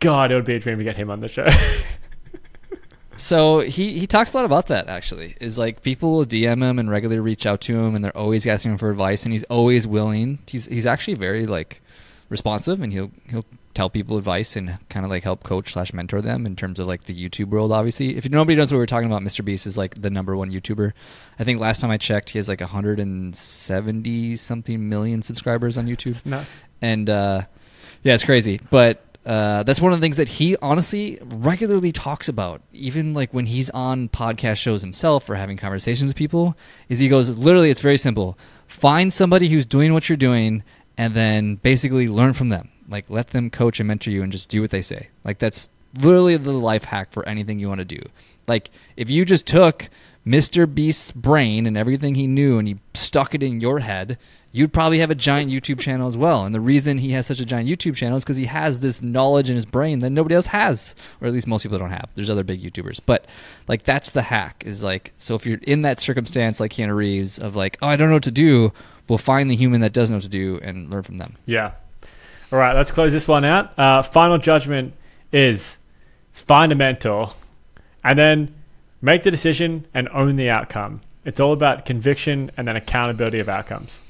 God, 0.00 0.32
it 0.32 0.34
would 0.34 0.44
be 0.44 0.54
a 0.54 0.58
dream 0.58 0.78
to 0.78 0.84
get 0.84 0.96
him 0.96 1.10
on 1.10 1.20
the 1.20 1.28
show. 1.28 1.48
So 3.16 3.60
he 3.60 3.98
he 3.98 4.06
talks 4.06 4.32
a 4.32 4.36
lot 4.36 4.44
about 4.44 4.66
that 4.68 4.88
actually. 4.88 5.36
Is 5.40 5.56
like 5.58 5.82
people 5.82 6.12
will 6.16 6.26
DM 6.26 6.62
him 6.62 6.78
and 6.78 6.90
regularly 6.90 7.20
reach 7.20 7.46
out 7.46 7.60
to 7.62 7.76
him 7.76 7.94
and 7.94 8.04
they're 8.04 8.16
always 8.16 8.46
asking 8.46 8.72
him 8.72 8.78
for 8.78 8.90
advice 8.90 9.24
and 9.24 9.32
he's 9.32 9.44
always 9.44 9.86
willing. 9.86 10.38
He's 10.46 10.66
he's 10.66 10.86
actually 10.86 11.14
very 11.14 11.46
like 11.46 11.80
responsive 12.28 12.80
and 12.82 12.92
he'll 12.92 13.10
he'll 13.28 13.44
tell 13.74 13.90
people 13.90 14.16
advice 14.16 14.54
and 14.54 14.78
kind 14.88 15.04
of 15.04 15.10
like 15.10 15.24
help 15.24 15.42
coach 15.42 15.72
slash 15.72 15.92
mentor 15.92 16.22
them 16.22 16.46
in 16.46 16.54
terms 16.54 16.78
of 16.78 16.86
like 16.86 17.04
the 17.04 17.14
YouTube 17.14 17.46
world. 17.46 17.72
Obviously, 17.72 18.16
if 18.16 18.28
nobody 18.30 18.56
knows 18.56 18.72
what 18.72 18.78
we're 18.78 18.86
talking 18.86 19.10
about, 19.10 19.22
Mr. 19.22 19.44
Beast 19.44 19.66
is 19.66 19.76
like 19.76 20.00
the 20.00 20.10
number 20.10 20.36
one 20.36 20.50
YouTuber. 20.50 20.92
I 21.38 21.44
think 21.44 21.60
last 21.60 21.80
time 21.80 21.90
I 21.90 21.96
checked, 21.96 22.30
he 22.30 22.38
has 22.38 22.48
like 22.48 22.60
170 22.60 24.36
something 24.36 24.88
million 24.88 25.22
subscribers 25.22 25.76
on 25.76 25.86
YouTube. 25.86 26.10
It's 26.12 26.26
nuts. 26.26 26.62
and 26.80 27.10
uh, 27.10 27.42
yeah, 28.04 28.14
it's 28.14 28.24
crazy. 28.24 28.60
But 28.70 29.02
uh, 29.26 29.62
that's 29.62 29.80
one 29.80 29.92
of 29.92 30.00
the 30.00 30.04
things 30.04 30.18
that 30.18 30.28
he 30.28 30.56
honestly 30.58 31.18
regularly 31.22 31.92
talks 31.92 32.28
about, 32.28 32.60
even 32.72 33.14
like 33.14 33.32
when 33.32 33.46
he's 33.46 33.70
on 33.70 34.08
podcast 34.08 34.56
shows 34.56 34.82
himself 34.82 35.28
or 35.30 35.36
having 35.36 35.56
conversations 35.56 36.08
with 36.08 36.16
people. 36.16 36.56
Is 36.88 36.98
he 36.98 37.08
goes 37.08 37.36
literally, 37.38 37.70
it's 37.70 37.80
very 37.80 37.98
simple: 37.98 38.38
find 38.66 39.12
somebody 39.12 39.48
who's 39.48 39.64
doing 39.64 39.92
what 39.94 40.08
you're 40.08 40.16
doing, 40.16 40.62
and 40.98 41.14
then 41.14 41.56
basically 41.56 42.06
learn 42.06 42.34
from 42.34 42.50
them. 42.50 42.68
Like 42.88 43.08
let 43.08 43.28
them 43.28 43.48
coach 43.48 43.80
and 43.80 43.88
mentor 43.88 44.10
you, 44.10 44.22
and 44.22 44.30
just 44.30 44.50
do 44.50 44.60
what 44.60 44.70
they 44.70 44.82
say. 44.82 45.08
Like 45.24 45.38
that's 45.38 45.70
literally 45.98 46.36
the 46.36 46.52
life 46.52 46.84
hack 46.84 47.10
for 47.10 47.26
anything 47.26 47.58
you 47.58 47.68
want 47.68 47.78
to 47.78 47.84
do. 47.84 48.00
Like 48.46 48.70
if 48.96 49.08
you 49.08 49.24
just 49.24 49.46
took 49.46 49.88
Mr. 50.26 50.72
Beast's 50.72 51.12
brain 51.12 51.66
and 51.66 51.76
everything 51.76 52.14
he 52.14 52.26
knew 52.26 52.58
and 52.58 52.68
he 52.68 52.78
stuck 52.94 53.34
it 53.34 53.42
in 53.42 53.60
your 53.60 53.80
head, 53.80 54.18
you'd 54.54 54.72
probably 54.72 55.00
have 55.00 55.10
a 55.10 55.16
giant 55.16 55.50
YouTube 55.50 55.80
channel 55.80 56.06
as 56.06 56.16
well. 56.16 56.44
And 56.44 56.54
the 56.54 56.60
reason 56.60 56.98
he 56.98 57.10
has 57.10 57.26
such 57.26 57.40
a 57.40 57.44
giant 57.44 57.68
YouTube 57.68 57.96
channel 57.96 58.16
is 58.16 58.22
because 58.22 58.36
he 58.36 58.44
has 58.44 58.78
this 58.78 59.02
knowledge 59.02 59.50
in 59.50 59.56
his 59.56 59.66
brain 59.66 59.98
that 59.98 60.10
nobody 60.10 60.36
else 60.36 60.46
has, 60.46 60.94
or 61.20 61.26
at 61.26 61.34
least 61.34 61.48
most 61.48 61.64
people 61.64 61.76
don't 61.76 61.90
have. 61.90 62.08
There's 62.14 62.30
other 62.30 62.44
big 62.44 62.62
YouTubers, 62.62 63.00
but 63.04 63.26
like 63.66 63.82
that's 63.82 64.12
the 64.12 64.22
hack. 64.22 64.62
Is 64.64 64.80
like 64.80 65.12
so 65.18 65.34
if 65.34 65.44
you're 65.44 65.58
in 65.62 65.82
that 65.82 65.98
circumstance 65.98 66.60
like 66.60 66.72
Keanu 66.72 66.94
Reeves 66.94 67.36
of 67.36 67.56
like, 67.56 67.76
oh, 67.82 67.88
I 67.88 67.96
don't 67.96 68.08
know 68.08 68.14
what 68.14 68.22
to 68.22 68.30
do, 68.30 68.72
we'll 69.08 69.18
find 69.18 69.50
the 69.50 69.56
human 69.56 69.80
that 69.80 69.92
does 69.92 70.08
know 70.08 70.16
what 70.16 70.22
to 70.22 70.28
do 70.28 70.60
and 70.62 70.88
learn 70.88 71.02
from 71.02 71.18
them. 71.18 71.34
Yeah. 71.46 71.72
All 72.52 72.58
right, 72.60 72.76
let's 72.76 72.92
close 72.92 73.10
this 73.10 73.26
one 73.26 73.44
out. 73.44 73.76
Uh, 73.76 74.02
final 74.02 74.38
judgment 74.38 74.94
is 75.32 75.78
find 76.30 76.70
a 76.70 76.76
mentor 76.76 77.32
and 78.04 78.16
then 78.16 78.54
make 79.02 79.24
the 79.24 79.32
decision 79.32 79.88
and 79.92 80.08
own 80.10 80.36
the 80.36 80.48
outcome. 80.48 81.00
It's 81.24 81.40
all 81.40 81.52
about 81.52 81.84
conviction 81.84 82.52
and 82.56 82.68
then 82.68 82.76
accountability 82.76 83.40
of 83.40 83.48
outcomes. 83.48 84.00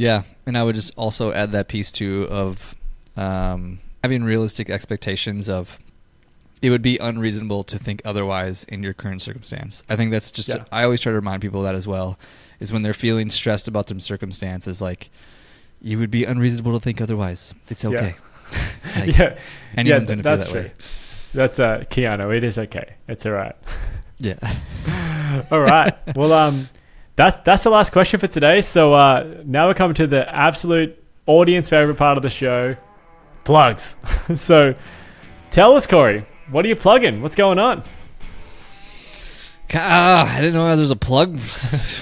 Yeah, 0.00 0.22
and 0.46 0.56
I 0.56 0.62
would 0.64 0.74
just 0.74 0.92
also 0.96 1.30
add 1.32 1.52
that 1.52 1.68
piece 1.68 1.92
too 1.92 2.26
of 2.30 2.74
um, 3.18 3.80
having 4.02 4.24
realistic 4.24 4.70
expectations 4.70 5.46
of 5.46 5.78
it 6.62 6.70
would 6.70 6.80
be 6.80 6.96
unreasonable 6.96 7.64
to 7.64 7.78
think 7.78 8.00
otherwise 8.04 8.64
in 8.64 8.82
your 8.82 8.94
current 8.94 9.20
circumstance. 9.20 9.82
I 9.90 9.96
think 9.96 10.10
that's 10.10 10.32
just 10.32 10.48
Yeah. 10.48 10.64
I 10.72 10.84
always 10.84 11.02
try 11.02 11.10
to 11.10 11.16
remind 11.16 11.42
people 11.42 11.60
of 11.60 11.64
that 11.66 11.74
as 11.74 11.86
well 11.86 12.18
is 12.60 12.72
when 12.72 12.82
they're 12.82 12.94
feeling 12.94 13.28
stressed 13.28 13.68
about 13.68 13.88
their 13.88 13.98
circumstances 14.00 14.80
like 14.80 15.10
you 15.82 15.98
would 15.98 16.10
be 16.10 16.24
unreasonable 16.24 16.72
to 16.72 16.80
think 16.80 17.00
otherwise. 17.02 17.54
It's 17.68 17.84
okay. 17.84 18.14
Like, 18.96 19.16
yeah, 19.16 19.38
anyone's 19.76 20.10
yeah, 20.10 20.16
gonna 20.16 20.22
feel 20.22 20.22
that's 20.22 20.44
that 20.44 20.50
true. 20.50 20.60
way. 20.62 20.72
That's 21.34 21.58
uh, 21.60 21.84
Keanu. 21.90 22.34
It 22.36 22.42
is 22.42 22.58
okay. 22.58 22.94
It's 23.06 23.24
all 23.24 23.32
right. 23.32 23.54
Yeah. 24.18 24.38
All 25.52 25.60
right. 25.60 25.94
well, 26.16 26.32
um, 26.32 26.68
that's 27.20 27.40
that's 27.40 27.64
the 27.64 27.70
last 27.70 27.92
question 27.92 28.18
for 28.18 28.26
today. 28.26 28.62
So 28.62 28.94
uh, 28.94 29.42
now 29.44 29.68
we're 29.68 29.74
coming 29.74 29.94
to 29.96 30.06
the 30.06 30.32
absolute 30.34 31.02
audience 31.26 31.68
favorite 31.68 31.96
part 31.96 32.16
of 32.16 32.22
the 32.22 32.30
show, 32.30 32.76
plugs. 33.44 33.94
so 34.36 34.74
tell 35.50 35.74
us, 35.76 35.86
Corey, 35.86 36.24
what 36.50 36.64
are 36.64 36.68
you 36.68 36.76
plugging? 36.76 37.20
What's 37.20 37.36
going 37.36 37.58
on? 37.58 37.84
Ah, 39.72 40.34
I 40.34 40.40
didn't 40.40 40.54
know 40.54 40.66
there 40.66 40.78
was 40.78 40.90
a 40.90 40.96
plug 40.96 41.38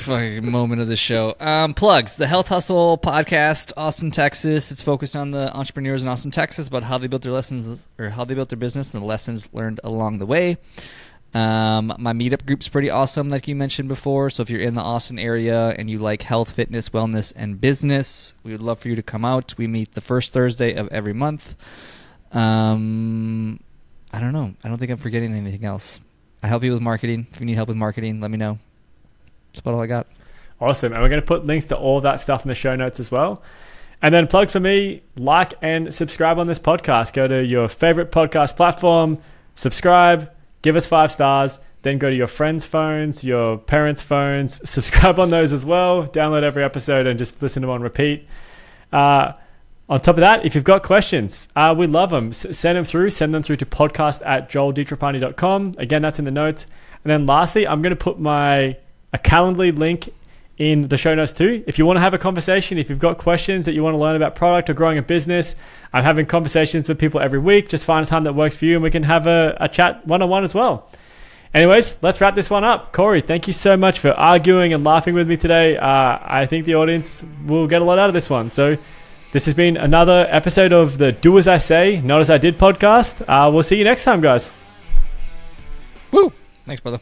moment 0.42 0.80
of 0.80 0.88
the 0.88 0.96
show. 0.96 1.34
Um, 1.38 1.74
plugs 1.74 2.16
the 2.16 2.26
Health 2.26 2.48
Hustle 2.48 2.96
podcast, 2.96 3.72
Austin, 3.76 4.10
Texas. 4.10 4.70
It's 4.70 4.80
focused 4.80 5.14
on 5.14 5.32
the 5.32 5.54
entrepreneurs 5.54 6.02
in 6.02 6.08
Austin, 6.08 6.30
Texas, 6.30 6.68
about 6.68 6.84
how 6.84 6.96
they 6.96 7.08
built 7.08 7.22
their 7.22 7.32
lessons 7.32 7.86
or 7.98 8.08
how 8.08 8.24
they 8.24 8.34
built 8.34 8.48
their 8.48 8.56
business 8.56 8.94
and 8.94 9.02
the 9.02 9.06
lessons 9.06 9.48
learned 9.52 9.80
along 9.84 10.18
the 10.18 10.24
way. 10.24 10.56
Um, 11.34 11.94
my 11.98 12.12
meetup 12.14 12.46
group's 12.46 12.68
pretty 12.68 12.88
awesome, 12.88 13.28
like 13.28 13.46
you 13.48 13.54
mentioned 13.54 13.88
before. 13.88 14.30
So 14.30 14.42
if 14.42 14.50
you're 14.50 14.60
in 14.60 14.74
the 14.74 14.80
Austin 14.80 15.18
area 15.18 15.70
and 15.78 15.90
you 15.90 15.98
like 15.98 16.22
health, 16.22 16.52
fitness, 16.52 16.88
wellness, 16.88 17.32
and 17.36 17.60
business, 17.60 18.34
we 18.42 18.52
would 18.52 18.62
love 18.62 18.78
for 18.78 18.88
you 18.88 18.96
to 18.96 19.02
come 19.02 19.24
out. 19.24 19.54
We 19.58 19.66
meet 19.66 19.92
the 19.92 20.00
first 20.00 20.32
Thursday 20.32 20.74
of 20.74 20.88
every 20.88 21.12
month. 21.12 21.54
Um, 22.32 23.60
I 24.12 24.20
don't 24.20 24.32
know. 24.32 24.54
I 24.64 24.68
don't 24.68 24.78
think 24.78 24.90
I'm 24.90 24.98
forgetting 24.98 25.34
anything 25.34 25.64
else. 25.64 26.00
I 26.42 26.46
help 26.46 26.64
you 26.64 26.72
with 26.72 26.82
marketing. 26.82 27.26
If 27.30 27.40
you 27.40 27.46
need 27.46 27.56
help 27.56 27.68
with 27.68 27.76
marketing, 27.76 28.20
let 28.20 28.30
me 28.30 28.38
know. 28.38 28.58
That's 29.52 29.60
about 29.60 29.74
all 29.74 29.82
I 29.82 29.86
got. 29.86 30.06
Awesome. 30.60 30.92
And 30.92 31.02
we're 31.02 31.08
going 31.08 31.20
to 31.20 31.26
put 31.26 31.44
links 31.44 31.66
to 31.66 31.76
all 31.76 32.00
that 32.00 32.20
stuff 32.20 32.44
in 32.44 32.48
the 32.48 32.54
show 32.54 32.74
notes 32.74 32.98
as 33.00 33.10
well. 33.10 33.42
And 34.00 34.14
then 34.14 34.28
plug 34.28 34.50
for 34.50 34.60
me, 34.60 35.02
like 35.16 35.54
and 35.60 35.92
subscribe 35.92 36.38
on 36.38 36.46
this 36.46 36.58
podcast. 36.58 37.12
Go 37.12 37.26
to 37.26 37.44
your 37.44 37.68
favorite 37.68 38.12
podcast 38.12 38.56
platform, 38.56 39.18
subscribe, 39.56 40.30
give 40.68 40.76
us 40.76 40.86
five 40.86 41.10
stars, 41.10 41.58
then 41.80 41.96
go 41.96 42.10
to 42.10 42.14
your 42.14 42.26
friends' 42.26 42.66
phones, 42.66 43.24
your 43.24 43.56
parents' 43.56 44.02
phones, 44.02 44.60
subscribe 44.70 45.18
on 45.18 45.30
those 45.30 45.54
as 45.54 45.64
well, 45.64 46.06
download 46.08 46.42
every 46.42 46.62
episode 46.62 47.06
and 47.06 47.18
just 47.18 47.40
listen 47.40 47.62
to 47.62 47.66
them 47.66 47.72
on 47.72 47.80
repeat. 47.80 48.28
Uh, 48.92 49.32
on 49.88 49.98
top 50.02 50.16
of 50.16 50.20
that, 50.20 50.44
if 50.44 50.54
you've 50.54 50.64
got 50.64 50.82
questions, 50.82 51.48
uh, 51.56 51.74
we 51.76 51.86
love 51.86 52.10
them. 52.10 52.28
S- 52.28 52.54
send 52.54 52.76
them 52.76 52.84
through. 52.84 53.08
Send 53.08 53.32
them 53.32 53.42
through 53.42 53.56
to 53.56 53.64
podcast 53.64 54.20
at 54.26 54.50
joelditrapani.com. 54.50 55.76
Again, 55.78 56.02
that's 56.02 56.18
in 56.18 56.26
the 56.26 56.30
notes. 56.30 56.66
And 57.02 57.10
then 57.10 57.24
lastly, 57.24 57.66
I'm 57.66 57.80
going 57.80 57.96
to 57.96 58.04
put 58.04 58.20
my 58.20 58.76
a 59.14 59.18
Calendly 59.18 59.74
link 59.74 60.10
in 60.58 60.88
the 60.88 60.98
show 60.98 61.14
notes 61.14 61.32
too. 61.32 61.62
If 61.66 61.78
you 61.78 61.86
want 61.86 61.96
to 61.96 62.00
have 62.00 62.14
a 62.14 62.18
conversation, 62.18 62.78
if 62.78 62.90
you've 62.90 62.98
got 62.98 63.16
questions 63.16 63.64
that 63.66 63.74
you 63.74 63.82
want 63.82 63.94
to 63.94 63.98
learn 63.98 64.16
about 64.16 64.34
product 64.34 64.68
or 64.68 64.74
growing 64.74 64.98
a 64.98 65.02
business, 65.02 65.54
I'm 65.92 66.04
having 66.04 66.26
conversations 66.26 66.88
with 66.88 66.98
people 66.98 67.20
every 67.20 67.38
week. 67.38 67.68
Just 67.68 67.84
find 67.84 68.04
a 68.04 68.08
time 68.08 68.24
that 68.24 68.34
works 68.34 68.56
for 68.56 68.64
you 68.64 68.74
and 68.74 68.82
we 68.82 68.90
can 68.90 69.04
have 69.04 69.26
a, 69.26 69.56
a 69.60 69.68
chat 69.68 70.06
one 70.06 70.20
on 70.20 70.28
one 70.28 70.44
as 70.44 70.54
well. 70.54 70.90
Anyways, 71.54 72.02
let's 72.02 72.20
wrap 72.20 72.34
this 72.34 72.50
one 72.50 72.64
up. 72.64 72.92
Corey, 72.92 73.20
thank 73.20 73.46
you 73.46 73.52
so 73.52 73.76
much 73.76 73.98
for 74.00 74.10
arguing 74.10 74.74
and 74.74 74.84
laughing 74.84 75.14
with 75.14 75.28
me 75.28 75.36
today. 75.36 75.76
Uh, 75.78 76.18
I 76.20 76.46
think 76.46 76.66
the 76.66 76.74
audience 76.74 77.24
will 77.46 77.66
get 77.66 77.80
a 77.80 77.84
lot 77.84 77.98
out 77.98 78.08
of 78.08 78.14
this 78.14 78.28
one. 78.28 78.50
So, 78.50 78.76
this 79.32 79.44
has 79.44 79.54
been 79.54 79.76
another 79.76 80.26
episode 80.30 80.72
of 80.72 80.96
the 80.96 81.12
Do 81.12 81.36
As 81.36 81.48
I 81.48 81.58
Say, 81.58 82.00
Not 82.00 82.20
As 82.20 82.30
I 82.30 82.38
Did 82.38 82.58
podcast. 82.58 83.22
Uh, 83.28 83.50
we'll 83.50 83.62
see 83.62 83.76
you 83.76 83.84
next 83.84 84.04
time, 84.04 84.20
guys. 84.22 84.50
Woo! 86.10 86.32
Thanks, 86.64 86.80
brother. 86.80 87.00